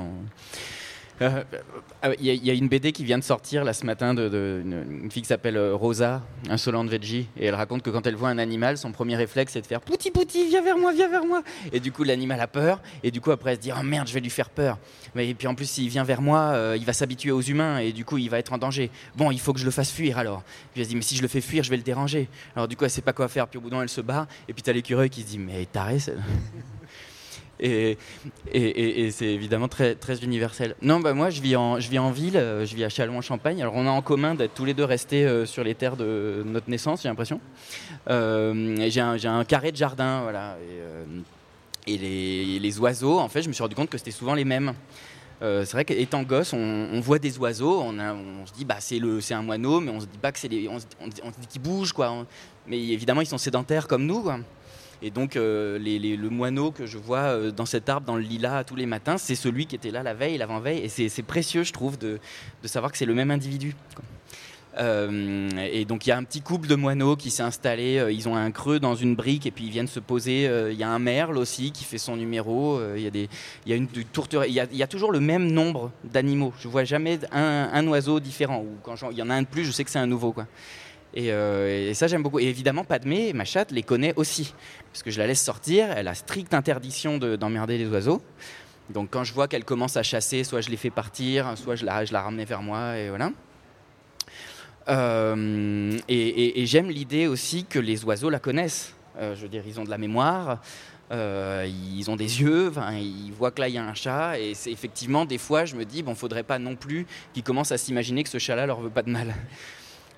Il 1.19 1.25
euh, 1.25 1.43
euh, 2.05 2.15
y, 2.19 2.51
a 2.51 2.53
une 2.53 2.67
BD 2.67 2.91
qui 2.91 3.03
vient 3.03 3.17
de 3.17 3.23
sortir 3.23 3.63
là 3.63 3.73
ce 3.73 3.85
matin 3.87 4.13
de, 4.13 4.61
une, 4.63 5.09
fille 5.09 5.23
qui 5.23 5.27
s'appelle 5.27 5.57
euh, 5.57 5.73
Rosa, 5.73 6.21
insolente 6.47 6.89
veggie, 6.89 7.27
et 7.39 7.47
elle 7.47 7.55
raconte 7.55 7.81
que 7.81 7.89
quand 7.89 8.05
elle 8.05 8.15
voit 8.15 8.29
un 8.29 8.37
animal, 8.37 8.77
son 8.77 8.91
premier 8.91 9.15
réflexe 9.15 9.53
c'est 9.53 9.61
de 9.61 9.65
faire 9.65 9.81
pouti 9.81 10.11
pouti, 10.11 10.47
viens 10.47 10.61
vers 10.61 10.77
moi, 10.77 10.93
viens 10.93 11.09
vers 11.09 11.25
moi. 11.25 11.41
Et 11.73 11.79
du 11.79 11.91
coup 11.91 12.03
l'animal 12.03 12.39
a 12.39 12.45
peur, 12.45 12.81
et 13.01 13.09
du 13.09 13.19
coup 13.19 13.31
après 13.31 13.51
elle 13.51 13.57
se 13.57 13.61
dit 13.61 13.71
oh 13.75 13.81
merde, 13.83 14.07
je 14.07 14.13
vais 14.13 14.19
lui 14.19 14.29
faire 14.29 14.51
peur. 14.51 14.77
Mais, 15.15 15.29
et 15.29 15.33
puis 15.33 15.47
en 15.47 15.55
plus 15.55 15.67
s'il 15.67 15.89
vient 15.89 16.03
vers 16.03 16.21
moi, 16.21 16.55
il 16.77 16.85
va 16.85 16.93
s'habituer 16.93 17.31
aux 17.31 17.41
humains 17.41 17.79
et 17.79 17.93
du 17.93 18.05
coup 18.05 18.19
il 18.19 18.29
va 18.29 18.37
être 18.37 18.53
en 18.53 18.59
danger. 18.59 18.91
Bon, 19.15 19.31
il 19.31 19.39
faut 19.39 19.53
que 19.53 19.59
je 19.59 19.65
le 19.65 19.71
fasse 19.71 19.91
fuir 19.91 20.19
alors. 20.19 20.43
Puis 20.73 20.81
elle 20.81 20.85
se 20.85 20.89
dit 20.89 20.95
mais 20.95 21.01
si 21.01 21.15
je 21.15 21.23
le 21.23 21.27
fais 21.27 21.41
fuir, 21.41 21.63
je 21.63 21.71
vais 21.71 21.77
le 21.77 21.83
déranger. 21.83 22.29
Alors 22.55 22.67
du 22.67 22.75
coup 22.75 22.83
elle 22.83 22.91
sait 22.91 23.01
pas 23.01 23.13
quoi 23.13 23.27
faire, 23.27 23.47
puis 23.47 23.57
au 23.57 23.61
bout 23.61 23.71
d'un 23.71 23.81
elle 23.81 23.89
se 23.89 24.01
bat, 24.01 24.27
et 24.47 24.53
puis 24.53 24.61
t'as 24.61 24.73
l'écureuil 24.73 25.09
qui 25.09 25.23
se 25.23 25.27
dit 25.27 25.39
mais 25.39 25.65
taré. 25.65 25.97
Et, 27.59 27.97
c'est 29.11 29.25
évidemment 29.25 29.67
très, 29.67 29.95
universel. 30.21 30.75
Non, 30.81 30.99
bah 30.99 31.13
moi 31.13 31.29
je 31.29 31.41
vis 31.41 31.55
en, 31.55 31.77
ville, 32.11 32.37
euh, 32.37 32.65
je 32.65 32.75
vis 32.75 32.83
à 32.83 32.89
Châlons-en-Champagne. 32.89 33.61
Alors 33.61 33.75
on 33.75 33.87
a 33.87 33.89
en 33.89 34.01
commun 34.01 34.35
d'être 34.35 34.53
tous 34.53 34.65
les 34.65 34.73
deux 34.73 34.83
restés 34.83 35.25
euh, 35.25 35.45
sur 35.45 35.63
les 35.63 35.75
terres 35.75 35.97
de 35.97 36.43
notre 36.45 36.69
naissance, 36.69 37.03
j'ai 37.03 37.09
l'impression. 37.09 37.39
Euh, 38.09 38.87
j'ai 38.89 39.01
un, 39.01 39.43
carré 39.45 39.71
de 39.71 39.77
jardin, 39.77 40.21
voilà. 40.21 40.57
Et, 41.87 41.97
les, 41.97 42.79
oiseaux, 42.79 43.19
en 43.19 43.29
fait, 43.29 43.41
je 43.41 43.47
me 43.47 43.53
suis 43.53 43.63
rendu 43.63 43.75
compte 43.75 43.89
que 43.89 43.97
c'était 43.97 44.11
souvent 44.11 44.33
les 44.33 44.43
mêmes. 44.43 44.73
c'est 45.41 45.71
vrai 45.71 45.85
qu'étant 45.85 46.23
gosse, 46.23 46.53
on, 46.53 46.99
voit 46.99 47.19
des 47.19 47.37
oiseaux, 47.37 47.81
on, 47.81 48.45
se 48.45 48.53
dit 48.53 48.65
bah 48.65 48.77
c'est 48.79 48.99
le, 48.99 49.19
un 49.31 49.41
moineau, 49.41 49.79
mais 49.79 49.91
on 49.91 49.99
se 49.99 50.05
dit 50.05 50.17
pas 50.17 50.31
que 50.31 50.39
c'est 50.39 50.49
on, 50.69 50.77
on, 51.01 51.31
se 51.31 51.39
dit 51.39 51.47
qu'ils 51.47 51.61
bougent 51.61 51.93
quoi. 51.93 52.25
Mais 52.67 52.77
évidemment, 52.77 53.21
ils 53.21 53.27
sont 53.27 53.37
sédentaires 53.37 53.87
comme 53.87 54.05
nous. 54.05 54.29
Et 55.01 55.11
donc, 55.11 55.35
euh, 55.35 55.77
le 55.79 56.29
moineau 56.29 56.71
que 56.71 56.85
je 56.85 56.97
vois 56.97 57.19
euh, 57.19 57.51
dans 57.51 57.65
cet 57.65 57.89
arbre, 57.89 58.07
dans 58.07 58.15
le 58.15 58.23
lilas, 58.23 58.63
tous 58.63 58.75
les 58.75 58.85
matins, 58.85 59.17
c'est 59.17 59.35
celui 59.35 59.67
qui 59.67 59.75
était 59.75 59.91
là 59.91 60.03
la 60.03 60.13
veille, 60.13 60.37
l'avant-veille. 60.37 60.79
Et 60.79 60.89
c'est 60.89 61.23
précieux, 61.23 61.63
je 61.63 61.73
trouve, 61.73 61.97
de, 61.97 62.19
savoir 62.63 62.91
que 62.91 62.97
c'est 62.97 63.05
le 63.05 63.13
même 63.13 63.31
individu. 63.31 63.75
Euh, 64.79 65.49
et 65.71 65.85
donc 65.85 66.05
il 66.05 66.09
y 66.09 66.11
a 66.11 66.17
un 66.17 66.23
petit 66.23 66.41
couple 66.41 66.67
de 66.67 66.75
moineaux 66.75 67.15
qui 67.15 67.31
s'est 67.31 67.41
installé, 67.41 68.09
ils 68.11 68.29
ont 68.29 68.35
un 68.35 68.51
creux 68.51 68.79
dans 68.79 68.93
une 68.93 69.15
brique 69.15 69.47
et 69.47 69.51
puis 69.51 69.63
ils 69.63 69.71
viennent 69.71 69.87
se 69.87 69.99
poser. 69.99 70.43
Il 70.71 70.77
y 70.77 70.83
a 70.83 70.89
un 70.89 70.99
merle 70.99 71.39
aussi 71.39 71.71
qui 71.71 71.83
fait 71.83 71.97
son 71.97 72.15
numéro. 72.15 72.79
Il 72.95 73.27
y 73.65 73.73
a 73.73 73.75
une 73.75 73.87
tourterelle. 73.87 74.49
Il 74.49 74.77
y 74.77 74.83
a, 74.83 74.87
toujours 74.87 75.11
le 75.11 75.19
même 75.19 75.51
nombre 75.51 75.91
d'animaux. 76.03 76.53
Je 76.59 76.67
vois 76.67 76.83
jamais 76.83 77.19
un, 77.31 77.87
oiseau 77.87 78.19
différent. 78.19 78.65
Quand 78.83 78.95
il 79.11 79.17
y 79.17 79.21
en 79.23 79.29
a 79.29 79.35
un 79.35 79.41
de 79.43 79.47
plus, 79.47 79.65
je 79.65 79.71
sais 79.71 79.83
que 79.83 79.89
c'est 79.89 79.99
un 79.99 80.07
nouveau. 80.07 80.35
Euh, 81.17 81.89
et, 81.89 81.93
ça, 81.93 82.07
j'aime 82.07 82.23
beaucoup. 82.23 82.39
Et 82.39 82.45
évidemment, 82.45 82.83
Padmé, 82.83 83.33
ma 83.33 83.45
chatte, 83.45 83.71
les 83.71 83.83
connaît 83.83 84.13
aussi. 84.15 84.53
Parce 84.91 85.03
que 85.03 85.11
je 85.11 85.19
la 85.19 85.27
laisse 85.27 85.41
sortir, 85.41 85.89
elle 85.91 86.07
a 86.07 86.15
stricte 86.15 86.53
interdiction 86.53 87.17
d'emmerder 87.17 87.77
les 87.77 87.87
oiseaux. 87.87 88.21
Donc 88.89 89.09
quand 89.11 89.23
je 89.25 89.33
vois 89.33 89.47
qu'elle 89.47 89.65
commence 89.65 89.97
à 89.97 90.03
chasser, 90.03 90.43
soit 90.43 90.61
je 90.61 90.69
les 90.69 90.77
fais 90.77 90.89
partir, 90.89 91.57
soit 91.57 91.75
je 91.75 91.85
la, 91.85 92.05
je 92.05 92.13
ramenais 92.13 92.45
vers 92.45 92.61
moi, 92.61 92.97
et 92.97 93.09
voilà. 93.09 93.31
Euh, 94.87 95.97
et, 96.07 96.65
j'aime 96.65 96.89
l'idée 96.89 97.27
aussi 97.27 97.65
que 97.65 97.79
les 97.79 98.05
oiseaux 98.05 98.29
la 98.29 98.39
connaissent. 98.39 98.95
Euh, 99.17 99.35
je 99.35 99.41
veux 99.41 99.49
dire, 99.49 99.63
ils 99.67 99.77
ont 99.79 99.83
de 99.83 99.89
la 99.89 99.97
mémoire, 99.97 100.61
ils 101.11 102.05
ont 102.07 102.15
des 102.15 102.41
yeux, 102.41 102.71
ils 102.93 103.33
voient 103.33 103.51
que 103.51 103.59
là 103.59 103.67
il 103.67 103.75
y 103.75 103.77
a 103.77 103.83
un 103.83 103.93
chat, 103.93 104.39
et 104.39 104.53
c'est 104.53 104.71
effectivement 104.71 105.25
des 105.25 105.37
fois 105.37 105.65
je 105.65 105.75
me 105.75 105.83
dis 105.83 106.03
bon, 106.03 106.15
faudrait 106.15 106.43
pas 106.43 106.59
non 106.59 106.75
plus 106.75 107.05
qu'ils 107.33 107.43
commencent 107.43 107.73
à 107.73 107.77
s'imaginer 107.77 108.23
que 108.23 108.29
ce 108.29 108.39
chat-là 108.39 108.65
leur 108.65 108.79
veut 108.79 108.89
pas 108.89 109.03
de 109.03 109.09
mal. 109.09 109.33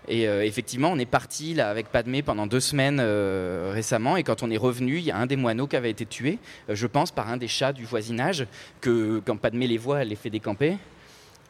Et 0.08 0.28
euh, 0.28 0.43
effectivement, 0.43 0.91
on 0.91 0.97
est 0.97 1.06
parti 1.06 1.54
là 1.54 1.70
avec 1.70 1.89
Padmé 1.89 2.22
pendant 2.22 2.47
deux 2.47 2.60
semaines 2.60 3.00
euh, 3.00 3.72
récemment. 3.74 4.18
Et 4.18 4.24
quand 4.24 4.41
on 4.43 4.50
est 4.50 4.58
revenu, 4.58 4.97
il 4.97 5.04
y 5.04 5.12
a 5.12 5.18
un 5.18 5.26
des 5.26 5.36
moineaux 5.36 5.68
qui 5.68 5.76
avait 5.76 5.91
été 5.91 6.06
tué, 6.06 6.39
euh, 6.70 6.76
je 6.76 6.88
pense, 6.88 7.12
par 7.12 7.30
un 7.30 7.38
des 7.38 7.47
chats 7.47 7.74
du 7.74 7.86
voisinage. 7.86 8.47
Que 8.82 9.22
quand 9.26 9.38
Padmé 9.38 9.68
les 9.68 9.78
voit, 9.78 10.02
elle 10.02 10.10
les 10.10 10.16
fait 10.16 10.30
décamper. 10.30 10.78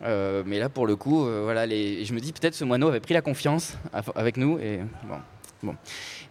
Mais 0.01 0.59
là, 0.59 0.69
pour 0.69 0.87
le 0.87 0.95
coup, 0.95 1.25
voilà, 1.25 1.67
je 1.67 2.13
me 2.13 2.19
dis 2.21 2.31
peut-être 2.31 2.55
ce 2.55 2.63
moineau 2.63 2.87
avait 2.87 3.01
pris 3.01 3.13
la 3.13 3.21
confiance 3.21 3.77
avec 4.15 4.37
nous. 4.37 4.57
Et, 4.57 4.79
bon. 5.61 5.75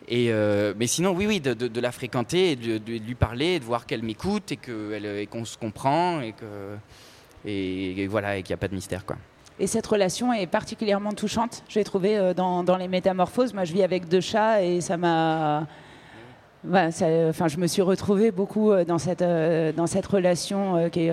Et, 0.09 0.33
mais 0.79 0.87
sinon, 0.87 1.11
oui, 1.11 1.27
oui, 1.27 1.39
de, 1.39 1.81
la 1.81 1.93
fréquenter, 1.93 2.57
de, 2.57 2.81
lui 2.97 3.15
parler, 3.15 3.61
de 3.61 3.65
voir 3.65 3.85
qu'elle 3.85 4.03
m'écoute 4.03 4.53
et 4.53 5.27
qu'on 5.27 5.45
se 5.45 5.59
comprend 5.59 6.23
et, 6.23 6.33
que, 6.33 8.07
voilà, 8.07 8.39
et 8.39 8.43
qu'il 8.43 8.53
n'y 8.53 8.59
a 8.59 8.59
pas 8.59 8.69
de 8.69 8.75
mystère. 8.75 9.05
Quoi. 9.05 9.19
Et 9.61 9.67
cette 9.67 9.87
relation 9.87 10.33
est 10.33 10.47
particulièrement 10.47 11.13
touchante, 11.13 11.65
j'ai 11.69 11.83
trouvé, 11.83 12.33
dans, 12.37 12.63
dans, 12.63 12.77
les 12.77 12.87
métamorphoses. 12.89 13.53
Moi, 13.55 13.65
je 13.65 13.73
vis 13.73 13.83
avec 13.83 14.09
deux 14.09 14.21
chats 14.21 14.63
et 14.63 14.81
ça 14.81 14.97
m'a 14.97 15.67
enfin, 16.65 17.49
je 17.49 17.57
me 17.59 17.67
suis 17.67 17.83
retrouvée 17.83 18.31
beaucoup 18.31 18.71
euh, 18.71 18.85
dans 18.85 18.99
cette, 18.99 19.23
euh, 19.23 19.73
dans 19.73 19.87
cette 19.87 20.07
relation 20.07 20.77
euh, 20.77 20.89
qui 20.89 21.09
est, 21.09 21.13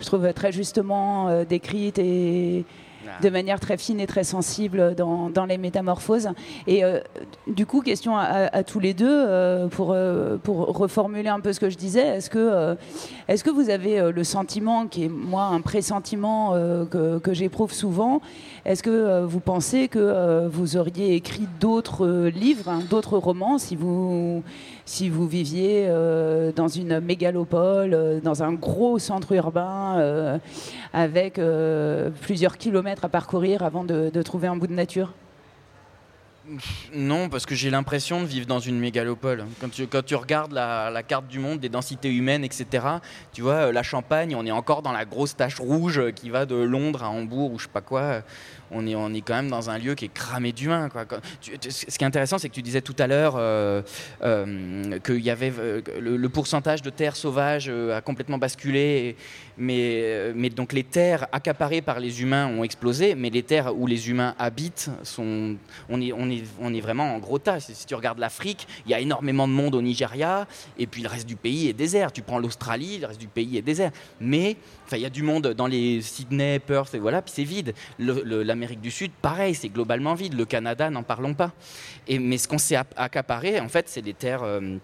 je 0.00 0.06
trouve, 0.06 0.32
très 0.32 0.52
justement 0.52 1.44
décrite 1.44 1.98
et, 1.98 2.64
de 3.22 3.30
manière 3.30 3.60
très 3.60 3.76
fine 3.76 4.00
et 4.00 4.06
très 4.06 4.24
sensible 4.24 4.94
dans, 4.94 5.46
les 5.46 5.58
métamorphoses. 5.58 6.28
Et 6.66 6.84
euh, 6.84 7.00
du 7.46 7.66
coup, 7.66 7.80
question 7.80 8.16
à, 8.16 8.62
tous 8.64 8.80
les 8.80 8.94
deux, 8.94 9.06
euh, 9.08 9.68
pour, 9.68 9.92
euh, 9.92 10.36
pour 10.36 10.66
reformuler 10.76 11.28
un 11.28 11.40
peu 11.40 11.52
ce 11.52 11.60
que 11.60 11.70
je 11.70 11.76
disais, 11.76 12.06
est-ce 12.06 12.30
que, 12.30 12.76
est 13.28 13.42
que 13.42 13.50
vous 13.50 13.70
avez 13.70 14.10
le 14.10 14.24
sentiment, 14.24 14.86
qui 14.86 15.04
est 15.04 15.08
moi 15.08 15.44
un 15.44 15.60
pressentiment 15.60 16.52
que 16.90 17.32
j'éprouve 17.32 17.72
souvent, 17.72 18.20
est-ce 18.66 18.82
que 18.82 19.24
vous 19.24 19.38
pensez 19.38 19.86
que 19.86 20.46
vous 20.48 20.76
auriez 20.76 21.14
écrit 21.14 21.46
d'autres 21.60 22.28
livres, 22.28 22.68
hein, 22.68 22.80
d'autres 22.90 23.16
romans, 23.16 23.58
si 23.58 23.76
vous 23.76 24.42
viviez 25.28 25.88
dans 26.56 26.68
une 26.68 26.98
mégalopole, 27.00 28.20
dans 28.22 28.42
un 28.42 28.52
gros 28.52 28.98
centre 28.98 29.32
urbain, 29.32 30.40
avec 30.92 31.40
plusieurs 32.22 32.58
kilomètres 32.58 33.04
à 33.04 33.08
parcourir 33.08 33.62
avant 33.62 33.84
de, 33.84 34.22
trouver 34.22 34.48
un 34.48 34.56
bout 34.56 34.66
de 34.66 34.74
nature? 34.74 35.12
Non, 36.94 37.28
parce 37.28 37.46
que 37.46 37.54
j'ai 37.54 37.70
l'impression 37.70 38.20
de 38.20 38.26
vivre 38.26 38.46
dans 38.46 38.60
une 38.60 38.78
mégalopole. 38.78 39.44
Quand 39.60 40.04
tu, 40.04 40.14
regardes 40.14 40.52
la, 40.52 41.02
carte 41.02 41.26
du 41.26 41.38
monde, 41.38 41.60
des 41.60 41.68
densités 41.68 42.12
humaines, 42.12 42.44
etc., 42.44 42.86
tu 43.32 43.42
vois, 43.42 43.54
euh, 43.54 43.72
la 43.72 43.82
Champagne, 43.82 44.34
on 44.36 44.46
est 44.46 44.52
encore 44.52 44.82
dans 44.82 44.92
la 44.92 45.04
grosse 45.04 45.36
tache 45.36 45.58
rouge 45.58 46.12
qui 46.14 46.30
va 46.30 46.46
de 46.46 46.54
Londres 46.54 47.02
à 47.02 47.10
Hambourg 47.10 47.52
ou 47.52 47.58
je 47.58 47.64
sais 47.64 47.70
pas 47.72 47.80
quoi 47.80 48.22
on 48.70 48.86
est, 48.86 48.94
on 48.94 49.12
est 49.12 49.20
quand 49.20 49.34
même 49.34 49.50
dans 49.50 49.70
un 49.70 49.78
lieu 49.78 49.94
qui 49.94 50.06
est 50.06 50.12
cramé 50.12 50.52
d'humains. 50.52 50.88
Ce 51.40 51.84
qui 51.84 52.04
est 52.04 52.06
intéressant, 52.06 52.38
c'est 52.38 52.48
que 52.48 52.54
tu 52.54 52.62
disais 52.62 52.80
tout 52.80 52.96
à 52.98 53.06
l'heure 53.06 53.34
euh, 53.36 53.82
euh, 54.22 54.98
que 55.00 55.12
y 55.12 55.30
avait 55.30 55.52
euh, 55.58 55.80
le, 56.00 56.28
pourcentage 56.28 56.82
de 56.82 56.90
terres 56.90 57.16
sauvages 57.16 57.68
a 57.68 58.00
complètement 58.00 58.38
basculé, 58.38 59.16
mais, 59.56 60.32
mais 60.34 60.50
donc 60.50 60.72
les 60.72 60.84
terres 60.84 61.26
accaparées 61.32 61.80
par 61.80 62.00
les 62.00 62.20
humains 62.20 62.46
ont 62.48 62.64
explosé, 62.64 63.14
mais 63.14 63.30
les 63.30 63.42
terres 63.42 63.76
où 63.76 63.86
les 63.86 64.10
humains 64.10 64.34
habitent, 64.38 64.90
sont, 65.02 65.56
on, 65.88 66.00
est, 66.00 66.12
on, 66.12 66.28
est, 66.30 66.44
on 66.60 66.74
est 66.74 66.80
vraiment 66.80 67.14
en 67.14 67.18
gros 67.18 67.38
tas. 67.38 67.60
Si 67.60 67.86
tu 67.86 67.94
regardes 67.94 68.18
l'Afrique, 68.18 68.66
il 68.84 68.90
y 68.90 68.94
a 68.94 69.00
énormément 69.00 69.48
de 69.48 69.52
monde 69.52 69.74
au 69.74 69.82
Nigeria, 69.82 70.46
et 70.78 70.86
puis 70.86 71.02
le 71.02 71.08
reste 71.08 71.26
du 71.26 71.36
pays 71.36 71.68
est 71.68 71.72
désert. 71.72 72.12
Tu 72.12 72.22
prends 72.22 72.38
l'Australie, 72.38 72.98
le 72.98 73.06
reste 73.06 73.20
du 73.20 73.28
pays 73.28 73.56
est 73.56 73.62
désert. 73.62 73.92
Mais 74.20 74.56
il 74.92 75.00
y 75.00 75.06
a 75.06 75.10
du 75.10 75.22
monde 75.22 75.48
dans 75.48 75.66
les 75.66 76.00
Sydney, 76.02 76.58
Perth, 76.58 76.94
et 76.94 76.98
voilà, 76.98 77.22
puis 77.22 77.32
c'est 77.34 77.44
vide. 77.44 77.74
L'Amérique 77.98 78.80
du 78.80 78.90
Sud, 78.90 79.10
pareil, 79.20 79.54
c'est 79.54 79.68
globalement 79.68 80.14
vide. 80.14 80.34
Le 80.34 80.44
Canada, 80.44 80.90
n'en 80.90 81.02
parlons 81.02 81.34
pas. 81.34 81.52
Mais 82.08 82.38
ce 82.38 82.46
qu'on 82.46 82.58
s'est 82.58 82.78
accaparé, 82.96 83.60
en 83.60 83.68
fait, 83.68 83.88
c'est 83.88 84.02
des 84.02 84.14
terres, 84.14 84.42
euh, 84.42 84.76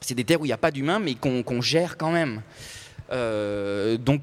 c'est 0.00 0.14
des 0.14 0.24
terres 0.24 0.40
où 0.40 0.44
il 0.44 0.48
n'y 0.48 0.54
a 0.54 0.58
pas 0.58 0.70
d'humains, 0.70 0.98
mais 0.98 1.14
qu'on 1.14 1.60
gère 1.60 1.96
quand 1.96 2.10
même. 2.10 2.42
Euh, 3.12 3.96
donc, 3.96 4.22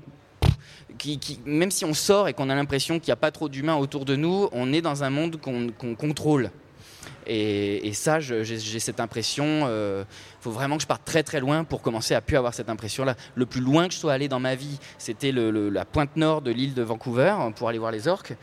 même 1.46 1.72
si 1.72 1.86
on 1.86 1.94
sort 1.94 2.28
et 2.28 2.34
qu'on 2.34 2.50
a 2.50 2.56
l'impression 2.56 3.00
qu'il 3.00 3.10
n'y 3.10 3.14
a 3.14 3.18
pas 3.18 3.32
trop 3.32 3.48
d'humains 3.48 3.76
autour 3.76 4.06
de 4.06 4.16
nous, 4.16 4.50
on 4.52 4.74
est 4.74 4.82
dans 4.82 5.04
un 5.04 5.10
monde 5.10 5.40
qu'on 5.40 5.96
contrôle. 5.96 6.52
Et, 7.32 7.94
ça, 7.94 8.20
j'ai 8.20 8.80
cette 8.80 9.00
impression. 9.00 9.46
Euh, 9.46 10.04
faut 10.42 10.52
vraiment 10.52 10.78
que 10.78 10.84
je 10.84 10.88
parte 10.88 11.04
très 11.06 11.24
très 11.24 11.40
loin 11.40 11.64
pour 11.64 11.82
commencer 11.82 12.16
à 12.16 12.22
plus 12.22 12.38
avoir 12.38 12.54
cette 12.54 12.70
impression-là. 12.70 13.16
Le 13.36 13.46
plus 13.46 13.62
loin 13.62 13.88
que 13.88 13.94
je 13.94 14.00
sois 14.00 14.14
allé 14.14 14.28
dans 14.28 14.40
ma 14.40 14.56
vie, 14.56 14.80
c'était 14.98 15.32
la 15.32 15.86
pointe 15.86 16.16
nord 16.16 16.42
de 16.42 16.52
l'île 16.52 16.74
de 16.74 16.82
Vancouver 16.82 17.36
pour 17.56 17.70
aller 17.70 17.80
voir 17.80 17.92
les 17.92 18.08
orques. 18.08 18.34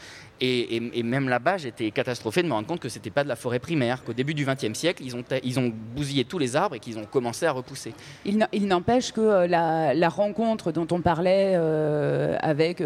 Et, 0.40 1.02
même 1.02 1.30
là-bas, 1.30 1.56
j'étais 1.56 1.90
catastrophé 1.90 2.42
de 2.42 2.48
me 2.48 2.52
rendre 2.52 2.66
compte 2.66 2.80
que 2.80 2.90
c'était 2.90 3.10
pas 3.10 3.24
de 3.24 3.28
la 3.28 3.36
forêt 3.36 3.58
primaire, 3.58 4.04
qu'au 4.04 4.12
début 4.12 4.34
du 4.34 4.44
XXe 4.44 4.74
siècle, 4.74 5.02
ils 5.02 5.58
ont, 5.58 5.72
bousillé 5.94 6.24
tous 6.24 6.38
les 6.38 6.56
arbres 6.56 6.76
et 6.76 6.78
qu'ils 6.78 6.98
ont 6.98 7.06
commencé 7.06 7.46
à 7.46 7.52
repousser. 7.52 7.94
Il 8.24 8.66
n'empêche 8.66 9.12
que 9.12 9.20
euh, 9.20 9.46
la, 9.46 10.08
rencontre 10.08 10.72
dont 10.72 10.86
on 10.90 11.00
parlait 11.00 11.54
euh, 11.56 12.36
avec 12.40 12.82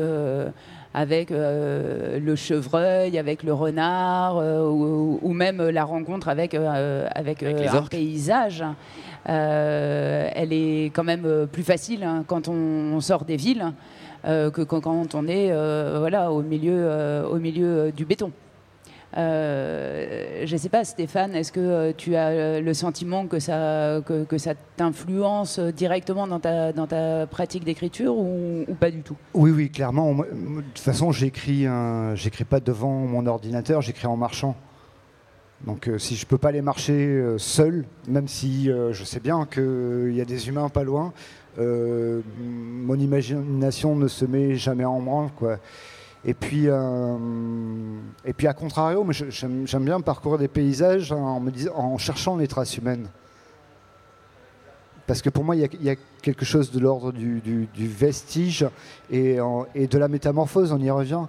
avec 0.93 1.31
euh, 1.31 2.19
le 2.19 2.35
chevreuil, 2.35 3.17
avec 3.19 3.43
le 3.43 3.53
renard, 3.53 4.39
euh, 4.39 4.69
ou, 4.69 5.33
même 5.33 5.63
la 5.63 5.85
rencontre 5.85 6.29
avec, 6.29 6.55
euh, 6.55 7.07
avec, 7.15 7.43
un 7.43 7.83
paysage. 7.83 8.65
elle 9.25 10.53
est 10.53 10.87
quand 10.93 11.05
même 11.05 11.47
plus 11.51 11.63
facile 11.63 12.03
hein, 12.05 12.25
quand 12.27 12.49
on 12.49 13.01
sort 13.01 13.25
des 13.25 13.37
villes 13.37 13.73
que 14.25 14.63
quand, 14.63 15.15
on 15.15 15.29
est 15.29 15.51
voilà, 15.99 16.33
au, 16.33 16.43
milieu, 16.43 17.25
au 17.31 17.37
milieu 17.37 17.93
du 17.93 18.05
béton. 18.05 18.33
Euh, 19.17 20.43
je 20.47 20.53
ne 20.53 20.59
sais 20.59 20.69
pas, 20.69 20.85
Stéphane, 20.85 21.35
est-ce 21.35 21.51
que 21.51 21.61
euh, 21.61 21.93
tu 21.97 22.15
as 22.15 22.29
euh, 22.29 22.61
le 22.61 22.75
sentiment 22.75 23.27
que 23.27 23.41
ça, 23.41 24.01
que, 24.07 24.39
ça 24.39 24.55
t'influence 24.77 25.59
directement 25.59 26.27
dans 26.27 26.39
ta, 26.39 26.73
dans 26.73 26.87
ta 26.87 27.27
pratique 27.27 27.65
d'écriture 27.65 28.17
ou, 28.17 28.67
pas 28.79 28.91
du 28.91 29.03
tout? 29.03 29.17
Oui, 29.35 29.51
oui, 29.51 29.71
clairement. 29.71 30.15
de 30.15 30.61
toute 30.61 30.79
façon, 30.79 31.11
j'écris, 31.11 31.67
j'écris 32.15 32.45
pas 32.45 32.61
devant 32.61 32.93
mon 32.93 33.27
ordinateur, 33.27 33.83
j'écris 33.83 34.07
en 34.07 34.17
marchant. 34.17 34.55
Donc 35.67 35.91
si 35.99 36.17
je 36.17 36.25
peux 36.25 36.39
pas 36.39 36.49
aller 36.49 36.63
marcher 36.63 37.23
seul, 37.37 37.85
même 38.09 38.29
si 38.29 38.67
je 38.67 39.05
sais 39.05 39.21
bien 39.21 39.47
qu'il 39.47 40.15
y 40.15 40.21
a 40.21 40.25
des 40.25 40.49
humains 40.49 40.71
pas 40.71 40.85
loin, 40.85 41.13
mon 41.59 42.99
imagination 42.99 43.95
ne 43.97 44.09
se 44.09 44.25
met 44.25 44.55
jamais 44.55 44.85
en 44.85 45.01
branle. 45.01 45.31
Quoi. 45.37 45.59
Et 46.25 46.35
puis, 46.35 46.65
euh, 46.67 47.17
et 48.25 48.33
puis 48.35 48.47
à 48.47 48.53
contrario, 48.53 49.07
j'aime 49.11 49.85
bien 49.85 50.01
parcourir 50.01 50.39
des 50.39 50.49
paysages 50.49 51.13
en, 51.13 51.99
cherchant 51.99 52.37
les 52.37 52.47
traces 52.47 52.77
humaines. 52.77 53.09
Parce 55.07 55.23
que 55.23 55.31
pour 55.31 55.45
moi, 55.45 55.57
il 55.57 55.83
y, 55.83 55.91
a 55.91 55.97
quelque 56.23 56.45
chose 56.45 56.71
de 56.71 56.79
l'ordre 56.79 57.11
du, 57.13 57.69
vestige 57.75 58.67
et, 59.11 59.37
de 59.39 59.99
la 59.99 60.09
métamorphose, 60.09 60.73
on 60.73 60.79
y 60.79 60.91
revient. 60.91 61.25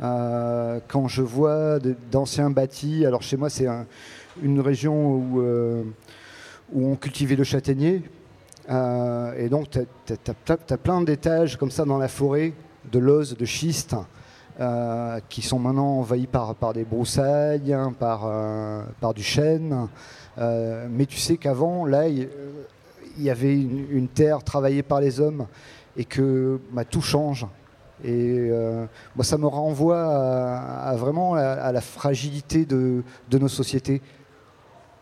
Euh, 0.00 0.80
quand 0.88 1.06
je 1.06 1.22
vois 1.22 1.78
d'anciens 2.10 2.50
bâtis, 2.50 3.06
alors 3.06 3.22
chez 3.22 3.36
moi, 3.36 3.48
c'est 3.50 3.68
une 4.42 4.60
région 4.60 5.14
où, 5.14 5.40
euh, 5.40 5.84
où 6.72 6.88
on 6.88 6.96
cultivait 6.96 7.36
le 7.36 7.44
châtaignier. 7.44 8.02
et 8.68 9.48
donc, 9.50 9.70
tu 9.70 9.78
as, 9.78 10.72
as, 10.72 10.78
plein 10.78 11.02
d'étages 11.02 11.56
comme 11.56 11.70
ça 11.70 11.84
dans 11.84 11.98
la 11.98 12.08
forêt, 12.08 12.54
de 12.90 12.98
l'ose, 12.98 13.36
de 13.36 13.44
schiste. 13.44 13.94
Euh, 14.60 15.18
qui 15.30 15.40
sont 15.40 15.58
maintenant 15.58 16.00
envahis 16.00 16.26
par, 16.26 16.74
des 16.74 16.84
broussailles, 16.84 17.72
hein, 17.72 17.94
par, 17.98 18.24
euh, 18.26 18.82
par 19.00 19.14
du 19.14 19.22
chêne. 19.22 19.88
Euh, 20.36 20.88
mais 20.90 21.06
tu 21.06 21.16
sais 21.16 21.38
qu'avant, 21.38 21.86
là, 21.86 22.06
il 22.06 22.28
y, 23.18 23.30
avait 23.30 23.54
une, 23.54 24.08
terre 24.08 24.44
travaillée 24.44 24.82
par 24.82 25.00
les 25.00 25.20
hommes 25.20 25.46
et 25.96 26.04
que 26.04 26.60
bah, 26.70 26.84
tout 26.84 27.00
change. 27.00 27.46
Et 28.04 28.50
moi, 29.14 29.24
ça 29.24 29.38
me 29.38 29.46
renvoie 29.46 30.92
vraiment 30.96 31.34
à, 31.34 31.72
la 31.72 31.80
fragilité 31.80 32.66
de, 32.66 33.02
nos 33.32 33.48
sociétés. 33.48 34.02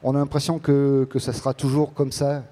On 0.05 0.15
a 0.15 0.19
l'impression 0.19 0.61
que 0.61 1.09
ça 1.19 1.33
sera 1.33 1.55
toujours 1.55 1.93
comme 1.93 2.13
ça, 2.13 2.45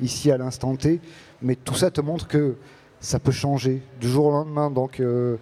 ici 0.00 0.30
à 0.30 0.38
l'instant 0.38 0.76
T, 0.76 1.00
mais 1.42 1.56
tout 1.56 1.74
ça 1.74 1.90
te 1.90 2.00
montre 2.00 2.26
que 2.26 2.56
ça 3.00 3.18
peut 3.18 3.32
changer 3.32 3.82
du 4.00 4.08
jour 4.08 4.26
au 4.26 4.30
lendemain. 4.30 4.70
Donc, 4.70 5.00
euh, 5.00 5.36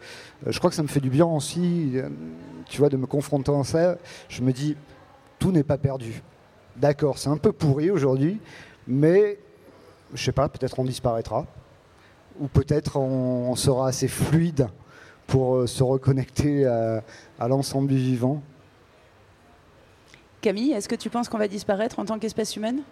je 0.47 0.59
crois 0.59 0.71
que 0.71 0.77
ça 0.77 0.83
me 0.83 0.89
fait 0.89 1.01
du 1.01 1.11
bien 1.11 1.27
aussi, 1.27 1.95
tu 2.67 2.79
vois, 2.79 2.89
de 2.89 2.97
me 2.97 3.07
confronter 3.07 3.53
à 3.53 3.65
ça. 3.65 3.97
Je 4.29 4.43
me 4.43 4.53
dis, 4.53 4.77
tout 5.39 5.53
n'est 5.53 5.65
pas 5.65 5.79
perdu. 5.79 6.23
D'accord, 6.77 7.19
c'est 7.19 7.31
un 7.31 7.39
peu 7.39 7.53
pourri 7.53 7.91
aujourd'hui, 7.91 8.39
mais 8.87 9.39
je 10.13 10.23
sais 10.23 10.33
pas, 10.33 10.49
peut-être 10.49 10.79
on 10.79 10.85
disparaîtra, 10.85 11.47
ou 12.39 12.49
peut-être 12.49 12.99
on, 12.99 13.55
sera 13.57 13.89
assez 13.89 14.09
fluide 14.09 14.69
pour 15.27 15.57
euh, 15.57 15.67
se 15.67 15.83
reconnecter 15.83 16.67
à, 16.67 17.03
à 17.39 17.49
l'ensemble 17.49 17.89
du 17.89 17.97
vivant. 17.97 18.43
Camille, 20.43 20.73
est-ce 20.73 20.89
que 20.89 20.95
tu 20.95 21.11
penses 21.11 21.29
qu'on 21.29 21.39
va 21.39 21.49
disparaître 21.49 21.99
en 21.99 22.05
tant 22.05 22.19
qu'espèce 22.19 22.55
humaine? 22.57 22.83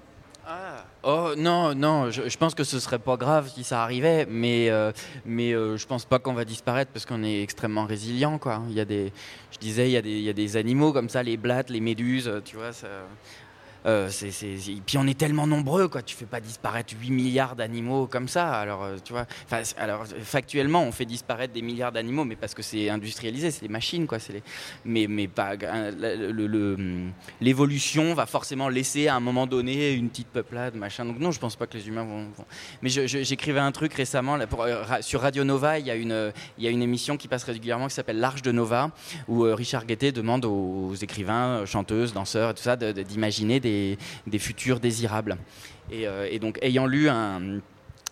Ah. 0.46 0.84
Oh 1.06 1.34
non, 1.36 1.74
non, 1.74 2.10
je, 2.10 2.36
pense 2.38 2.54
que 2.54 2.64
ce 2.64 2.80
serait 2.80 2.98
pas 2.98 3.18
grave 3.18 3.50
si 3.54 3.62
ça 3.62 3.82
arrivait, 3.82 4.26
mais, 4.26 4.70
euh, 4.70 4.90
mais 5.26 5.52
euh, 5.52 5.76
je 5.76 5.86
pense 5.86 6.06
pas 6.06 6.18
qu'on 6.18 6.32
va 6.32 6.46
disparaître 6.46 6.90
parce 6.92 7.04
qu'on 7.04 7.22
est 7.22 7.42
extrêmement 7.42 7.84
résilient. 7.84 8.38
Quoi. 8.38 8.62
Il 8.70 8.74
y 8.74 8.80
a 8.80 8.86
des, 8.86 9.12
je 9.50 9.58
disais, 9.58 9.88
il 9.90 9.92
y, 9.92 9.98
a 9.98 10.02
des, 10.02 10.20
il 10.20 10.32
des 10.32 10.56
animaux 10.56 10.94
comme 10.94 11.10
ça, 11.10 11.22
les 11.22 11.36
blattes, 11.36 11.68
les 11.68 11.80
méduses, 11.80 12.32
tu 12.46 12.56
vois. 12.56 12.72
Ça, 12.72 12.88
Euh, 13.86 14.08
c'est- 14.10 14.30
Puis 14.86 14.96
on 14.98 15.06
est 15.06 15.18
tellement 15.18 15.46
nombreux, 15.46 15.88
quoi. 15.88 16.02
Tu 16.02 16.16
fais 16.16 16.24
pas 16.24 16.40
disparaître 16.40 16.94
8 16.98 17.10
milliards 17.10 17.54
d'animaux 17.56 18.06
comme 18.06 18.28
ça. 18.28 18.52
Alors, 18.52 18.82
euh, 18.84 18.96
tu 19.04 19.12
vois. 19.12 19.26
Alors, 19.76 20.04
factuellement, 20.22 20.82
on 20.84 20.92
fait 20.92 21.04
disparaître 21.04 21.52
des 21.52 21.62
milliards 21.62 21.92
d'animaux, 21.92 22.24
mais 22.24 22.36
parce 22.36 22.54
que 22.54 22.62
c'est 22.62 22.88
industrialisé, 22.88 23.50
c'est 23.50 23.62
des 23.62 23.68
machines, 23.72 24.06
quoi. 24.06 24.18
Mais, 24.84 25.06
mais 25.08 25.28
pas. 25.28 25.52
euh, 25.62 26.32
le- 26.32 27.10
l'évolution 27.40 28.14
va 28.14 28.26
forcément 28.26 28.68
laisser 28.68 29.08
à 29.08 29.16
un 29.16 29.20
moment 29.20 29.46
donné 29.46 29.92
une 29.92 30.08
petite 30.08 30.28
peuplade, 30.28 30.74
machin. 30.76 31.04
Donc 31.04 31.18
non, 31.18 31.30
je 31.30 31.38
pense 31.38 31.56
pas 31.56 31.66
que 31.66 31.76
les 31.76 31.86
humains 31.88 32.04
vont. 32.04 32.26
Mais 32.82 32.88
j'écrivais 32.88 33.60
un 33.60 33.72
truc 33.72 33.92
récemment 33.94 34.38
euh, 34.38 34.84
sur 35.02 35.20
Radio 35.20 35.44
Nova. 35.44 35.78
Il 35.78 35.86
y 35.86 35.90
a 35.90 35.94
une, 35.94 36.32
y 36.58 36.66
a 36.66 36.70
une 36.70 36.82
émission 36.82 37.16
qui 37.16 37.28
passe 37.28 37.44
régulièrement 37.44 37.88
qui 37.88 37.94
s'appelle 37.94 38.18
L'Arche 38.18 38.42
de 38.42 38.52
Nova, 38.52 38.90
où 39.28 39.42
Richard 39.42 39.84
Guettet 39.86 40.12
demande 40.12 40.44
aux 40.44 40.94
écrivains, 40.94 41.66
chanteuses, 41.66 42.12
danseurs 42.14 42.50
et 42.50 42.54
tout 42.54 42.62
ça 42.62 42.76
d'imaginer 42.76 43.60
des, 44.26 44.38
futurs 44.38 44.80
désirables. 44.80 45.36
Et, 45.90 46.06
euh, 46.06 46.28
et 46.30 46.38
donc, 46.38 46.58
ayant 46.62 46.86
lu 46.86 47.08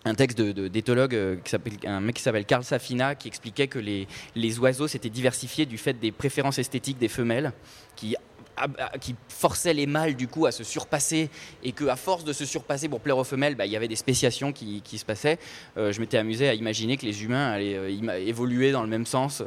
un 0.05 0.15
texte 0.15 0.37
de- 0.37 0.51
de- 0.51 0.67
d'éthologue, 0.67 1.15
euh, 1.15 1.37
un 1.85 2.01
mec 2.01 2.15
qui 2.15 2.21
s'appelle 2.21 2.45
Karl 2.45 2.63
Safina, 2.63 3.15
qui 3.15 3.27
expliquait 3.27 3.67
que 3.67 3.79
les, 3.79 4.07
les 4.35 4.59
oiseaux 4.59 4.87
s'étaient 4.87 5.09
diversifiés 5.09 5.65
du 5.65 5.77
fait 5.77 5.93
des 5.93 6.11
préférences 6.11 6.59
esthétiques 6.59 6.97
des 6.97 7.07
femelles, 7.07 7.53
qui, 7.95 8.15
qui 9.01 9.15
forçaient 9.29 9.73
les 9.73 9.87
mâles 9.87 10.15
du 10.15 10.27
coup 10.27 10.45
à 10.45 10.51
se 10.51 10.63
surpasser, 10.63 11.29
et 11.63 11.71
que 11.71 11.85
à 11.85 11.95
force 11.95 12.23
de 12.23 12.33
se 12.33 12.45
surpasser 12.45 12.89
pour 12.89 12.99
plaire 12.99 13.17
aux 13.17 13.23
femelles, 13.23 13.55
bah, 13.55 13.65
il 13.65 13.71
y 13.71 13.75
avait 13.75 13.87
des 13.87 13.95
spéciations 13.95 14.51
qui, 14.51 14.81
se 14.85 15.05
passaient. 15.05 15.39
Euh, 15.77 15.91
je 15.91 15.99
m'étais 15.99 16.17
amusé 16.17 16.49
à 16.49 16.53
imaginer 16.53 16.97
que 16.97 17.05
les 17.05 17.23
humains 17.23 17.51
allaient 17.51 17.95
évoluer 18.27 18.71
dans 18.71 18.83
le 18.83 18.89
même 18.89 19.05
sens. 19.05 19.41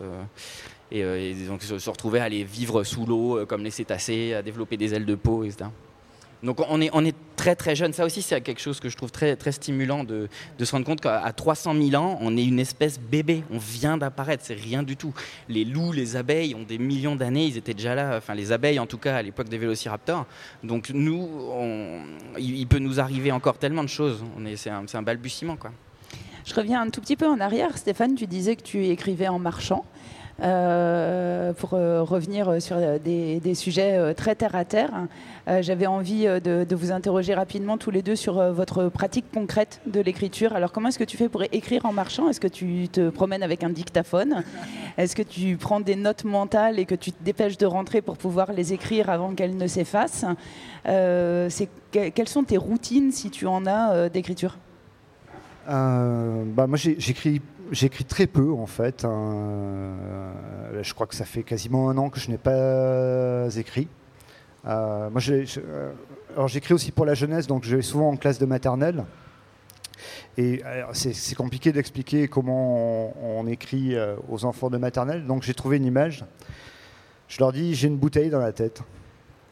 et, 0.91 1.35
donc 1.47 1.62
se, 1.62 1.79
se 1.79 1.91
retrouver 1.91 2.21
à 2.21 2.25
aller 2.25 2.45
vivre 2.45 2.83
sous 2.83 3.05
l'eau 3.07 3.45
comme 3.47 3.62
les 3.62 3.71
cétacés, 3.71 4.35
à 4.35 4.43
développer 4.43 4.77
des 4.77 4.95
ailes 4.95 5.07
de 5.07 5.17
peau, 5.17 5.45
etc. 5.45 5.67
Donc 6.43 6.61
on 6.68 6.80
est, 6.80 6.91
on 6.93 7.05
est 7.05 7.14
très 7.37 7.57
très 7.57 7.74
jeune. 7.74 7.93
Ça 7.93 8.05
aussi, 8.05 8.22
c'est 8.22 8.41
quelque 8.41 8.61
chose 8.61 8.80
que 8.80 8.89
je 8.89 8.97
trouve 8.97 9.11
très, 9.11 9.37
très 9.37 9.53
stimulant 9.53 10.05
de, 10.05 10.28
de 10.59 10.64
se 10.64 10.72
rendre 10.72 10.84
compte 10.84 11.01
qu'à 11.01 11.20
à 11.20 11.32
300 11.32 11.74
000 11.74 12.03
ans, 12.03 12.18
on 12.20 12.37
est 12.37 12.45
une 12.45 12.59
espèce 12.59 12.99
bébé. 13.01 13.43
On 13.51 13.59
vient 13.59 13.97
d'apparaître, 13.99 14.45
c'est 14.45 14.55
rien 14.55 14.82
du 14.82 14.97
tout. 14.97 15.14
Les 15.49 15.64
loups, 15.64 15.93
les 15.93 16.16
abeilles 16.16 16.55
ont 16.55 16.62
des 16.62 16.78
millions 16.78 17.16
d'années, 17.16 17.47
ils 17.47 17.57
étaient 17.57 17.74
déjà 17.74 17.95
là. 17.95 18.16
Enfin, 18.16 18.34
les 18.34 18.53
abeilles, 18.53 18.78
en 18.78 18.87
tout 18.87 18.99
cas, 18.99 19.16
à 19.16 19.22
l'époque 19.22 19.49
des 19.49 19.59
vélociraptors. 19.59 20.26
Donc 20.62 20.91
nous, 20.91 21.28
on- 21.53 22.03
il, 22.39 22.66
peut 22.66 22.78
nous 22.78 23.01
arriver 23.01 23.32
encore 23.32 23.59
tellement 23.59 23.82
de 23.84 23.89
choses. 23.89 24.24
On 24.39 24.45
est, 24.45 24.57
c'est, 24.57 24.70
un, 24.70 24.84
c'est 24.87 24.99
un 24.99 25.03
balbutiement, 25.03 25.57
quoi. 25.57 25.72
Je 26.45 26.55
reviens 26.55 26.80
un 26.82 26.91
tout 26.91 27.01
petit 27.01 27.16
peu 27.16 27.26
en 27.26 27.41
arrière. 27.41 27.76
Stéphane, 27.76 28.14
tu 28.14 28.26
disais 28.26 28.55
que 28.55 28.62
tu 28.62 28.87
écrivais 28.87 29.26
en 29.28 29.39
marchant. 29.41 29.84
Euh, 30.43 31.55
pour 31.55 31.72
euh, 31.72 32.03
revenir 32.03 32.61
sur 32.61 32.76
des, 33.01 33.55
sujets 33.55 33.97
euh, 33.97 34.12
très 34.12 34.34
terre 34.34 34.55
à 34.55 34.66
terre, 34.66 34.91
j'avais 35.61 35.87
envie 35.87 36.24
de, 36.24 36.74
vous 36.74 36.91
interroger 36.91 37.32
rapidement 37.34 37.78
tous 37.78 37.93
les 37.93 38.03
deux 38.03 38.16
sur 38.16 38.43
votre 38.53 38.89
pratique 38.89 39.26
concrète 39.32 39.80
de 39.87 40.01
l'écriture. 40.01 40.55
Alors, 40.55 40.72
comment 40.72 40.89
est-ce 40.89 40.99
que 40.99 41.05
tu 41.05 41.16
fais 41.16 41.28
pour 41.28 41.45
écrire 41.45 41.87
en 41.87 41.93
marchant? 41.93 42.28
Est-ce 42.28 42.41
que 42.41 42.49
tu 42.49 42.89
te 42.89 43.11
promènes 43.11 43.45
avec 43.45 43.62
un 43.62 43.70
dictaphone? 43.70 44.43
Est-ce 44.99 45.14
que 45.14 45.22
tu 45.22 45.57
prends 45.57 45.78
des 45.78 45.95
notes 45.95 46.24
mentales 46.24 46.80
et 46.80 46.84
que 46.84 46.97
tu 46.97 47.12
te 47.12 47.22
dépêches 47.22 47.59
de 47.59 47.66
rentrer 47.66 48.03
pour 48.03 48.16
pouvoir 48.16 48.53
les 48.53 48.72
écrire 48.72 49.09
avant 49.09 49.34
qu'elles 49.34 49.57
ne 49.57 49.68
s'effacent? 49.68 50.24
Quelles 50.84 52.28
sont 52.28 52.43
tes 52.43 52.57
routines, 52.57 53.12
si 53.12 53.30
tu 53.30 53.47
en 53.47 53.66
as, 53.66 54.09
d'écriture? 54.09 54.59
Bah, 55.68 56.66
moi, 56.66 56.76
j'écris, 56.76 57.41
j'écris 57.71 58.05
très 58.05 58.27
peu 58.27 58.53
en 58.53 58.67
fait. 58.67 59.05
hein. 59.05 59.11
Euh, 59.11 60.83
je 60.83 60.95
crois 60.95 61.07
que 61.07 61.14
ça 61.14 61.25
fait 61.25 61.43
quasiment 61.43 61.91
un 61.91 61.99
an 61.99 62.11
que 62.11 62.21
je 62.21 62.31
n'ai 62.31 62.39
pas 62.39 63.49
écrit. 63.57 63.89
Euh, 64.67 65.11
moi, 65.11 65.21
euh, 65.29 65.93
alors 66.35 66.49
j'écris 66.49 66.75
aussi 66.75 66.93
pour 66.93 67.07
la 67.07 67.14
jeunesse, 67.14 67.47
donc 67.47 67.64
je 67.64 67.77
vais 67.77 67.83
souvent 67.83 68.11
en 68.11 68.17
classe 68.17 68.39
de 68.39 68.47
maternelle. 68.47 69.05
Et 70.39 70.62
c'est, 70.93 71.35
compliqué 71.35 71.73
d'expliquer 71.73 72.29
comment 72.29 73.14
on, 73.17 73.41
on 73.41 73.47
écrit 73.47 73.97
aux 74.29 74.45
enfants 74.45 74.69
de 74.69 74.77
maternelle. 74.77 75.25
Donc 75.27 75.43
j'ai 75.43 75.55
trouvé 75.55 75.79
une 75.79 75.87
image. 75.87 76.25
Je 77.29 77.39
leur 77.41 77.53
dis 77.53 77.75
j'ai 77.75 77.89
une 77.89 77.97
bouteille 77.97 78.31
dans 78.31 78.41
la 78.41 78.53
tête, 78.53 78.83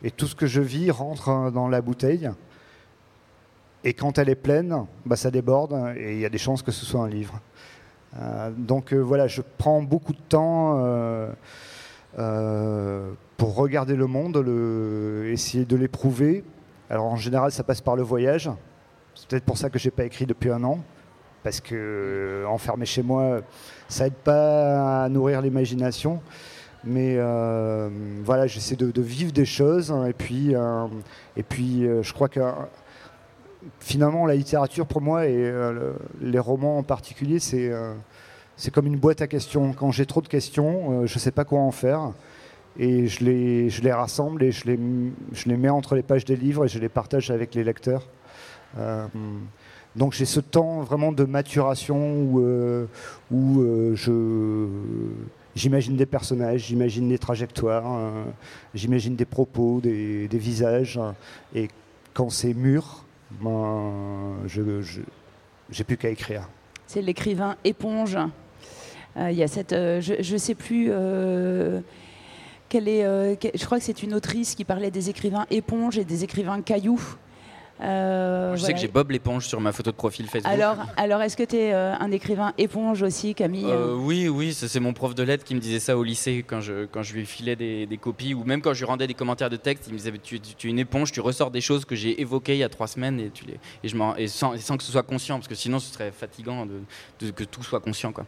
et 0.02 0.10
tout 0.10 0.26
ce 0.26 0.34
que 0.34 0.46
je 0.46 0.60
vis 0.60 0.90
rentre 0.90 1.28
euh, 1.28 1.50
dans 1.50 1.68
la 1.68 1.80
bouteille. 1.80 2.30
Et 3.82 3.94
quand 3.94 4.18
elle 4.18 4.28
est 4.28 4.34
pleine, 4.34 4.86
bah, 5.04 5.16
ça 5.16 5.30
déborde 5.30 5.94
et 5.96 6.14
il 6.14 6.20
y 6.20 6.24
a 6.24 6.30
des 6.30 6.38
chances 6.38 6.62
que 6.62 6.70
ce 6.70 6.86
soit 6.86 7.02
un 7.02 7.08
livre. 7.08 7.40
Euh, 8.20 8.50
donc 8.56 8.92
euh, 8.92 8.98
voilà, 8.98 9.26
je 9.26 9.42
prends 9.58 9.82
beaucoup 9.82 10.12
de 10.12 10.20
temps 10.28 10.74
euh, 12.18 13.12
pour 13.36 13.56
regarder 13.56 13.96
le 13.96 14.06
monde, 14.06 14.36
essayer 15.26 15.64
de 15.64 15.76
l'éprouver. 15.76 16.44
Alors 16.90 17.06
en 17.06 17.16
général, 17.16 17.50
ça 17.50 17.64
passe 17.64 17.80
par 17.80 17.96
le 17.96 18.02
voyage. 18.02 18.50
C'est 19.14 19.28
peut-être 19.28 19.44
pour 19.44 19.58
ça 19.58 19.70
que 19.70 19.78
j'ai 19.78 19.90
pas 19.90 20.04
écrit 20.04 20.26
depuis 20.26 20.50
un 20.50 20.62
an, 20.64 20.80
parce 21.42 21.60
que 21.60 22.44
enfermé 22.48 22.84
chez 22.84 23.02
moi, 23.02 23.40
ça 23.88 24.06
aide 24.06 24.14
pas 24.14 25.04
à 25.04 25.08
nourrir 25.08 25.40
l'imagination. 25.40 26.20
Mais 26.84 27.16
voilà, 28.24 28.46
j'essaie 28.46 28.76
de, 28.76 29.02
vivre 29.02 29.32
des 29.32 29.46
choses 29.46 29.90
hein, 29.90 30.06
et 30.06 30.12
puis, 30.12 30.54
et 31.36 31.42
puis 31.42 31.88
je 32.02 32.12
crois 32.12 32.28
que 32.28 32.40
finalement, 33.80 34.26
la 34.26 34.34
littérature, 34.34 34.86
pour 34.86 35.00
moi, 35.00 35.26
et 35.26 35.34
euh, 35.36 35.72
le- 35.72 35.94
les 36.30 36.38
romans 36.38 36.78
en 36.78 36.82
particulier, 36.82 37.38
c'est 37.38 37.70
euh, 37.70 37.94
c'est 38.56 38.72
comme 38.72 38.86
une 38.86 38.96
boîte 38.98 39.20
à 39.22 39.26
questions. 39.26 39.72
Quand 39.72 39.90
j'ai 39.90 40.06
trop 40.06 40.20
de 40.20 40.28
questions, 40.28 41.02
euh, 41.02 41.06
je 41.06 41.14
ne 41.14 41.18
sais 41.18 41.32
pas 41.32 41.44
quoi 41.44 41.60
en 41.60 41.70
faire. 41.72 42.12
Et 42.78 43.06
je 43.06 43.24
les, 43.24 43.70
je 43.70 43.82
les 43.82 43.92
rassemble 43.92 44.42
et 44.42 44.50
je 44.52 44.66
les, 44.66 44.78
je 45.32 45.48
les 45.48 45.56
mets 45.56 45.68
entre 45.68 45.94
les 45.94 46.02
pages 46.02 46.24
des 46.24 46.34
livres 46.36 46.64
et 46.64 46.68
je 46.68 46.78
les 46.80 46.88
partage 46.88 47.30
avec 47.30 47.54
les 47.54 47.62
lecteurs. 47.62 48.08
Donc 49.94 50.12
j'ai 50.12 50.24
ce 50.24 50.40
temps 50.40 50.80
vraiment 50.80 51.12
de 51.12 51.22
maturation 51.22 52.16
où, 52.18 52.40
où 53.30 53.64
je, 53.94 54.66
j'imagine 55.54 55.96
des 55.96 56.06
personnages, 56.06 56.62
j'imagine 56.66 57.08
des 57.08 57.18
trajectoires, 57.18 58.12
j'imagine 58.74 59.14
des 59.14 59.24
propos, 59.24 59.80
des, 59.80 60.26
des 60.26 60.38
visages. 60.38 60.98
et 61.54 61.68
quand 62.12 62.30
c'est 62.30 62.54
mûr, 62.54 63.03
ben, 63.40 64.36
j'ai 64.46 65.84
plus 65.84 65.96
qu'à 65.96 66.10
écrire. 66.10 66.48
C'est 66.86 67.02
l'écrivain 67.02 67.56
éponge. 67.64 68.16
Euh, 69.16 69.46
euh, 69.72 70.00
je 70.00 70.32
ne 70.32 70.38
sais 70.38 70.54
plus 70.54 70.88
euh, 70.90 71.80
quelle 72.68 72.88
est. 72.88 73.02
je 73.54 73.64
crois 73.64 73.78
que 73.78 73.84
c'est 73.84 74.02
une 74.02 74.14
autrice 74.14 74.54
qui 74.54 74.64
parlait 74.64 74.90
des 74.90 75.10
écrivains 75.10 75.46
éponges 75.50 75.98
et 75.98 76.04
des 76.04 76.24
écrivains 76.24 76.60
cailloux. 76.62 77.00
Euh, 77.84 78.56
Je 78.56 78.62
sais 78.62 78.72
que 78.72 78.78
j'ai 78.78 78.88
Bob 78.88 79.10
l'éponge 79.10 79.46
sur 79.46 79.60
ma 79.60 79.72
photo 79.72 79.90
de 79.90 79.96
profil 79.96 80.26
Facebook. 80.28 80.52
Alors, 80.52 80.76
alors 80.96 81.22
est-ce 81.22 81.36
que 81.36 81.42
tu 81.42 81.56
es 81.56 81.72
un 81.72 82.10
écrivain 82.10 82.52
éponge 82.58 83.02
aussi, 83.02 83.34
Camille 83.34 83.66
Euh, 83.66 83.94
oui, 83.94 84.28
oui, 84.28 84.54
c'est 84.54 84.80
mon 84.80 84.92
prof 84.92 85.14
de 85.14 85.22
lettres 85.22 85.44
qui 85.44 85.54
me 85.54 85.60
disait 85.60 85.80
ça 85.80 85.96
au 85.96 86.02
lycée 86.02 86.44
quand 86.46 86.60
je, 86.60 86.86
quand 86.86 87.02
je 87.02 87.14
lui 87.14 87.26
filais 87.26 87.56
des, 87.56 87.86
des 87.86 87.96
copies 87.98 88.34
ou 88.34 88.44
même 88.44 88.60
quand 88.62 88.72
je 88.74 88.80
lui 88.80 88.86
rendais 88.86 89.06
des 89.06 89.14
commentaires 89.14 89.50
de 89.50 89.56
texte. 89.56 89.84
Il 89.88 89.92
me 89.92 89.98
disait 89.98 90.12
tu, 90.22 90.40
tu- 90.40 90.54
tu 90.54 90.68
es 90.68 90.70
une 90.70 90.78
éponge, 90.78 91.12
tu 91.12 91.20
ressors 91.20 91.50
des 91.50 91.60
choses 91.60 91.84
que 91.84 91.94
j'ai 91.94 92.20
évoquées 92.20 92.54
il 92.54 92.58
y 92.58 92.64
a 92.64 92.68
trois 92.68 92.86
semaines 92.86 93.20
et, 93.20 93.30
tu 93.30 93.44
les, 93.44 93.54
et, 93.82 93.88
je 93.88 93.96
et 94.18 94.28
sans, 94.28 94.54
et 94.54 94.58
sans 94.58 94.76
que 94.76 94.82
ce 94.82 94.90
soit 94.92 95.02
conscient 95.02 95.36
parce 95.36 95.48
que 95.48 95.54
sinon 95.54 95.78
ce 95.78 95.92
serait 95.92 96.12
fatigant 96.12 96.66
de, 96.66 96.80
de- 97.20 97.30
que 97.30 97.44
tout 97.44 97.62
soit 97.62 97.80
conscient. 97.80 98.12
Quoi. 98.12 98.24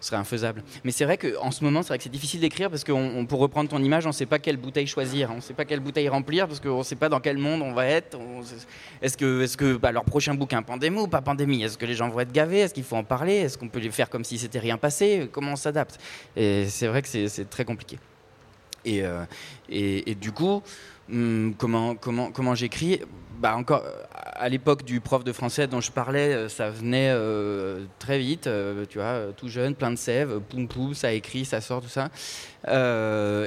Ce 0.00 0.08
serait 0.08 0.16
infaisable. 0.16 0.62
Mais 0.84 0.90
c'est 0.90 1.04
vrai 1.04 1.16
qu'en 1.16 1.50
ce 1.50 1.64
moment, 1.64 1.82
c'est 1.82 1.88
vrai 1.88 1.98
que 1.98 2.04
c'est 2.04 2.10
difficile 2.10 2.40
d'écrire 2.40 2.70
parce 2.70 2.84
que 2.84 3.24
pour 3.24 3.40
reprendre 3.40 3.70
ton 3.70 3.82
image, 3.82 4.04
on 4.06 4.10
ne 4.10 4.14
sait 4.14 4.26
pas 4.26 4.38
quelle 4.38 4.56
bouteille 4.56 4.86
choisir, 4.86 5.30
on 5.30 5.36
ne 5.36 5.40
sait 5.40 5.54
pas 5.54 5.64
quelle 5.64 5.80
bouteille 5.80 6.08
remplir 6.08 6.46
parce 6.46 6.60
qu'on 6.60 6.78
ne 6.78 6.82
sait 6.82 6.96
pas 6.96 7.08
dans 7.08 7.20
quel 7.20 7.38
monde 7.38 7.62
on 7.62 7.72
va 7.72 7.86
être. 7.86 8.18
Est-ce 9.02 9.16
que, 9.16 9.76
bah, 9.76 9.92
leur 9.92 10.04
prochain 10.04 10.34
bouquin, 10.34 10.62
pandémie 10.62 11.00
ou 11.00 11.08
pas 11.08 11.22
pandémie 11.22 11.62
Est-ce 11.62 11.78
que 11.78 11.86
les 11.86 11.94
gens 11.94 12.08
vont 12.08 12.20
être 12.20 12.32
gavés? 12.32 12.60
Est-ce 12.60 12.74
qu'il 12.74 12.84
faut 12.84 12.96
en 12.96 13.04
parler? 13.04 13.34
Est-ce 13.34 13.58
qu'on 13.58 13.68
peut 13.68 13.80
les 13.80 13.90
faire 13.90 14.10
comme 14.10 14.24
si 14.24 14.38
c'était 14.38 14.58
rien 14.58 14.78
passé? 14.78 15.28
Comment 15.32 15.52
on 15.52 15.56
s'adapte? 15.56 15.98
Et 16.36 16.66
c'est 16.68 16.86
vrai 16.86 17.02
que 17.02 17.08
c'est 17.08 17.50
très 17.50 17.64
compliqué. 17.64 17.98
Et, 18.84 19.02
euh, 19.02 19.24
du 20.20 20.32
coup, 20.32 20.62
comment, 21.58 21.94
comment 21.96 22.54
j'écris? 22.54 23.00
Bah 23.38 23.56
encore, 23.56 23.84
euh, 23.84 24.02
à 24.12 24.48
l'époque 24.48 24.84
du 24.84 25.00
prof 25.00 25.22
de 25.24 25.32
français 25.32 25.66
dont 25.66 25.80
je 25.80 25.90
parlais, 25.90 26.32
euh, 26.32 26.48
ça 26.48 26.70
venait 26.70 27.10
euh, 27.10 27.84
très 27.98 28.18
vite, 28.18 28.48
tu 28.88 28.98
vois, 28.98 29.32
tout 29.36 29.48
jeune, 29.48 29.74
plein 29.74 29.90
de 29.90 29.96
sève, 29.96 30.40
poum 30.48 30.68
poum, 30.68 30.94
ça 30.94 31.12
écrit, 31.12 31.44
ça 31.44 31.60
sort, 31.60 31.82
tout 31.82 31.88
ça. 31.88 32.10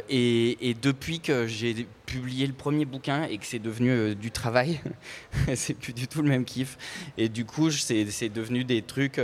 Et, 0.09 0.75
depuis 0.81 1.19
que 1.19 1.47
j'ai 1.47 1.87
publié 2.05 2.47
le 2.47 2.53
premier 2.53 2.85
bouquin 2.85 3.23
et 3.23 3.37
que 3.37 3.45
c'est 3.45 3.59
devenu 3.59 4.15
du 4.15 4.31
travail, 4.31 4.79
c'est 5.55 5.73
plus 5.73 5.93
du 5.93 6.07
tout 6.07 6.21
le 6.21 6.29
même 6.29 6.45
kiff. 6.45 6.77
Et 7.17 7.29
du 7.29 7.45
coup, 7.45 7.71
c'est 7.71 8.29
devenu 8.29 8.63
des 8.63 8.81
trucs 8.81 9.19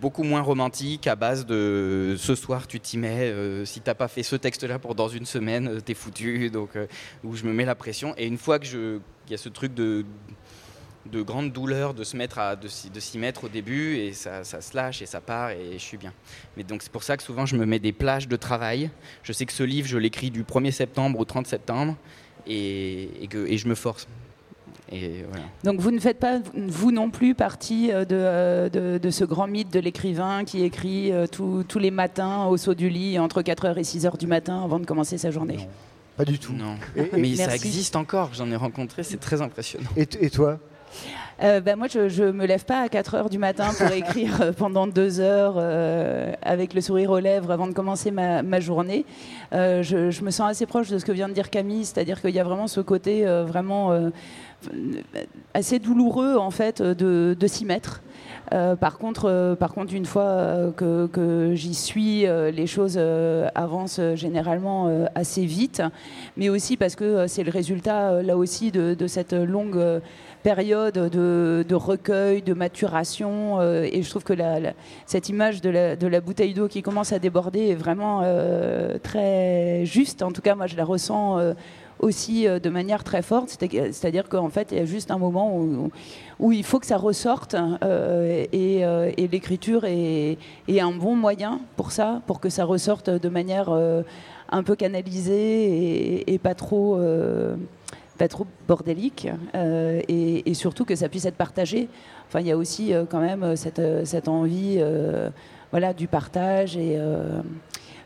beaucoup 0.00 0.22
moins 0.22 0.40
romantiques 0.40 1.06
à 1.06 1.16
base 1.16 1.46
de 1.46 2.16
ce 2.18 2.34
soir 2.34 2.66
tu 2.66 2.80
t'y 2.80 2.98
mets, 2.98 3.30
euh, 3.30 3.64
si 3.64 3.80
t'as 3.80 3.94
pas 3.94 4.08
fait 4.08 4.22
ce 4.22 4.36
texte-là 4.36 4.78
pour 4.78 4.94
dans 4.94 5.08
une 5.08 5.26
semaine, 5.26 5.80
t'es 5.82 5.94
foutu. 5.94 6.50
Donc, 6.50 6.70
où 7.22 7.36
je 7.36 7.44
me 7.44 7.52
mets 7.52 7.64
la 7.64 7.74
pression. 7.74 8.14
Et 8.16 8.26
une 8.26 8.38
fois 8.38 8.58
que 8.58 8.66
je, 8.66 8.98
il 9.26 9.32
y 9.32 9.34
a 9.34 9.38
ce 9.38 9.48
truc 9.48 9.74
de 9.74 10.04
de 11.12 11.20
grande 11.20 11.52
douleur 11.52 11.92
de 11.92 12.02
se 12.02 12.16
mettre 12.16 12.38
à 12.38 12.56
de, 12.56 12.66
s'y- 12.66 12.88
de 12.88 12.98
s'y 12.98 13.18
mettre 13.18 13.44
au 13.44 13.48
début 13.50 13.96
et 13.96 14.14
ça, 14.14 14.42
ça 14.42 14.62
se 14.62 14.74
lâche 14.74 15.02
et 15.02 15.06
ça 15.06 15.20
part 15.20 15.50
et 15.50 15.72
je 15.74 15.78
suis 15.78 15.98
bien. 15.98 16.14
Mais 16.56 16.62
donc 16.64 16.80
c'est 16.82 16.90
pour 16.90 17.02
ça 17.02 17.18
que 17.18 17.22
souvent 17.22 17.44
je 17.44 17.56
me 17.56 17.66
mets 17.66 17.78
des 17.78 17.92
plages 17.92 18.26
de 18.26 18.36
travail. 18.36 18.88
Je 19.22 19.34
sais 19.34 19.44
que 19.44 19.52
ce 19.52 19.62
livre 19.62 19.86
je 19.86 19.98
l'écris 19.98 20.30
du 20.30 20.44
1er 20.44 20.70
septembre 20.70 21.18
au 21.20 21.26
30 21.26 21.46
septembre 21.46 21.94
et, 22.46 23.10
que, 23.28 23.46
et 23.46 23.58
je 23.58 23.68
me 23.68 23.74
force. 23.74 24.08
Donc 25.62 25.78
vous 25.80 25.90
ne 25.90 25.98
faites 25.98 26.18
pas, 26.18 26.40
vous 26.54 26.90
non 26.90 27.10
plus, 27.10 27.34
partie 27.34 27.92
euh, 27.92 28.04
euh, 28.10 28.68
de, 28.70 28.96
de, 28.98 29.10
ce 29.10 29.24
grand 29.24 29.46
mythe 29.46 29.72
de 29.72 29.80
l'écrivain 29.80 30.44
qui 30.44 30.62
écrit 30.62 31.12
euh, 31.12 31.26
tous 31.26 31.78
les 31.78 31.90
matins 31.90 32.46
au 32.46 32.56
saut 32.56 32.74
du 32.74 32.88
lit 32.88 33.18
entre 33.18 33.42
4h 33.42 33.76
et 33.76 33.82
6h 33.82 34.16
du 34.18 34.26
matin 34.26 34.62
avant 34.64 34.78
de 34.78 34.86
commencer 34.86 35.18
sa 35.18 35.30
journée? 35.30 35.68
Pas 36.16 36.24
du 36.24 36.38
tout. 36.38 36.52
Non. 36.52 36.76
Mais 37.16 37.34
ça 37.36 37.54
existe 37.54 37.96
encore, 37.96 38.30
j'en 38.34 38.50
ai 38.50 38.56
rencontré, 38.56 39.02
c'est 39.02 39.20
très 39.20 39.42
impressionnant. 39.42 39.90
Et, 39.96 40.06
et 40.20 40.30
toi? 40.30 40.58
Ben 41.40 41.76
moi, 41.76 41.88
je 41.88 42.22
ne 42.22 42.30
me 42.30 42.46
lève 42.46 42.64
pas 42.64 42.80
à 42.80 42.88
4 42.88 43.14
heures 43.14 43.30
du 43.30 43.38
matin 43.38 43.70
pour 43.76 43.90
écrire 43.92 44.54
pendant 44.56 44.86
deux 44.86 45.18
heures 45.18 45.58
avec 46.42 46.72
le 46.72 46.80
sourire 46.80 47.10
aux 47.10 47.18
lèvres 47.18 47.50
avant 47.50 47.66
de 47.66 47.72
commencer 47.72 48.12
ma, 48.12 48.42
ma 48.42 48.60
journée. 48.60 49.04
Je, 49.52 50.10
je, 50.10 50.22
me 50.22 50.30
sens 50.30 50.50
assez 50.50 50.66
proche 50.66 50.88
de 50.90 50.98
ce 50.98 51.04
que 51.04 51.10
vient 51.10 51.28
de 51.28 51.34
dire 51.34 51.50
Camille, 51.50 51.84
c'est-à-dire 51.84 52.20
qu'il 52.20 52.30
y 52.30 52.38
a 52.38 52.44
vraiment 52.44 52.68
ce 52.68 52.80
côté 52.80 53.24
vraiment 53.24 54.10
assez 55.52 55.78
douloureux 55.78 56.36
en 56.36 56.50
fait 56.50 56.82
de, 56.82 57.46
s'y 57.46 57.64
mettre. 57.64 58.02
Euh, 58.52 58.76
par, 58.76 58.98
contre, 58.98 59.28
euh, 59.28 59.54
par 59.54 59.72
contre, 59.72 59.94
une 59.94 60.04
fois 60.04 60.22
euh, 60.22 60.70
que, 61.08 61.52
j'y 61.54 61.74
suis, 61.74 62.26
les 62.26 62.66
choses 62.66 62.98
avancent 63.54 64.00
généralement 64.14 65.06
assez 65.14 65.44
vite, 65.44 65.82
mais 66.36 66.48
aussi 66.48 66.76
parce 66.76 66.96
que 66.96 67.26
c'est 67.26 67.44
le 67.44 67.50
résultat, 67.50 68.22
là 68.22 68.36
aussi, 68.36 68.70
de, 68.70 69.06
cette 69.06 69.32
longue 69.32 70.00
période 70.42 70.94
de, 70.94 71.74
recueil, 71.74 72.42
de 72.42 72.54
maturation. 72.54 73.60
et 73.62 74.02
je 74.02 74.10
trouve 74.10 74.24
que 74.24 74.34
cette 75.06 75.28
image 75.28 75.60
de 75.60 75.70
la, 75.70 75.96
de 75.96 76.06
la 76.06 76.20
bouteille 76.20 76.54
d'eau 76.54 76.68
qui 76.68 76.82
commence 76.82 77.12
à 77.12 77.18
déborder 77.18 77.68
est 77.68 77.74
vraiment 77.74 78.22
très 79.02 79.84
juste. 79.84 80.22
En 80.22 80.32
tout 80.32 80.42
cas, 80.42 80.54
moi, 80.54 80.66
je 80.66 80.76
la 80.76 80.84
ressens 80.84 81.54
aussi 82.04 82.46
euh, 82.46 82.60
de 82.60 82.70
manière 82.70 83.02
très 83.02 83.22
forte. 83.22 83.48
C'est-à-dire 83.48 84.28
qu'en 84.28 84.50
fait, 84.50 84.68
il 84.70 84.78
y 84.78 84.80
a 84.80 84.84
juste 84.84 85.10
un 85.10 85.18
moment 85.18 85.58
où, 86.38 86.52
il 86.52 86.64
faut 86.64 86.78
que 86.78 86.86
ça 86.86 86.98
ressorte 86.98 87.54
euh, 87.54 88.44
euh, 88.54 89.12
et, 89.16 89.28
l'écriture 89.28 89.84
est, 89.84 90.38
un 90.68 90.92
bon 90.92 91.16
moyen 91.16 91.60
pour 91.76 91.90
ça, 91.90 92.20
pour 92.26 92.40
que 92.40 92.48
ça 92.48 92.64
ressorte 92.64 93.10
de 93.10 93.28
manière 93.28 93.70
un 94.50 94.62
peu 94.62 94.76
canalisée 94.76 96.32
et, 96.32 96.38
pas 96.38 96.54
trop 96.54 97.00
pas 98.18 98.28
trop 98.28 98.46
bordélique 98.68 99.28
et, 99.54 100.54
surtout 100.54 100.84
que 100.84 100.94
ça 100.94 101.08
puisse 101.08 101.24
être 101.24 101.36
partagé. 101.36 101.88
Enfin, 102.28 102.40
il 102.40 102.46
y 102.46 102.52
a 102.52 102.56
aussi 102.56 102.92
quand 103.10 103.20
même 103.20 103.56
cette 103.56 104.28
envie 104.28 104.80
voilà, 105.70 105.94
du 105.94 106.06
partage 106.06 106.76
et, 106.76 106.98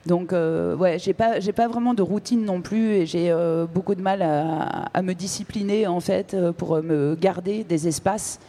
donc, 0.07 0.32
euh, 0.32 0.76
ouais, 0.76 0.99
j'ai 0.99 1.12
pas, 1.12 1.40
j'ai 1.40 1.53
pas 1.53 1.68
vraiment 1.68 1.94
de 1.94 2.03
routine 2.03 2.44
non 2.44 2.62
plus 2.62 2.92
et 2.92 3.07
j'ai 3.07 3.30
euh, 3.30 3.66
beaucoup 3.66 3.94
de 3.94 4.01
mal 4.01 4.22
à, 4.22 5.03
me 5.03 5.12
discipliner 5.12 5.86
en 5.86 6.01
fait 6.01 6.34
euh, 6.34 6.53
pour 6.53 6.82
me 6.82 7.14
garder 7.14 7.64
des 7.64 7.88
espaces, 7.88 8.40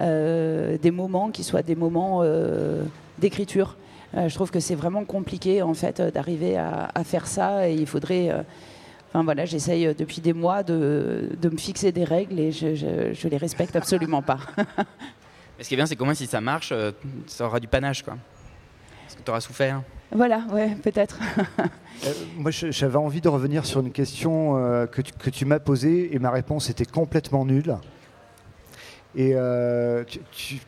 des 0.00 0.90
moments 0.92 1.30
qui 1.30 1.42
soient 1.42 1.62
des 1.62 1.74
moments 1.74 2.22
d'écriture. 3.18 3.76
je 4.14 4.32
trouve 4.32 4.52
que 4.52 4.60
c'est 4.60 4.76
vraiment 4.76 5.04
compliqué 5.04 5.60
en 5.60 5.74
fait 5.74 6.00
d'arriver 6.00 6.56
à, 6.56 7.02
faire 7.04 7.26
ça 7.26 7.68
et 7.68 7.74
il 7.74 7.86
faudrait. 7.86 8.30
Enfin 9.08 9.24
voilà, 9.24 9.44
j'essaye 9.44 9.92
depuis 9.94 10.20
des 10.20 10.34
mois 10.34 10.62
de, 10.62 11.30
de, 11.40 11.48
me 11.48 11.56
fixer 11.56 11.90
des 11.90 12.04
règles 12.04 12.38
et 12.38 12.52
je, 12.52 12.76
je, 12.76 13.28
les 13.28 13.38
respecte 13.38 13.74
absolument 13.74 14.22
pas. 14.22 14.38
Mais 15.58 15.64
ce 15.64 15.68
qui 15.68 15.74
est 15.74 15.78
bien, 15.78 15.86
c'est 15.86 15.96
qu'au 15.96 16.04
moins 16.04 16.14
si 16.14 16.26
ça 16.26 16.40
marche, 16.40 16.72
ça 17.26 17.46
aura 17.46 17.58
du 17.58 17.66
panache 17.66 18.04
quoi. 18.04 18.16
Parce 19.04 19.16
que 19.16 19.22
tu 19.22 19.30
auras 19.30 19.40
souffert. 19.40 19.82
Voilà, 20.12 20.42
ouais, 20.52 20.76
peut-être. 20.82 21.18
Euh, 22.06 22.12
moi, 22.36 22.52
j'avais 22.52 22.96
envie 22.96 23.20
de 23.20 23.28
revenir 23.28 23.66
sur 23.66 23.80
une 23.80 23.90
question 23.90 24.56
euh, 24.56 24.86
que 24.86 25.02
tu, 25.02 25.44
m'as 25.44 25.58
posée 25.58 26.14
et 26.14 26.20
ma 26.20 26.30
réponse 26.30 26.70
était 26.70 26.84
complètement 26.84 27.44
nulle. 27.44 27.76
Et 29.16 29.32
euh, 29.34 30.04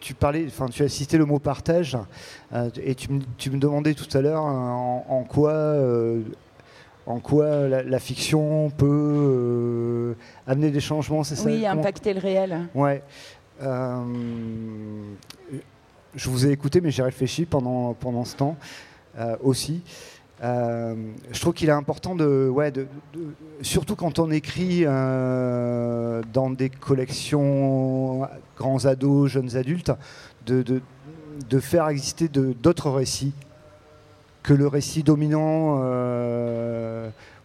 tu, 0.00 0.14
parlais, 0.14 0.44
enfin, 0.48 0.66
tu 0.66 0.82
as 0.82 0.88
cité 0.88 1.18
le 1.18 1.26
mot 1.26 1.38
partage 1.38 1.96
et 2.82 2.96
tu, 2.96 3.12
me 3.12 3.58
demandais 3.58 3.94
tout 3.94 4.08
à 4.18 4.20
l'heure 4.20 4.42
en, 4.42 5.24
quoi, 5.28 5.76
en 7.06 7.20
quoi 7.20 7.68
la, 7.68 7.98
fiction 8.00 8.70
peut 8.70 10.16
amener 10.48 10.72
des 10.72 10.80
changements, 10.80 11.22
c'est 11.22 11.36
ça 11.36 11.44
Oui, 11.44 11.64
impacter 11.64 12.12
le 12.12 12.18
réel. 12.18 12.58
Ouais. 12.74 13.04
je 13.62 13.68
vous 16.28 16.44
ai 16.44 16.50
écouté, 16.50 16.80
mais 16.80 16.90
j'ai 16.90 17.04
réfléchi 17.04 17.46
pendant, 17.46 17.94
pendant 17.94 18.24
ce 18.24 18.34
temps. 18.34 18.56
Euh, 19.18 19.36
aussi. 19.42 19.82
Euh, 20.42 20.94
je 21.32 21.40
trouve 21.40 21.52
qu'il 21.52 21.68
est 21.68 21.72
important 21.72 22.14
de, 22.14 22.48
ouais, 22.48 22.70
de, 22.70 22.86
surtout 23.60 23.96
quand 23.96 24.20
on 24.20 24.30
écrit 24.30 24.84
euh, 24.84 26.22
dans 26.32 26.48
des 26.48 26.70
collections 26.70 28.28
grands 28.56 28.86
ados, 28.86 29.28
jeunes 29.28 29.56
adultes, 29.56 29.90
de, 30.46 30.62
de 31.48 31.60
faire 31.60 31.88
exister 31.88 32.28
d'autres 32.28 32.90
récits 32.90 33.32
que 34.44 34.54
le 34.54 34.68
récit 34.68 35.02
dominant 35.02 35.76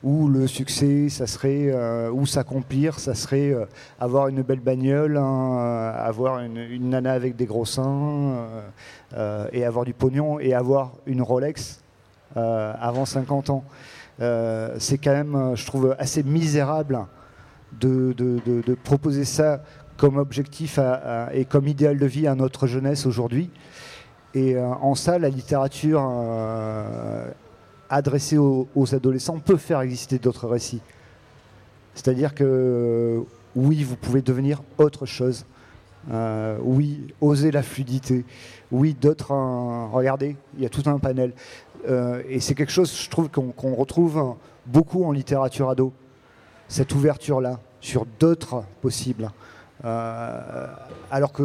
où 0.03 0.27
le 0.27 0.45
succès, 0.45 1.09
ça 1.09 1.25
serait, 1.25 1.73
ou 2.11 2.27
s'accomplir, 2.27 2.99
ça 2.99 3.15
serait 3.15 3.53
avoir 3.99 4.27
une 4.27 4.43
belle 4.43 4.59
bagnole, 4.59 5.17
hein, 5.17 5.93
avoir 5.97 6.39
une, 6.39 6.57
une, 6.57 6.91
nana 6.91 7.11
avec 7.11 7.35
des 7.35 7.45
gros 7.45 7.65
seins, 7.65 8.37
et 9.51 9.63
avoir 9.63 9.85
du 9.85 9.93
pognon 9.93 10.39
et 10.39 10.53
avoir 10.53 10.93
une 11.05 11.21
Rolex 11.21 11.81
euh, 12.37 12.73
avant 12.81 13.05
50 13.05 13.49
ans. 13.49 13.63
Euh, 14.19 14.75
c'est 14.77 14.97
quand 14.97 15.13
même, 15.13 15.53
je 15.55 15.65
trouve, 15.65 15.95
assez 15.97 16.21
misérable 16.21 17.05
de, 17.79 18.13
proposer 18.83 19.23
ça 19.23 19.63
comme 19.95 20.17
objectif 20.17 20.77
et 21.33 21.45
comme 21.45 21.67
idéal 21.67 21.97
de 21.97 22.05
vie 22.05 22.27
à 22.27 22.35
notre 22.35 22.67
jeunesse 22.67 23.05
aujourd'hui. 23.05 23.49
Et 24.33 24.57
en 24.59 24.95
ça, 24.95 25.17
la 25.17 25.29
littérature 25.29 26.01
adressée 27.89 28.37
aux, 28.37 28.67
adolescents 28.93 29.39
peut 29.39 29.57
faire 29.57 29.79
exister 29.79 30.19
d'autres 30.19 30.47
récits. 30.47 30.81
C'est-à-dire 31.93 32.35
que 32.35 33.23
oui, 33.55 33.83
vous 33.83 33.95
pouvez 33.95 34.21
devenir 34.21 34.61
autre 34.77 35.05
chose. 35.05 35.45
Oui, 36.61 37.07
oser 37.21 37.51
la 37.51 37.63
fluidité. 37.63 38.25
Oui, 38.71 38.95
d'autres, 38.99 39.31
regardez, 39.91 40.35
il 40.57 40.63
y 40.63 40.65
a 40.65 40.69
tout 40.69 40.83
un 40.85 40.99
panel. 40.99 41.33
Euh, 41.87 42.21
et 42.27 42.39
c'est 42.39 42.55
quelque 42.55 42.71
chose, 42.71 42.93
je 42.95 43.09
trouve, 43.09 43.29
qu'on 43.29 43.75
retrouve 43.75 44.35
beaucoup 44.65 45.03
en 45.05 45.11
littérature 45.11 45.69
ado. 45.69 45.93
Cette 46.67 46.93
ouverture-là 46.95 47.59
sur 47.79 48.05
d'autres 48.19 48.63
possibles. 48.81 49.29
Euh, 49.83 50.67
alors 51.11 51.31
que, 51.31 51.43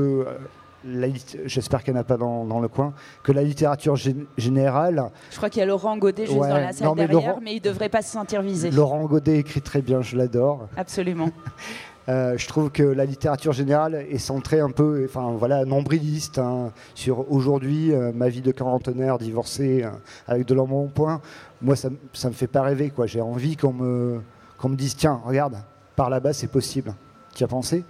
euh, 0.88 1.08
j'espère 1.44 1.84
qu'elle 1.84 1.94
n'a 1.94 2.04
pas 2.04 2.16
dans, 2.16 2.60
le 2.60 2.68
coin, 2.68 2.94
que 3.22 3.32
la 3.32 3.42
littérature 3.42 3.96
générale. 4.38 5.10
Je 5.30 5.36
crois 5.36 5.50
qu'il 5.50 5.60
y 5.60 5.62
a 5.62 5.66
Laurent 5.66 5.98
Godet 5.98 6.24
juste 6.24 6.38
dans 6.38 6.54
la 6.54 6.72
salle 6.72 6.94
derrière, 6.94 7.38
mais 7.42 7.52
il 7.52 7.62
ne 7.62 7.64
devrait 7.64 7.90
pas 7.90 8.00
se 8.00 8.12
sentir 8.12 8.40
visé. 8.40 8.70
Laurent 8.70 9.04
Godet 9.04 9.38
écrit 9.38 9.60
très 9.60 9.82
bien, 9.82 10.00
je 10.00 10.16
l'adore. 10.16 10.68
Absolument. 10.76 11.28
Euh, 12.10 12.36
je 12.36 12.48
trouve 12.48 12.70
que 12.70 12.82
la 12.82 13.04
littérature 13.04 13.52
générale 13.52 13.94
est 13.94 14.18
centrée 14.18 14.58
un 14.58 14.70
peu, 14.70 15.06
enfin 15.08 15.30
voilà, 15.38 15.64
nombriliste 15.64 16.38
hein, 16.38 16.72
sur 16.94 17.30
aujourd'hui 17.30 17.92
euh, 17.92 18.10
ma 18.12 18.28
vie 18.28 18.40
de 18.40 18.50
quarantenaire, 18.50 19.18
divorcé 19.18 19.84
euh, 19.84 19.90
avec 20.26 20.44
de 20.46 20.54
l'embonpoint. 20.54 21.20
Moi, 21.62 21.76
ça, 21.76 21.88
ça 22.12 22.28
me 22.28 22.34
fait 22.34 22.48
pas 22.48 22.62
rêver, 22.62 22.90
quoi. 22.90 23.06
J'ai 23.06 23.20
envie 23.20 23.56
qu'on 23.56 23.72
me, 23.72 24.20
qu'on 24.58 24.70
me 24.70 24.76
dise, 24.76 24.96
tiens, 24.96 25.20
regarde, 25.24 25.58
par 25.94 26.10
là-bas, 26.10 26.32
c'est 26.32 26.50
possible. 26.50 26.94
Tu 27.36 27.44
as 27.44 27.48
pensé? 27.48 27.84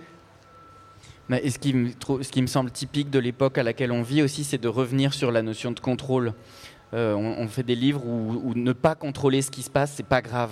Mais 1.31 1.49
ce, 1.49 1.59
qui 1.59 1.73
me, 1.73 1.91
ce 2.21 2.31
qui 2.31 2.43
me 2.43 2.47
semble 2.47 2.71
typique 2.73 3.09
de 3.09 3.21
l'époque 3.21 3.57
à 3.57 3.63
laquelle 3.63 3.93
on 3.93 4.03
vit 4.03 4.21
aussi, 4.21 4.45
c'est 4.45 4.59
de 4.59 4.69
revenir 4.69 5.15
sur 5.15 5.31
la 5.31 5.41
notion 5.41 5.71
de 5.71 5.81
contrôle. 5.81 6.35
on, 6.93 7.47
fait 7.49 7.63
des 7.63 7.77
livres 7.77 8.05
où, 8.05 8.43
où, 8.45 8.55
ne 8.55 8.73
pas 8.73 8.97
contrôler 8.97 9.41
ce 9.41 9.51
qui 9.51 9.63
se 9.63 9.71
passe, 9.71 9.93
c'est 9.95 10.07
pas 10.07 10.21
grave. 10.21 10.51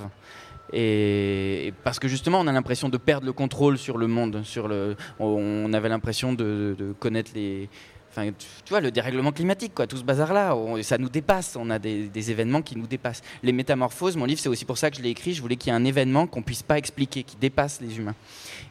Et, 0.73 1.73
parce 1.85 1.99
que 1.99 2.09
justement, 2.09 2.41
on 2.41 2.47
a 2.47 2.53
l'impression 2.53 2.89
de 2.89 2.97
perdre 2.97 3.27
le 3.27 3.33
contrôle 3.33 3.79
sur 3.79 3.99
le 3.99 4.07
monde. 4.07 4.43
Sur 4.45 4.69
le, 4.69 4.97
on 5.19 5.73
avait 5.73 5.89
l'impression 5.89 6.33
de, 6.33 6.95
connaître 6.99 7.33
les, 7.35 7.69
Enfin, 8.11 8.31
tu 8.65 8.71
vois, 8.71 8.81
le 8.81 8.91
dérèglement 8.91 9.33
climatique, 9.33 9.75
quoi, 9.75 9.87
tout 9.87 9.99
ce 9.99 10.03
bazar-là, 10.03 10.57
ça 10.83 10.97
nous 10.97 11.11
dépasse, 11.11 11.57
on 11.57 11.69
a 11.69 11.79
des, 11.79 12.31
événements 12.31 12.63
qui 12.63 12.77
nous 12.77 12.87
dépassent. 12.87 13.23
Les 13.43 13.53
métamorphoses, 13.53 14.17
mon 14.17 14.25
livre, 14.25 14.41
c'est 14.41 14.49
aussi 14.49 14.65
pour 14.65 14.79
ça 14.79 14.91
que 14.91 14.97
je 14.97 15.03
l'ai 15.03 15.11
écrit, 15.11 15.35
je 15.35 15.43
voulais 15.43 15.57
qu'il 15.57 15.71
y 15.71 15.77
ait 15.77 15.79
un 15.79 15.85
événement 15.85 16.27
qu'on 16.27 16.43
puisse 16.43 16.63
pas 16.63 16.79
expliquer, 16.79 17.23
qui 17.23 17.37
dépasse 17.37 17.81
les 17.83 17.99
humains. 17.99 18.15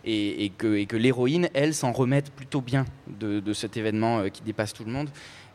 Et, 0.05 0.51
que, 0.57 0.95
l'héroïne, 0.95 1.49
elle, 1.53 1.75
s'en 1.75 1.91
remette 1.91 2.31
plutôt 2.31 2.61
bien 2.61 2.85
de, 3.07 3.53
cet 3.53 3.77
événement 3.77 4.19
euh, 4.19 4.29
qui 4.29 4.41
dépasse 4.41 4.73
tout 4.73 4.83
le 4.83 4.91
monde. 4.91 5.09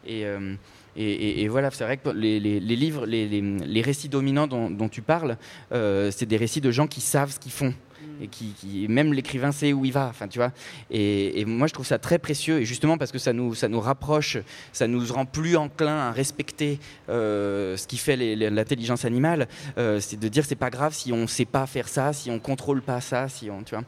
Et, 0.06 0.26
euh, 0.26 0.54
et, 0.96 1.48
voilà, 1.48 1.70
c'est 1.70 1.84
vrai 1.84 1.96
que 1.96 2.10
les, 2.10 2.38
livres, 2.60 3.06
les, 3.06 3.82
récits 3.82 4.08
dominants 4.08 4.46
dont, 4.46 4.88
tu 4.88 5.02
parles, 5.02 5.38
euh, 5.72 6.10
c'est 6.10 6.26
des 6.26 6.36
récits 6.36 6.60
de 6.60 6.70
gens 6.70 6.86
qui 6.86 7.00
savent 7.00 7.32
ce 7.32 7.38
qu'ils 7.38 7.52
font. 7.52 7.72
et 8.20 8.28
qui, 8.28 8.86
même 8.88 9.14
l'écrivain 9.14 9.52
sait 9.52 9.72
où 9.72 9.84
il 9.84 9.92
va. 9.92 10.08
Enfin, 10.08 10.28
tu 10.28 10.38
vois. 10.38 10.52
Et, 10.90 11.40
et 11.40 11.44
moi, 11.46 11.66
je 11.66 11.72
trouve 11.72 11.86
ça 11.86 11.98
très 11.98 12.18
précieux, 12.18 12.60
et 12.60 12.64
justement 12.66 12.98
parce 12.98 13.10
que 13.10 13.18
ça 13.18 13.32
nous, 13.32 13.54
rapproche, 13.80 14.36
ça 14.72 14.86
nous 14.86 15.04
rend 15.10 15.24
plus 15.24 15.56
enclin 15.56 15.96
à 15.96 16.12
respecter 16.12 16.78
euh, 17.08 17.76
ce 17.76 17.86
qui 17.86 17.96
fait 17.96 18.16
l'intelligence 18.36 19.04
animale. 19.04 19.48
euh, 19.78 19.98
c'est 20.00 20.18
de 20.18 20.28
dire 20.28 20.44
c'est 20.44 20.56
pas 20.56 20.70
grave 20.70 20.92
si 20.92 21.12
on 21.12 21.26
sait 21.26 21.46
pas 21.46 21.66
faire 21.66 21.88
ça, 21.88 22.12
si 22.12 22.30
on 22.30 22.38
contrôle 22.38 22.82
pas 22.82 23.00
ça, 23.00 23.28
si 23.28 23.50
on, 23.50 23.62
tu 23.62 23.74
vois. 23.74 23.84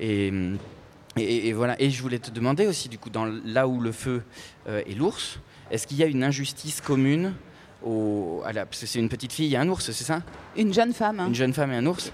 Et, 0.00 0.32
et, 1.18 1.48
et 1.48 1.52
voilà. 1.52 1.80
Et 1.80 1.90
je 1.90 2.00
voulais 2.00 2.18
te 2.18 2.30
demander 2.30 2.66
aussi, 2.66 2.88
du 2.88 2.98
coup, 2.98 3.10
dans 3.10 3.26
là 3.26 3.68
où 3.68 3.80
le 3.80 3.92
feu 3.92 4.22
euh, 4.66 4.82
est 4.86 4.94
l'ours, 4.94 5.38
est-ce 5.72 5.86
qu'il 5.86 5.96
y 5.96 6.02
a 6.02 6.06
une 6.06 6.22
injustice 6.22 6.80
commune 6.80 7.32
au, 7.84 8.42
à 8.44 8.52
la- 8.52 8.64
parce 8.66 8.80
que 8.80 8.86
c'est 8.86 9.00
une 9.00 9.08
petite 9.08 9.32
fille 9.32 9.52
et 9.52 9.56
un 9.56 9.68
ours, 9.68 9.90
c'est 9.90 10.04
ça? 10.04 10.22
Une 10.56 10.72
jeune 10.72 10.92
femme. 10.92 11.18
hein. 11.18 11.26
Une 11.28 11.34
jeune 11.34 11.52
femme 11.52 11.72
et 11.72 11.76
un 11.76 11.86
ours 11.86 12.12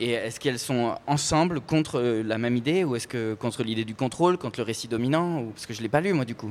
Et 0.00 0.10
est-ce 0.12 0.38
qu'elles 0.40 0.58
sont 0.60 0.94
ensemble 1.08 1.60
contre 1.60 1.98
euh, 2.00 2.22
la 2.24 2.38
même 2.38 2.56
idée 2.56 2.84
ou 2.84 2.94
est-ce 2.96 3.08
que 3.08 3.34
contre 3.34 3.62
l'idée 3.64 3.84
du 3.84 3.94
contrôle, 3.96 4.38
contre 4.38 4.60
le 4.60 4.64
récit 4.64 4.86
dominant 4.88 5.40
ou... 5.40 5.46
Parce 5.50 5.66
que 5.66 5.74
je 5.74 5.82
l'ai 5.82 5.88
pas 5.88 6.00
lu 6.00 6.12
moi 6.12 6.24
du 6.24 6.34
coup? 6.36 6.50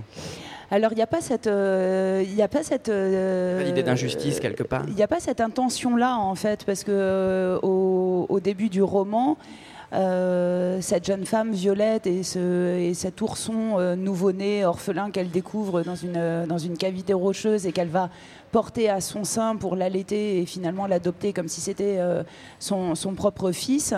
Alors, 0.69 0.91
il 0.91 0.95
n'y 0.95 1.01
a 1.01 1.07
pas 1.07 1.21
cette. 1.21 1.47
euh, 1.47 2.21
Il 2.25 2.35
y 2.35 2.41
a 2.41 2.49
pas 2.49 2.61
cette. 2.61 2.89
euh, 2.89 3.63
l'idée 3.63 3.83
d'injustice 3.83 4.41
quelque 4.41 4.63
part. 4.63 4.83
Il 4.89 4.95
n'y 4.95 5.01
a 5.03 5.07
pas 5.07 5.21
cette 5.21 5.39
intention-là, 5.39 6.17
en 6.17 6.35
fait, 6.35 6.65
parce 6.65 6.83
que 6.83 6.91
euh, 6.91 7.57
au, 7.63 8.25
au 8.27 8.39
début 8.41 8.67
du 8.67 8.81
roman, 8.83 9.37
euh, 9.39 9.43
cette 9.91 11.05
jeune 11.05 11.25
femme 11.25 11.51
Violette 11.51 12.07
et, 12.07 12.23
ce, 12.23 12.77
et 12.77 12.93
cet 12.93 13.21
ourson 13.21 13.79
euh, 13.79 13.95
nouveau-né, 13.95 14.65
orphelin 14.65 15.11
qu'elle 15.11 15.29
découvre 15.29 15.81
dans 15.81 15.95
une, 15.95 16.17
euh, 16.17 16.45
dans 16.45 16.57
une 16.57 16.77
cavité 16.77 17.13
rocheuse 17.13 17.65
et 17.65 17.71
qu'elle 17.71 17.87
va 17.87 18.09
porter 18.51 18.89
à 18.89 19.01
son 19.01 19.23
sein 19.23 19.55
pour 19.55 19.75
l'allaiter 19.75 20.39
et 20.39 20.45
finalement 20.45 20.87
l'adopter 20.87 21.33
comme 21.33 21.47
si 21.47 21.61
c'était 21.61 21.97
euh, 21.99 22.23
son, 22.59 22.95
son 22.95 23.13
propre 23.13 23.51
fils, 23.51 23.93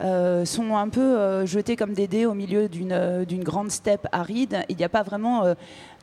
euh, 0.00 0.44
sont 0.44 0.76
un 0.76 0.88
peu 0.88 1.00
euh, 1.00 1.46
jetés 1.46 1.76
comme 1.76 1.92
des 1.94 2.06
dés 2.06 2.24
au 2.26 2.34
milieu 2.34 2.68
d'une 2.68 3.42
grande 3.42 3.70
steppe 3.70 4.06
aride. 4.12 4.64
Il 4.68 4.76
n'y 4.76 4.84
a 4.84 4.88
pas 4.88 5.02
vraiment 5.02 5.42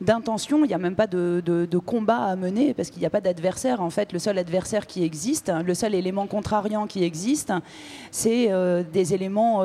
d'intention, 0.00 0.64
il 0.64 0.68
n'y 0.68 0.74
a 0.74 0.78
même 0.78 0.94
pas 0.94 1.06
de, 1.06 1.42
de- 1.44 1.66
de 1.66 1.78
combat 1.78 2.18
à 2.18 2.36
mener 2.36 2.74
parce 2.74 2.90
qu'il 2.90 3.00
n'y 3.00 3.06
a 3.06 3.10
pas 3.10 3.20
d'adversaire. 3.20 3.80
En 3.80 3.90
fait, 3.90 4.12
le 4.12 4.18
seul 4.18 4.38
adversaire 4.38 4.86
qui 4.86 5.02
existe, 5.02 5.50
le 5.64 5.74
seul 5.74 5.94
élément 5.94 6.26
contrariant 6.26 6.86
qui 6.86 7.02
existe, 7.02 7.52
c'est 8.10 8.50
des 8.92 9.14
éléments 9.14 9.62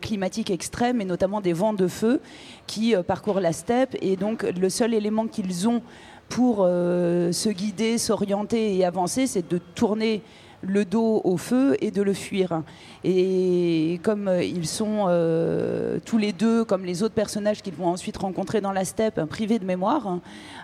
climatiques 0.00 0.50
extrêmes 0.50 1.00
et 1.00 1.04
notamment 1.04 1.40
des 1.40 1.52
vents 1.52 1.74
de 1.74 1.86
feu 1.88 2.20
qui 2.66 2.94
parcourent 3.06 3.40
la 3.40 3.52
steppe. 3.52 3.96
Et 4.00 4.16
donc, 4.16 4.42
le 4.42 4.68
seul 4.70 4.94
élément 4.94 5.26
qu'ils 5.26 5.68
ont 5.68 5.82
pour 6.28 6.58
euh, 6.60 7.32
se 7.32 7.48
guider, 7.48 7.98
s'orienter 7.98 8.76
et 8.76 8.84
avancer, 8.84 9.26
c'est 9.26 9.48
de 9.48 9.58
tourner 9.58 10.22
le 10.62 10.86
dos 10.86 11.20
au 11.24 11.36
feu 11.36 11.76
et 11.80 11.90
de 11.90 12.00
le 12.00 12.14
fuir. 12.14 12.62
Et 13.04 14.00
comme 14.02 14.28
euh, 14.28 14.42
ils 14.42 14.66
sont 14.66 15.06
euh, 15.08 15.98
tous 16.04 16.16
les 16.16 16.32
deux, 16.32 16.64
comme 16.64 16.86
les 16.86 17.02
autres 17.02 17.14
personnages 17.14 17.60
qu'ils 17.60 17.74
vont 17.74 17.88
ensuite 17.88 18.16
rencontrer 18.16 18.62
dans 18.62 18.72
la 18.72 18.86
steppe, 18.86 19.22
privés 19.26 19.58
de 19.58 19.66
mémoire, 19.66 20.20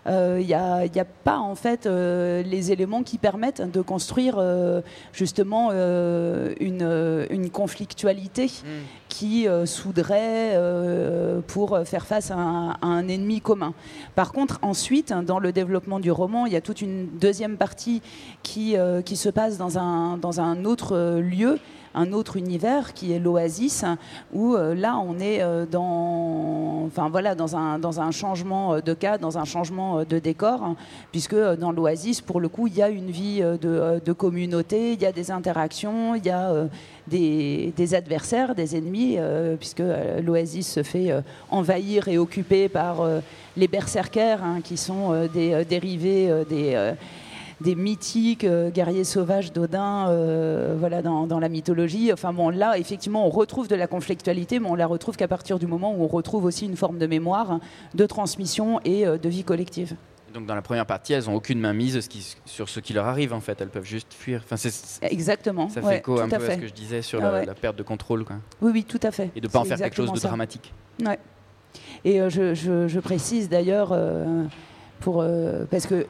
il 0.06 0.46
n'y 0.46 0.54
a, 0.54 0.88
pas 1.24 1.38
en 1.38 1.54
fait 1.54 1.86
les 1.86 2.72
éléments 2.72 3.02
qui 3.02 3.18
permettent 3.18 3.62
de 3.62 3.82
construire 3.82 4.42
justement 5.12 5.70
une, 5.72 7.26
une 7.30 7.50
conflictualité 7.50 8.50
qui 9.10 9.46
euh, 9.46 9.66
euh, 10.12 11.40
pour 11.46 11.78
faire 11.84 12.06
face 12.06 12.30
à 12.30 12.36
un, 12.36 12.70
à 12.70 12.86
un 12.86 13.08
ennemi 13.08 13.42
commun. 13.42 13.74
Par 14.14 14.32
contre, 14.32 14.58
ensuite, 14.62 15.12
dans 15.12 15.38
le 15.38 15.52
développement 15.52 16.00
du 16.00 16.10
roman, 16.10 16.46
il 16.46 16.52
y 16.52 16.56
a 16.56 16.60
toute 16.62 16.80
une 16.80 17.08
deuxième 17.18 17.58
partie 17.58 18.00
qui, 18.42 18.76
euh, 18.76 19.02
qui 19.02 19.16
se 19.16 19.28
passe 19.28 19.58
dans 19.58 19.78
un, 19.78 20.16
dans 20.16 20.40
un 20.40 20.64
autre 20.64 20.96
euh, 20.96 21.20
lieu 21.20 21.58
un 21.94 22.12
autre 22.12 22.36
univers 22.36 22.94
qui 22.94 23.12
est 23.12 23.18
l'Oasis, 23.18 23.84
où 24.32 24.54
euh, 24.54 24.74
là 24.74 24.96
on 24.98 25.18
est 25.18 25.42
euh, 25.42 25.66
dans, 25.66 26.84
enfin, 26.86 27.08
voilà, 27.08 27.34
dans, 27.34 27.56
un, 27.56 27.78
dans 27.78 28.00
un 28.00 28.10
changement 28.10 28.74
euh, 28.74 28.80
de 28.80 28.94
cas, 28.94 29.18
dans 29.18 29.38
un 29.38 29.44
changement 29.44 30.04
de 30.04 30.18
décor, 30.18 30.74
puisque 31.10 31.34
dans 31.34 31.72
l'Oasis, 31.72 32.20
pour 32.20 32.40
le 32.40 32.48
coup, 32.48 32.66
il 32.66 32.76
y 32.76 32.82
a 32.82 32.88
une 32.88 33.10
vie 33.10 33.40
de, 33.40 34.12
communauté, 34.12 34.92
il 34.92 35.00
y 35.00 35.06
a 35.06 35.12
des 35.12 35.30
interactions, 35.30 36.14
il 36.14 36.26
y 36.26 36.30
a 36.30 36.66
des, 37.08 37.94
adversaires, 37.94 38.54
des 38.54 38.76
ennemis, 38.76 39.18
puisque 39.58 39.82
l'Oasis 40.22 40.68
se 40.68 40.82
fait 40.82 41.12
envahir 41.50 42.08
et 42.08 42.18
occuper 42.18 42.68
par 42.68 42.96
les 43.56 43.68
berserkers, 43.68 44.42
hein, 44.42 44.60
qui 44.62 44.76
sont 44.76 45.26
des 45.32 45.64
dérivés 45.64 46.44
des 46.48 46.94
des 47.60 47.74
mythiques 47.74 48.44
euh, 48.44 48.70
guerriers 48.70 49.04
sauvages 49.04 49.52
d'Odin 49.52 50.08
euh, 50.08 50.74
voilà, 50.78 51.02
dans, 51.02 51.26
dans 51.26 51.38
la 51.38 51.48
mythologie. 51.48 52.12
Enfin 52.12 52.32
bon, 52.32 52.48
là, 52.48 52.78
effectivement, 52.78 53.26
on 53.26 53.30
retrouve 53.30 53.68
de 53.68 53.74
la 53.76 53.86
conflictualité, 53.86 54.58
mais 54.60 54.68
on 54.68 54.74
la 54.74 54.86
retrouve 54.86 55.16
qu'à 55.16 55.28
partir 55.28 55.58
du 55.58 55.66
moment 55.66 55.92
où 55.94 56.02
on 56.02 56.08
retrouve 56.08 56.44
aussi 56.44 56.64
une 56.66 56.76
forme 56.76 56.98
de 56.98 57.06
mémoire, 57.06 57.60
de 57.94 58.06
transmission 58.06 58.80
et 58.84 59.06
euh, 59.06 59.18
de 59.18 59.28
vie 59.28 59.44
collective. 59.44 59.94
Donc 60.32 60.46
dans 60.46 60.54
la 60.54 60.62
première 60.62 60.86
partie, 60.86 61.12
elles 61.12 61.28
ont 61.28 61.34
aucune 61.34 61.58
mainmise 61.58 61.98
ce 62.00 62.08
qui- 62.08 62.36
sur 62.44 62.68
ce 62.68 62.78
qui 62.78 62.92
leur 62.92 63.06
arrive 63.06 63.32
en 63.34 63.40
fait. 63.40 63.60
Elles 63.60 63.68
peuvent 63.68 63.84
juste 63.84 64.14
fuir. 64.14 64.42
Enfin, 64.48 64.56
Exactement. 65.02 65.68
ça 65.68 65.80
fait 65.82 65.86
ouais, 65.88 65.98
écho 65.98 66.20
un 66.20 66.28
peu 66.28 66.36
à 66.36 66.52
ce 66.54 66.56
que 66.60 66.68
je 66.68 66.72
disais 66.72 67.02
sur 67.02 67.18
Ah 67.20 67.24
la, 67.24 67.32
ouais. 67.40 67.46
la 67.46 67.54
perte 67.54 67.74
de 67.76 67.82
contrôle 67.82 68.24
quoi. 68.24 68.36
Oui, 68.62 68.70
oui, 68.72 68.84
tout 68.84 69.00
à 69.02 69.10
fait. 69.10 69.30
Et 69.34 69.40
de 69.40 69.48
pas 69.48 69.58
en 69.58 69.64
faire 69.64 69.76
quelque 69.78 69.96
chose 69.96 70.12
de 70.12 70.18
ça. 70.20 70.28
dramatique. 70.28 70.72
Ouais. 71.04 71.18
Et 72.04 72.20
euh, 72.20 72.30
je, 72.30 72.54
je- 72.54 72.86
je 72.86 73.00
précise 73.00 73.48
d'ailleurs, 73.48 73.90
euh, 73.92 74.44
euh, 75.08 75.64
parce 75.70 75.86
que 75.86 76.06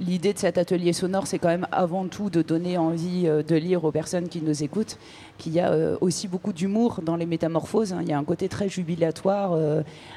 l'idée 0.00 0.32
de 0.32 0.38
cet 0.38 0.58
atelier 0.58 0.92
sonore, 0.92 1.26
c'est 1.26 1.38
quand 1.38 1.48
même 1.48 1.66
avant 1.72 2.06
tout 2.06 2.30
de 2.30 2.42
donner 2.42 2.78
envie 2.78 3.24
euh, 3.26 3.42
de 3.42 3.54
lire 3.56 3.84
aux 3.84 3.92
personnes 3.92 4.28
qui 4.28 4.42
nous 4.42 4.62
écoutent 4.62 4.98
qu'il 5.38 5.52
y 5.52 5.60
a 5.60 5.70
euh, 5.70 5.96
aussi 6.00 6.28
beaucoup 6.28 6.52
d'humour 6.52 7.00
dans 7.02 7.16
les 7.16 7.26
métamorphoses. 7.26 7.92
hein. 7.92 8.00
Il 8.02 8.08
y 8.08 8.12
a 8.12 8.18
un 8.18 8.24
côté 8.24 8.48
très 8.48 8.68
jubilatoire 8.68 9.56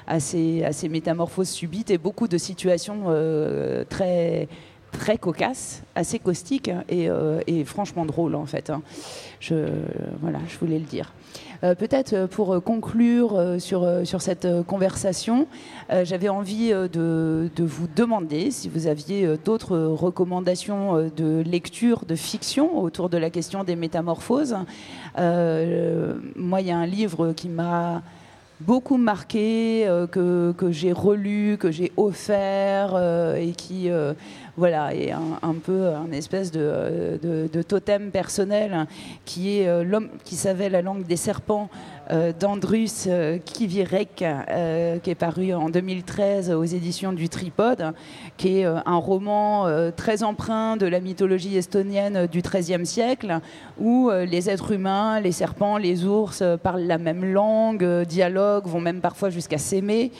à, 0.07 0.19
ces, 0.19 0.89
métamorphoses 0.89 1.49
subites 1.49 1.91
et 1.91 1.97
beaucoup 1.97 2.27
de 2.27 2.37
situations 2.37 3.05
très 3.89 4.47
très 4.91 5.17
cocasses, 5.17 5.83
assez 5.95 6.19
caustiques 6.19 6.67
hein, 6.67 6.83
et, 6.89 7.63
franchement 7.65 8.05
drôles 8.05 8.35
en 8.35 8.45
fait. 8.45 8.69
hein. 8.69 8.81
Voilà, 10.21 10.39
je 10.47 10.57
voulais 10.57 10.79
le 10.79 10.85
dire. 10.85 11.13
Euh, 11.63 11.75
Peut-être 11.75 12.13
euh, 12.13 12.27
pour 12.27 12.53
euh, 12.53 12.59
conclure 12.59 13.59
sur, 13.59 13.87
sur 14.05 14.21
cette 14.21 14.47
conversation, 14.65 15.47
j'avais 16.03 16.29
envie 16.29 16.69
de, 16.69 17.49
de 17.55 17.63
vous 17.63 17.87
demander 17.95 18.51
si 18.51 18.69
vous 18.69 18.87
aviez 18.87 19.37
d'autres 19.43 19.77
recommandations 19.77 21.09
de 21.15 21.41
lecture 21.41 22.05
de 22.05 22.15
fiction 22.15 22.81
autour 22.81 23.09
de 23.09 23.17
la 23.17 23.29
question 23.29 23.63
des 23.63 23.75
métamorphoses. 23.75 24.55
Moi, 25.17 26.61
il 26.61 26.67
y 26.67 26.71
a 26.71 26.77
un 26.77 26.85
livre 26.85 27.33
qui 27.33 27.49
m'a 27.49 28.01
beaucoup 28.61 28.97
marqué, 28.97 29.85
que, 30.11 30.53
que 30.57 30.71
j'ai 30.71 30.93
relu, 30.93 31.57
que 31.59 31.71
j'ai 31.71 31.91
offert 31.97 32.97
et 33.35 33.51
qui 33.51 33.89
voilà, 34.57 34.93
est 34.93 35.11
un, 35.11 35.53
peu 35.63 35.89
un 35.89 36.11
espèce 36.11 36.51
de, 36.51 36.59
euh, 36.61 37.17
de- 37.17 37.49
de 37.51 37.61
totem 37.61 38.11
personnel 38.11 38.85
qui 39.25 39.57
est 39.59 39.67
euh, 39.67 39.83
l'homme 39.83 40.09
qui 40.23 40.35
savait 40.35 40.69
la 40.69 40.81
langue 40.81 41.05
des 41.05 41.15
serpents 41.15 41.69
d'Andrus 42.39 43.05
euh, 43.07 43.37
Kivirek, 43.37 44.23
euh, 44.23 44.99
qui 44.99 45.09
est 45.09 45.15
paru 45.15 45.53
en 45.53 45.69
2013 45.69 46.51
aux 46.51 46.63
éditions 46.63 47.13
du 47.13 47.29
Tripode, 47.29 47.93
qui 48.37 48.59
est 48.59 48.65
euh, 48.65 48.79
un 48.85 48.97
roman 48.97 49.67
euh, 49.67 49.91
très 49.95 50.23
empreint 50.23 50.77
de 50.77 50.87
la 50.87 50.99
mythologie 50.99 51.55
estonienne 51.57 52.27
du 52.27 52.41
XIIIe 52.41 52.85
siècle, 52.85 53.39
où 53.79 54.09
euh, 54.09 54.25
les 54.25 54.49
êtres 54.49 54.71
humains, 54.71 55.19
les 55.19 55.31
serpents, 55.31 55.77
les 55.77 56.05
ours 56.05 56.41
euh, 56.41 56.57
parlent 56.57 56.83
la 56.83 56.97
même 56.97 57.23
langue, 57.23 57.83
euh, 57.83 58.05
dialoguent, 58.05 58.67
vont 58.67 58.81
même 58.81 59.01
parfois 59.01 59.29
jusqu'à 59.29 59.57
s'aimer. 59.57 60.11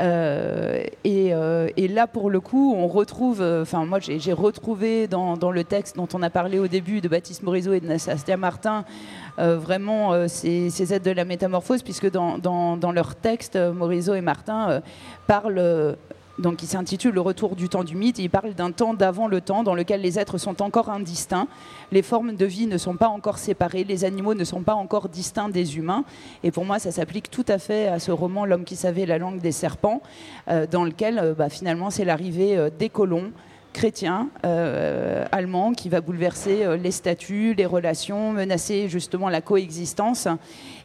Euh, 0.00 0.82
et, 1.04 1.34
euh, 1.34 1.68
là, 1.76 2.06
pour 2.06 2.30
le 2.30 2.40
coup, 2.40 2.74
on 2.76 2.86
retrouve, 2.86 3.40
euh, 3.40 3.62
enfin 3.62 3.84
moi 3.86 3.98
j'ai 4.00 4.32
retrouvé 4.32 5.08
dans, 5.08 5.36
le 5.50 5.64
texte 5.64 5.96
dont 5.96 6.08
on 6.12 6.22
a 6.22 6.30
parlé 6.30 6.58
au 6.58 6.68
début 6.68 7.00
de 7.00 7.08
Baptiste 7.08 7.42
Morisot 7.42 7.72
et 7.72 7.80
de 7.80 7.86
Nastastia 7.86 8.36
Martin, 8.36 8.84
euh, 8.84 9.27
vraiment 9.38 10.12
euh, 10.12 10.28
ces, 10.28 10.70
ces 10.70 10.92
aides 10.92 11.02
de 11.02 11.10
la 11.10 11.24
métamorphose, 11.24 11.82
puisque 11.82 12.10
dans, 12.10 12.92
leur 12.92 13.14
texte, 13.14 13.56
euh, 13.56 13.72
Morisot 13.72 14.14
et 14.14 14.20
Martin 14.20 14.70
euh, 14.70 14.80
parlent, 15.26 15.58
euh, 15.58 15.94
donc 16.38 16.56
qui 16.56 16.66
s'intitule 16.66 17.14
Le 17.14 17.20
retour 17.20 17.56
du 17.56 17.68
temps 17.68 17.84
du 17.84 17.96
mythe, 17.96 18.18
ils 18.18 18.30
parlent 18.30 18.54
d'un 18.54 18.70
temps 18.70 18.94
d'avant 18.94 19.26
le 19.26 19.40
temps 19.40 19.62
dans 19.62 19.74
lequel 19.74 20.00
les 20.00 20.18
êtres 20.18 20.38
sont 20.38 20.62
encore 20.62 20.88
indistincts, 20.88 21.48
les 21.92 22.02
formes 22.02 22.34
de 22.34 22.44
vie 22.44 22.66
ne 22.66 22.78
sont 22.78 22.96
pas 22.96 23.08
encore 23.08 23.38
séparées, 23.38 23.84
les 23.84 24.04
animaux 24.04 24.34
ne 24.34 24.44
sont 24.44 24.62
pas 24.62 24.74
encore 24.74 25.08
distincts 25.08 25.48
des 25.48 25.76
humains, 25.76 26.04
et 26.42 26.50
pour 26.50 26.64
moi 26.64 26.78
ça 26.78 26.90
s'applique 26.90 27.30
tout 27.30 27.44
à 27.48 27.58
fait 27.58 27.88
à 27.88 27.98
ce 27.98 28.10
roman 28.10 28.44
L'homme 28.44 28.64
qui 28.64 28.76
savait 28.76 29.06
la 29.06 29.18
langue 29.18 29.40
des 29.40 29.52
serpents, 29.52 30.00
euh, 30.48 30.66
dans 30.70 30.84
lequel 30.84 31.18
euh, 31.18 31.34
bah, 31.34 31.48
finalement 31.48 31.90
c'est 31.90 32.04
l'arrivée 32.04 32.56
euh, 32.56 32.70
des 32.76 32.88
colons 32.88 33.32
chrétien 33.78 34.28
euh, 34.44 35.24
allemand 35.30 35.72
qui 35.72 35.88
va 35.88 36.00
bouleverser 36.00 36.64
euh, 36.64 36.76
les 36.76 36.90
statuts, 36.90 37.54
les 37.54 37.64
relations, 37.64 38.32
menacer 38.32 38.88
justement 38.88 39.28
la 39.28 39.40
coexistence 39.40 40.26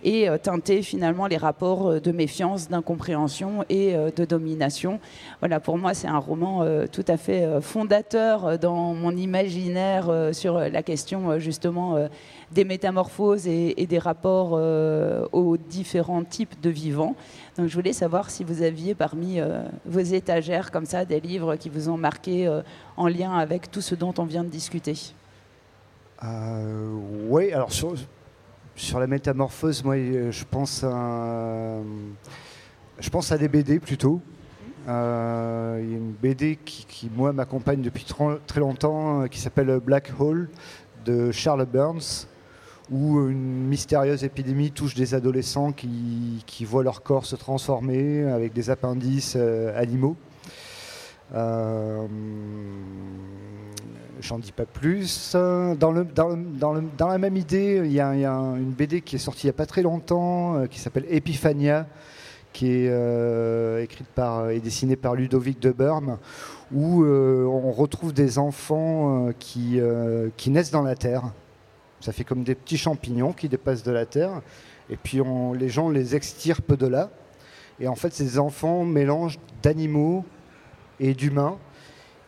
et 0.03 0.27
teinter 0.41 0.81
finalement 0.81 1.27
les 1.27 1.37
rapports 1.37 2.01
de 2.01 2.11
méfiance, 2.11 2.69
d'incompréhension 2.69 3.65
et 3.69 3.95
de 4.15 4.25
domination. 4.25 4.99
Voilà, 5.39 5.59
pour 5.59 5.77
moi, 5.77 5.93
c'est 5.93 6.07
un 6.07 6.17
roman 6.17 6.65
tout 6.91 7.05
à 7.07 7.17
fait 7.17 7.61
fondateur 7.61 8.59
dans 8.59 8.93
mon 8.93 9.15
imaginaire 9.15 10.11
sur 10.33 10.59
la 10.59 10.83
question 10.83 11.39
justement 11.39 12.07
des 12.53 12.63
métamorphoses 12.63 13.47
et, 13.47 13.85
des 13.87 13.99
rapports 13.99 14.51
euh, 14.53 15.25
aux 15.31 15.57
différents 15.57 16.23
types 16.23 16.61
de 16.61 16.69
vivants. 16.69 17.15
Donc 17.57 17.67
je 17.67 17.75
voulais 17.75 17.93
savoir 17.93 18.29
si 18.29 18.43
vous 18.43 18.61
aviez 18.61 18.95
parmi 18.95 19.39
euh, 19.39 19.63
vos 19.85 19.99
étagères 19.99 20.71
comme 20.71 20.85
ça 20.85 21.05
des 21.05 21.19
livres 21.19 21.55
qui 21.55 21.69
vous 21.69 21.89
ont 21.89 21.97
marqué 21.97 22.47
euh, 22.47 22.61
en 22.95 23.07
lien 23.07 23.33
avec 23.33 23.69
tout 23.69 23.81
ce 23.81 23.95
dont 23.95 24.13
on 24.17 24.25
vient 24.25 24.43
de 24.43 24.49
discuter. 24.49 24.95
oui, 26.21 27.51
alors 27.51 27.71
sur, 27.71 27.95
sur, 28.75 28.99
la 28.99 29.07
métamorphose, 29.07 29.83
moi 29.83 29.95
je 29.95 30.43
pense 30.49 30.83
à, 30.83 31.79
je 32.99 33.09
pense 33.09 33.31
à 33.31 33.37
des 33.37 33.47
BD 33.47 33.79
plutôt. 33.79 34.21
Il 34.85 34.89
y 34.89 34.91
a 34.91 35.77
une 35.79 36.11
BD 36.11 36.57
qui, 36.65 37.09
moi, 37.15 37.31
m'accompagne 37.31 37.81
depuis 37.81 38.05
très 38.45 38.59
longtemps, 38.59 39.27
qui 39.29 39.39
s'appelle 39.39 39.79
Black 39.79 40.11
Hole 40.19 40.49
de 41.05 41.31
Charles 41.31 41.65
Burns, 41.65 42.27
où 42.91 43.29
une 43.29 43.67
mystérieuse 43.67 44.23
épidémie 44.23 44.71
touche 44.71 44.95
des 44.95 45.13
adolescents 45.13 45.71
qui, 45.71 46.65
voient 46.65 46.83
leur 46.83 47.01
corps 47.01 47.25
se 47.25 47.35
transformer 47.35 48.23
avec 48.23 48.53
des 48.53 48.69
appendices 48.69 49.35
euh, 49.35 49.77
animaux. 49.79 50.15
Euh, 51.33 52.05
J'en 54.21 54.39
dis 54.39 54.51
pas 54.51 54.65
plus. 54.65 55.33
Dans, 55.33 55.91
la 55.91 57.17
même 57.17 57.37
idée, 57.37 57.81
il 57.83 57.91
y, 57.91 57.99
a, 57.99 58.11
une 58.11 58.71
BD 58.71 59.01
qui 59.01 59.15
est 59.15 59.19
sortie 59.19 59.47
il 59.47 59.49
n'y 59.49 59.55
a 59.55 59.57
pas 59.57 59.65
très 59.65 59.81
longtemps, 59.81 60.55
euh, 60.55 60.67
qui 60.67 60.79
s'appelle 60.79 61.05
Epiphania, 61.09 61.87
qui 62.51 62.67
est 62.67 62.89
euh, 62.89 63.81
écrite 63.81 64.07
et 64.51 64.59
dessinée 64.59 64.95
par 64.95 65.15
Ludovic 65.15 65.59
de 65.59 65.71
Burme, 65.71 66.17
où 66.71 67.05
on 67.05 67.71
retrouve 67.71 68.13
des 68.13 68.37
enfants 68.37 69.29
qui, 69.39 69.79
qui 70.37 70.49
naissent 70.49 70.71
dans 70.71 70.83
la 70.83 70.95
Terre 70.95 71.31
ça 72.03 72.11
fait 72.11 72.25
comme 72.25 72.43
des 72.43 72.53
petits 72.53 72.77
champignons 72.77 73.31
qui 73.31 73.47
dépassent 73.47 73.83
de 73.83 73.91
la 73.91 74.05
terre. 74.05 74.41
Et 74.89 74.97
puis 74.97 75.21
les 75.57 75.69
gens 75.69 75.89
les 75.89 76.17
extirpent 76.17 76.75
de 76.75 76.85
là. 76.85 77.09
Et 77.79 77.87
en 77.87 77.95
fait, 77.95 78.11
ces 78.11 78.39
enfants 78.39 78.83
mélangent 78.83 79.39
d'animaux 79.61 80.25
et 80.99 81.13
d'humains. 81.13 81.57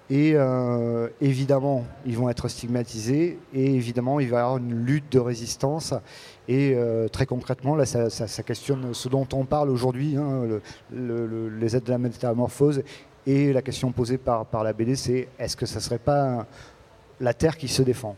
Et 0.09 0.33
euh, 0.35 1.07
évidemment, 1.19 1.83
ils 2.05 2.15
vont 2.15 2.29
être 2.29 2.47
stigmatisés. 2.47 3.39
Et 3.53 3.73
évidemment, 3.73 4.19
il 4.19 4.29
va 4.29 4.37
y 4.37 4.39
avoir 4.41 4.57
une 4.57 4.85
lutte 4.85 5.11
de 5.11 5.19
résistance. 5.19 5.93
Et 6.47 6.73
euh, 6.75 7.07
très 7.07 7.25
concrètement, 7.25 7.75
là, 7.75 7.85
ça, 7.85 8.43
questionne 8.43 8.93
ce 8.93 9.09
dont 9.09 9.27
on 9.33 9.45
parle 9.45 9.69
aujourd'hui, 9.69 10.15
hein, 10.15 10.43
les 10.91 11.75
aides 11.75 11.83
de 11.83 11.91
la 11.91 11.97
métamorphose. 11.97 12.83
Et 13.27 13.51
la 13.51 13.63
question 13.63 13.91
posée 13.91 14.19
par, 14.19 14.45
par 14.45 14.63
la 14.63 14.73
BD, 14.73 14.95
c'est 14.95 15.29
est-ce 15.39 15.57
que 15.57 15.65
ça 15.65 15.77
ne 15.77 15.81
serait 15.81 15.97
pas 15.97 16.45
la 17.19 17.33
Terre 17.33 17.57
qui 17.57 17.67
se 17.67 17.81
défend? 17.81 18.15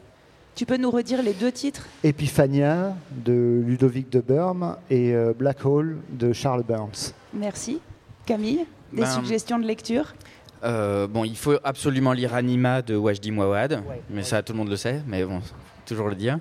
Tu 0.58 0.66
peux 0.66 0.78
nous 0.78 0.90
redire 0.90 1.22
les 1.22 1.34
deux 1.34 1.52
titres? 1.52 1.86
Epiphania 2.04 2.96
de 3.12 3.62
Ludovic 3.64 4.10
de 4.10 4.20
Burme 4.20 4.76
et 4.90 5.14
euh, 5.14 5.32
Black 5.38 5.64
Hole 5.64 5.98
de 6.10 6.34
Charles 6.34 6.64
Burns. 6.64 7.14
Merci. 7.32 7.80
Camille, 8.26 8.66
des 8.92 9.04
ben, 9.04 9.06
suggestions 9.06 9.60
de 9.60 9.66
lecture? 9.66 10.16
Euh, 10.64 11.08
Bon, 11.08 11.24
il 11.24 11.38
faut 11.38 11.58
absolument 11.64 12.14
lire 12.14 12.34
Anima 12.34 12.82
de 12.82 12.96
Wajdi 12.96 13.32
Mouawad, 13.32 13.84
mais 14.10 14.24
ça 14.24 14.42
tout 14.44 14.54
le 14.54 14.60
monde 14.60 14.70
le 14.70 14.78
sait, 14.78 15.02
mais 15.08 15.24
bon, 15.24 15.42
toujours 15.86 16.08
le 16.08 16.16
dire, 16.16 16.40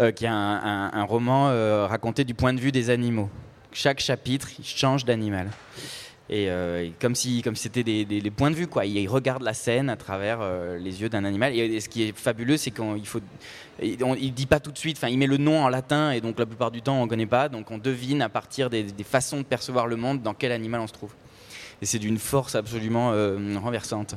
euh, 0.00 0.12
qui 0.12 0.24
est 0.24 0.28
un, 0.28 1.04
roman 1.04 1.46
raconté 1.86 2.24
du 2.24 2.34
point 2.34 2.52
de 2.52 2.60
vue 2.60 2.72
des 2.72 2.90
animaux. 2.90 3.28
Chaque 3.72 4.00
chapitre, 4.00 4.48
il 4.58 4.64
change 4.64 5.04
d'animal. 5.04 5.48
Euh, 6.32 6.84
et, 6.84 6.92
comme 7.00 7.16
si 7.16 7.42
comme 7.42 7.56
c'était 7.56 7.82
des, 7.82 8.30
points 8.30 8.50
de 8.50 8.56
vue 8.56 8.68
quoi. 8.68 8.86
Il, 8.86 9.08
regarde 9.08 9.42
la 9.42 9.54
scène 9.54 9.90
à 9.90 9.96
travers 9.96 10.38
euh, 10.40 10.78
les 10.78 11.02
yeux 11.02 11.08
d'un 11.08 11.24
animal. 11.24 11.54
Et, 11.54 11.80
ce 11.80 11.88
qui 11.88 12.04
est 12.04 12.16
fabuleux 12.16 12.56
c'est 12.56 12.70
qu'il 12.70 13.06
faut 13.06 13.20
il, 13.82 14.32
dit 14.32 14.46
pas 14.46 14.60
tout 14.60 14.70
de 14.70 14.78
suite 14.78 14.96
enfin 14.96 15.08
il 15.08 15.18
met 15.18 15.26
le 15.26 15.38
nom 15.38 15.64
en 15.64 15.68
latin 15.68 16.12
et 16.12 16.20
donc 16.20 16.38
la 16.38 16.46
plupart 16.46 16.70
du 16.70 16.82
temps 16.82 17.02
on 17.02 17.08
connaît 17.08 17.26
pas. 17.26 17.48
Donc 17.48 17.70
on 17.70 17.78
devine 17.78 18.22
à 18.22 18.28
partir 18.28 18.70
des, 18.70 18.86
façons 19.04 19.38
de 19.38 19.42
percevoir 19.42 19.86
le 19.86 19.96
monde 19.96 20.22
dans 20.22 20.34
quel 20.34 20.52
animal 20.52 20.80
on 20.80 20.86
se 20.86 20.92
trouve 20.92 21.14
et 21.82 21.86
c'est 21.86 21.98
d'une 21.98 22.18
force 22.18 22.54
absolument 22.54 23.12
euh, 23.12 23.56
renversante. 23.58 24.16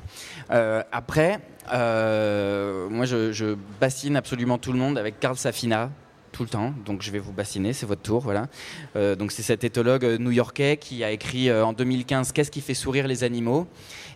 Après 0.50 1.40
moi 1.70 3.06
je, 3.06 3.56
bassine 3.80 4.16
absolument 4.16 4.58
tout 4.58 4.74
le 4.74 4.80
monde 4.80 4.98
avec 4.98 5.20
Carl 5.20 5.38
Safina 5.38 5.90
tout 6.34 6.44
le 6.44 6.50
temps, 6.50 6.74
donc 6.86 7.02
je 7.02 7.12
vais 7.12 7.20
vous 7.20 7.32
bassiner, 7.32 7.72
c'est 7.72 7.86
votre 7.86 8.02
tour, 8.02 8.20
voilà. 8.20 8.48
Euh, 8.96 9.16
donc 9.16 9.32
c'est 9.32 9.44
cet 9.44 9.64
éthologue 9.64 10.04
new-yorkais 10.20 10.78
qui 10.78 11.04
a 11.04 11.12
écrit 11.12 11.50
euh, 11.50 11.64
en 11.64 11.72
2015 11.72 12.32
Qu'est-ce 12.34 12.52
qui 12.52 12.60
fait 12.60 12.74
sourire 12.74 13.08
les 13.08 13.24
animaux? 13.24 13.68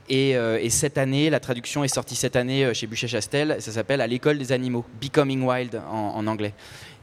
Euh, 0.09 0.59
et, 0.61 0.69
cette 0.69 0.97
année, 0.97 1.29
la 1.29 1.39
traduction 1.39 1.83
est 1.83 1.87
sortie 1.87 2.15
cette 2.15 2.35
année 2.35 2.73
chez 2.73 2.87
Buchet-Chastel, 2.87 3.57
ça 3.59 3.71
s'appelle 3.71 4.01
À 4.01 4.07
l'école 4.07 4.37
des 4.37 4.51
animaux, 4.51 4.85
Becoming 5.01 5.43
Wild 5.43 5.81
en, 5.89 6.25
anglais. 6.27 6.53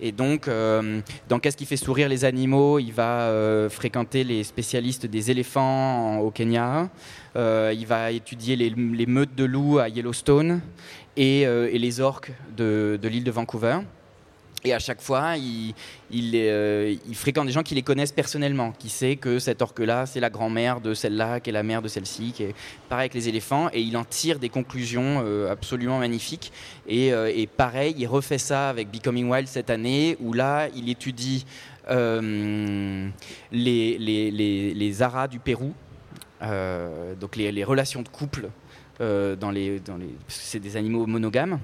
Et 0.01 0.13
donc, 0.13 0.49
dans 0.49 1.39
Qu'est-ce 1.39 1.57
qui 1.57 1.67
fait 1.67 1.77
sourire 1.77 2.09
les 2.09 2.25
animaux, 2.25 2.79
il 2.79 2.93
va 2.93 3.31
fréquenter 3.71 4.25
les 4.25 4.43
spécialistes 4.43 5.07
des 5.07 5.31
éléphants 5.31 6.19
au 6.19 6.31
Kenya, 6.31 6.89
il 7.37 7.85
va 7.87 8.11
étudier 8.11 8.57
les, 8.57 9.07
meutes 9.07 9.35
de 9.35 9.45
loups 9.45 9.79
à 9.79 9.89
Yellowstone 9.89 10.61
et, 11.17 11.47
les 11.73 12.01
orques 12.01 12.33
de 12.57 12.99
l'île 13.03 13.25
de 13.25 13.31
Vancouver. 13.31 13.79
Et 14.67 14.73
à 14.73 14.79
chaque 14.79 15.03
fois, 15.03 15.35
il, 15.37 15.75
euh, 16.35 16.97
il, 17.07 17.15
fréquente 17.15 17.47
des 17.47 17.53
gens 17.53 17.63
qui 17.63 17.75
les 17.75 17.83
connaissent 17.83 18.13
personnellement, 18.13 18.73
qui 18.73 18.89
sait 18.89 19.17
que 19.17 19.39
cette 19.39 19.61
orque-là, 19.61 20.07
c'est 20.07 20.21
la 20.21 20.31
grand-mère 20.31 20.81
de 20.81 20.95
celle-là, 20.95 21.41
qui 21.41 21.51
est 21.51 21.53
la 21.53 21.63
mère 21.63 21.83
de 21.83 21.89
celle-ci, 21.89 22.33
qui 22.33 22.45
est 22.45 22.55
pareil 22.89 23.03
avec 23.03 23.15
les 23.15 23.29
éléphants, 23.29 23.69
et 23.75 23.83
il 23.83 23.95
en 23.99 24.05
tire 24.05 24.39
des 24.39 24.49
conclusions 24.49 25.23
euh, 25.23 25.53
absolument 25.53 25.99
magnifiques. 25.99 26.51
Euh, 26.91 27.31
et, 27.35 27.47
pareil, 27.47 27.95
il 27.99 28.07
refait 28.07 28.39
ça 28.39 28.71
avec 28.71 28.91
Becoming 28.91 29.29
Wild 29.29 29.49
cette 29.49 29.69
année, 29.69 30.17
où 30.19 30.33
là, 30.33 30.69
il 30.75 30.89
étudie 30.89 31.45
les, 31.91 33.13
les, 33.53 34.31
les, 34.31 35.03
aras 35.03 35.29
du 35.29 35.41
Pérou, 35.41 35.75
donc 36.41 37.37
les, 37.37 37.65
relations 37.65 38.01
de 38.01 38.09
couple 38.09 38.49
dans 38.99 39.51
les, 39.53 39.81
dans 39.81 39.99
les, 39.99 40.09
c'est 40.27 40.61
des 40.61 40.79
animaux 40.79 41.05
monogames. 41.05 41.59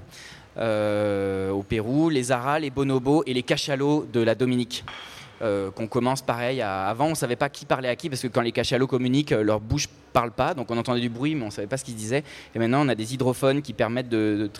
Euh, 0.60 1.50
au 1.50 1.62
Pérou, 1.62 2.10
les 2.10 2.32
aras, 2.32 2.58
les 2.58 2.70
bonobos 2.70 3.22
et 3.26 3.34
les 3.34 3.42
cachalots 3.42 4.06
de 4.12 4.20
la 4.20 4.34
Dominique. 4.34 4.84
Euh, 5.42 5.70
qu'on 5.70 5.86
commence 5.86 6.20
pareil. 6.20 6.60
Avant, 6.60 7.06
on 7.06 7.10
ne 7.10 7.14
savait 7.14 7.34
pas 7.34 7.48
qui 7.48 7.64
parlait 7.64 7.88
à 7.88 7.96
qui 7.96 8.10
parce 8.10 8.20
que 8.20 8.28
quand 8.28 8.42
les 8.42 8.52
cachalots 8.52 8.86
communiquent, 8.86 9.30
leur 9.30 9.58
bouche 9.58 9.88
parle 10.12 10.32
pas, 10.32 10.52
donc 10.52 10.70
on 10.70 10.76
entendait 10.76 11.00
du 11.00 11.08
bruit, 11.08 11.34
mais 11.34 11.44
on 11.44 11.46
ne 11.46 11.50
savait 11.50 11.66
pas 11.66 11.78
ce 11.78 11.84
qu'ils 11.84 11.94
disaient. 11.94 12.24
Et 12.54 12.58
maintenant, 12.58 12.84
on 12.84 12.88
a 12.90 12.94
des 12.94 13.14
hydrophones 13.14 13.62
qui 13.62 13.72
permettent 13.72 14.10
de, 14.10 14.50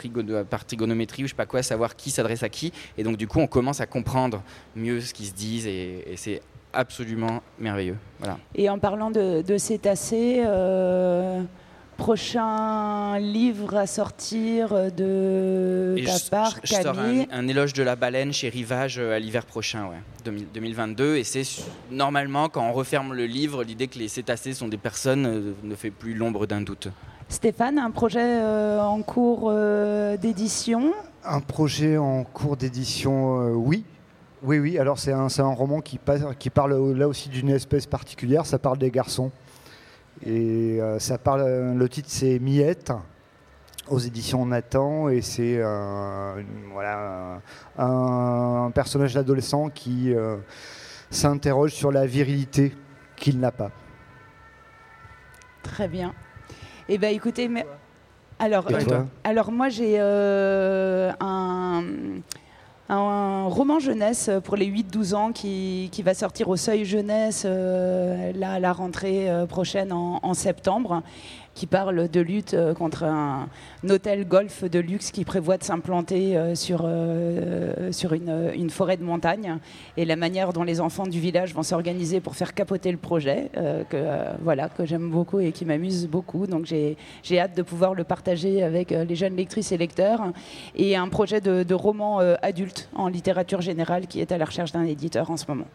par 0.49 0.65
trigonométrie 0.65 1.25
ou 1.25 1.27
je 1.27 1.33
sais 1.33 1.37
pas 1.37 1.45
quoi, 1.45 1.63
savoir 1.63 1.97
qui 1.97 2.11
s'adresse 2.11 2.43
à 2.43 2.49
qui. 2.49 2.73
Et 2.97 3.03
donc, 3.03 3.19
du 3.19 3.27
coup, 3.27 3.41
on 3.41 3.47
commence 3.47 3.83
à 3.83 3.87
comprendre 3.87 4.43
mieux 4.75 5.03
ce 5.03 5.13
qu'ils 5.13 5.27
se 5.27 5.35
disent 5.35 5.67
et, 5.67 6.15
c'est 6.17 6.41
absolument 6.73 7.43
merveilleux. 7.59 7.97
Voilà. 8.19 8.39
Et 8.55 8.71
en 8.71 8.79
parlant 8.79 9.11
de, 9.11 9.59
cétacés. 9.59 10.43
Euh, 10.47 11.43
prochain 12.01 13.19
livre 13.19 13.77
à 13.77 13.87
sortir 13.87 14.71
de 14.91 15.97
ta 16.07 16.31
part, 16.31 16.57
je, 16.65 16.75
je 16.75 16.83
sors 16.83 16.99
un, 16.99 17.47
éloge 17.47 17.75
de 17.75 17.83
la 17.83 17.95
baleine 17.95 18.33
chez 18.33 18.49
Rivage 18.49 18.99
euh, 18.99 19.15
à 19.15 19.19
l'hiver 19.19 19.45
prochain, 19.45 19.87
ouais, 19.87 20.33
2022. 20.55 21.17
Et 21.17 21.25
c'est 21.25 21.43
normalement, 21.91 22.49
quand 22.49 22.67
on 22.67 22.73
referme 22.73 23.13
le 23.13 23.27
livre, 23.27 23.65
l'idée 23.65 23.87
que 23.87 23.99
les 23.99 24.09
cétacés 24.09 24.55
sont 24.55 24.69
des 24.69 24.79
personnes 24.79 25.27
euh, 25.27 25.53
ne 25.63 25.75
fait 25.75 25.91
plus 25.91 26.15
l'ombre 26.15 26.47
d'un 26.47 26.63
doute. 26.63 26.89
Stéphane, 27.29 27.79
un 27.79 27.91
projet 27.91 28.41
euh, 28.41 28.81
en 28.81 29.03
cours 29.03 29.53
d'édition? 30.19 30.95
Un 31.23 31.41
projet 31.41 31.99
en 31.99 32.25
cours 32.25 32.57
d'édition, 32.57 33.53
oui. 33.53 33.85
Oui, 34.43 34.59
oui. 34.59 34.79
Alors 34.79 34.99
c'est 34.99 35.13
un, 35.13 35.27
un, 35.27 35.55
roman 35.55 35.83
qui, 35.83 36.01
qui 36.39 36.49
parle 36.49 36.95
là 36.95 37.07
aussi 37.07 37.29
d'une 37.29 37.51
espèce 37.51 37.87
particulière. 37.87 38.47
Ça 38.47 38.59
parle 38.59 38.79
des 38.79 38.91
garçons. 38.91 39.31
Et 40.25 40.79
euh, 40.81 40.99
ça 40.99 41.19
parle, 41.19 41.75
le 41.75 41.89
titre 41.89 42.09
c'est 42.11 42.39
Miette 42.39 42.93
aux 43.89 43.99
éditions 43.99 44.45
Nathan 44.47 45.09
et 45.09 45.23
c'est 45.23 45.61
voilà, 46.73 47.41
un, 47.79 48.71
personnage 48.73 49.15
d'adolescent 49.15 49.69
qui 49.69 50.15
euh, 50.15 50.37
s'interroge 51.11 51.73
sur 51.73 51.91
la 51.91 52.07
virilité 52.07 52.75
qu'il 53.17 53.41
n'a 53.41 53.51
pas. 53.51 53.71
Très 55.63 55.89
bien. 55.89 56.15
Eh 56.89 56.99
bien 56.99 57.11
écoutez, 57.11 57.49
mais... 57.49 57.67
alors, 58.39 58.67
alors 59.25 59.53
moi 59.53 59.69
j'ai 59.69 59.97
euh, 59.99 61.13
un 62.93 63.45
roman 63.45 63.79
jeunesse 63.79 64.31
pour 64.45 64.57
les 64.57 64.67
8-12 64.67 65.15
ans 65.15 65.33
qui, 65.33 65.91
va 66.05 66.15
sortir 66.15 66.49
au 66.49 66.57
seuil 66.57 66.85
jeunesse 66.85 67.45
là, 67.45 68.53
à 68.53 68.59
la 68.59 68.73
rentrée 68.73 69.29
prochaine 69.49 69.93
en 69.93 70.35
septembre 70.35 71.03
qui 71.61 71.67
parle 71.67 72.09
de 72.09 72.21
lutte 72.23 72.55
euh, 72.55 72.73
contre 72.73 73.05
un, 73.05 73.47
hôtel 73.87 74.27
golf 74.27 74.65
de 74.65 74.79
luxe 74.79 75.11
qui 75.11 75.27
prévoit 75.27 75.59
de 75.59 75.63
s'implanter 75.63 76.35
euh, 76.35 76.55
sur, 76.55 76.85
euh, 76.85 77.93
sur 77.93 78.15
une, 78.15 78.71
forêt 78.71 78.97
de 78.97 79.05
montagne 79.05 79.59
et 79.99 80.07
la 80.07 80.17
manière 80.17 80.55
dont 80.55 80.63
les 80.63 80.81
enfants 80.81 81.07
du 81.07 81.21
village 81.21 81.53
vont 81.53 81.63
s'organiser 81.63 82.21
pour 82.21 82.35
faire 82.35 82.55
capoter 82.55 82.91
le 82.93 82.97
projet, 82.97 83.51
que, 83.91 83.97
voilà, 84.43 84.69
que 84.69 84.87
j'aime 84.87 85.11
beaucoup 85.11 85.41
et 85.41 85.51
qui 85.53 85.65
m'amuse 85.67 86.07
beaucoup. 86.07 86.47
Donc 86.47 86.65
j'ai 86.65 87.39
hâte 87.39 87.57
de 87.57 87.63
pouvoir 87.63 87.95
le 87.95 88.05
partager 88.05 88.63
avec 88.63 88.91
les 88.91 89.17
jeunes 89.17 89.37
lectrices 89.37 89.73
et 89.73 89.77
lecteurs. 89.77 90.33
Et 90.77 90.97
un 90.97 91.09
projet 91.09 91.41
de 91.41 91.75
roman 91.75 92.21
adulte 92.43 92.89
en 92.95 93.09
littérature 93.09 93.61
générale 93.61 94.07
qui 94.07 94.21
est 94.21 94.31
à 94.31 94.39
la 94.39 94.45
recherche 94.45 94.73
d'un 94.73 94.85
éditeur 94.85 95.31
en 95.31 95.37
ce 95.37 95.47
moment. 95.49 95.67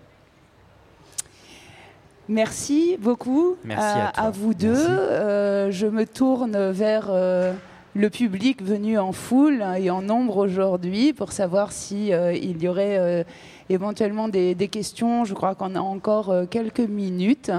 Merci 2.27 2.97
beaucoup 2.99 3.55
à, 3.69 4.31
vous 4.31 4.53
deux. 4.55 4.73
Euh, 4.75 5.69
je 5.69 5.85
me 5.85 6.05
tourne 6.07 6.71
vers 6.71 7.07
euh, 7.09 7.53
le 7.93 8.09
public 8.09 8.63
venu 8.63 8.97
en 8.97 9.11
foule 9.11 9.63
et 9.77 9.91
en 9.91 10.01
nombre 10.01 10.37
aujourd'hui 10.37 11.13
pour 11.13 11.31
savoir 11.31 11.71
s'il 11.71 12.05
si, 12.07 12.13
euh, 12.13 12.33
il 12.33 12.63
y 12.63 12.67
aurait 12.67 13.25
éventuellement 13.69 14.27
des, 14.27 14.55
des, 14.55 14.69
questions. 14.69 15.23
Je 15.23 15.35
crois 15.35 15.53
qu'on 15.53 15.75
a 15.75 15.79
encore 15.79 16.33
quelques 16.49 16.79
minutes. 16.79 17.51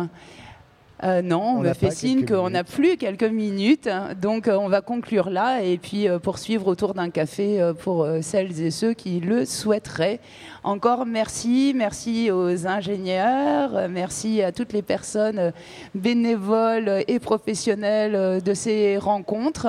Euh, 1.05 1.21
non, 1.21 1.57
on, 1.59 1.61
me 1.61 1.75
fait 1.75 1.91
signe 1.91 2.25
qu'on 2.25 2.51
n'a 2.51 2.65
plus 2.65 2.97
quelques 2.97 3.23
minutes, 3.23 3.89
donc 4.21 4.49
euh, 4.49 4.57
on 4.57 4.69
va 4.69 4.81
conclure 4.81 5.29
là 5.29 5.61
et 5.61 5.77
puis 5.77 6.09
euh, 6.09 6.19
poursuivre 6.19 6.67
autour 6.69 6.95
d'un 6.95 7.11
café 7.11 7.73
pour 7.83 8.07
celles 8.23 8.63
et 8.63 8.71
ceux 8.71 8.95
qui 8.95 9.21
le 9.21 9.45
souhaiteraient. 9.45 10.21
Encore 10.65 11.05
merci, 11.05 11.73
merci 11.77 12.31
aux 12.31 12.67
ingénieurs, 12.67 13.89
merci 13.91 14.43
à 14.43 14.53
toutes 14.53 14.73
les 14.73 14.83
personnes 14.83 15.53
bénévoles 15.95 17.05
et 17.07 17.19
professionnelles 17.19 18.43
de 18.43 18.55
ces 18.55 18.97
rencontres. 18.97 19.69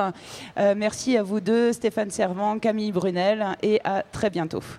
merci 0.58 1.18
à 1.18 1.24
vous 1.24 1.40
deux, 1.40 1.74
Stéphane 1.74 2.10
Servant, 2.10 2.58
Camille 2.58 2.92
Brunel, 2.92 3.46
et 3.62 3.80
à 3.84 4.04
très 4.12 4.30
bientôt. 4.30 4.62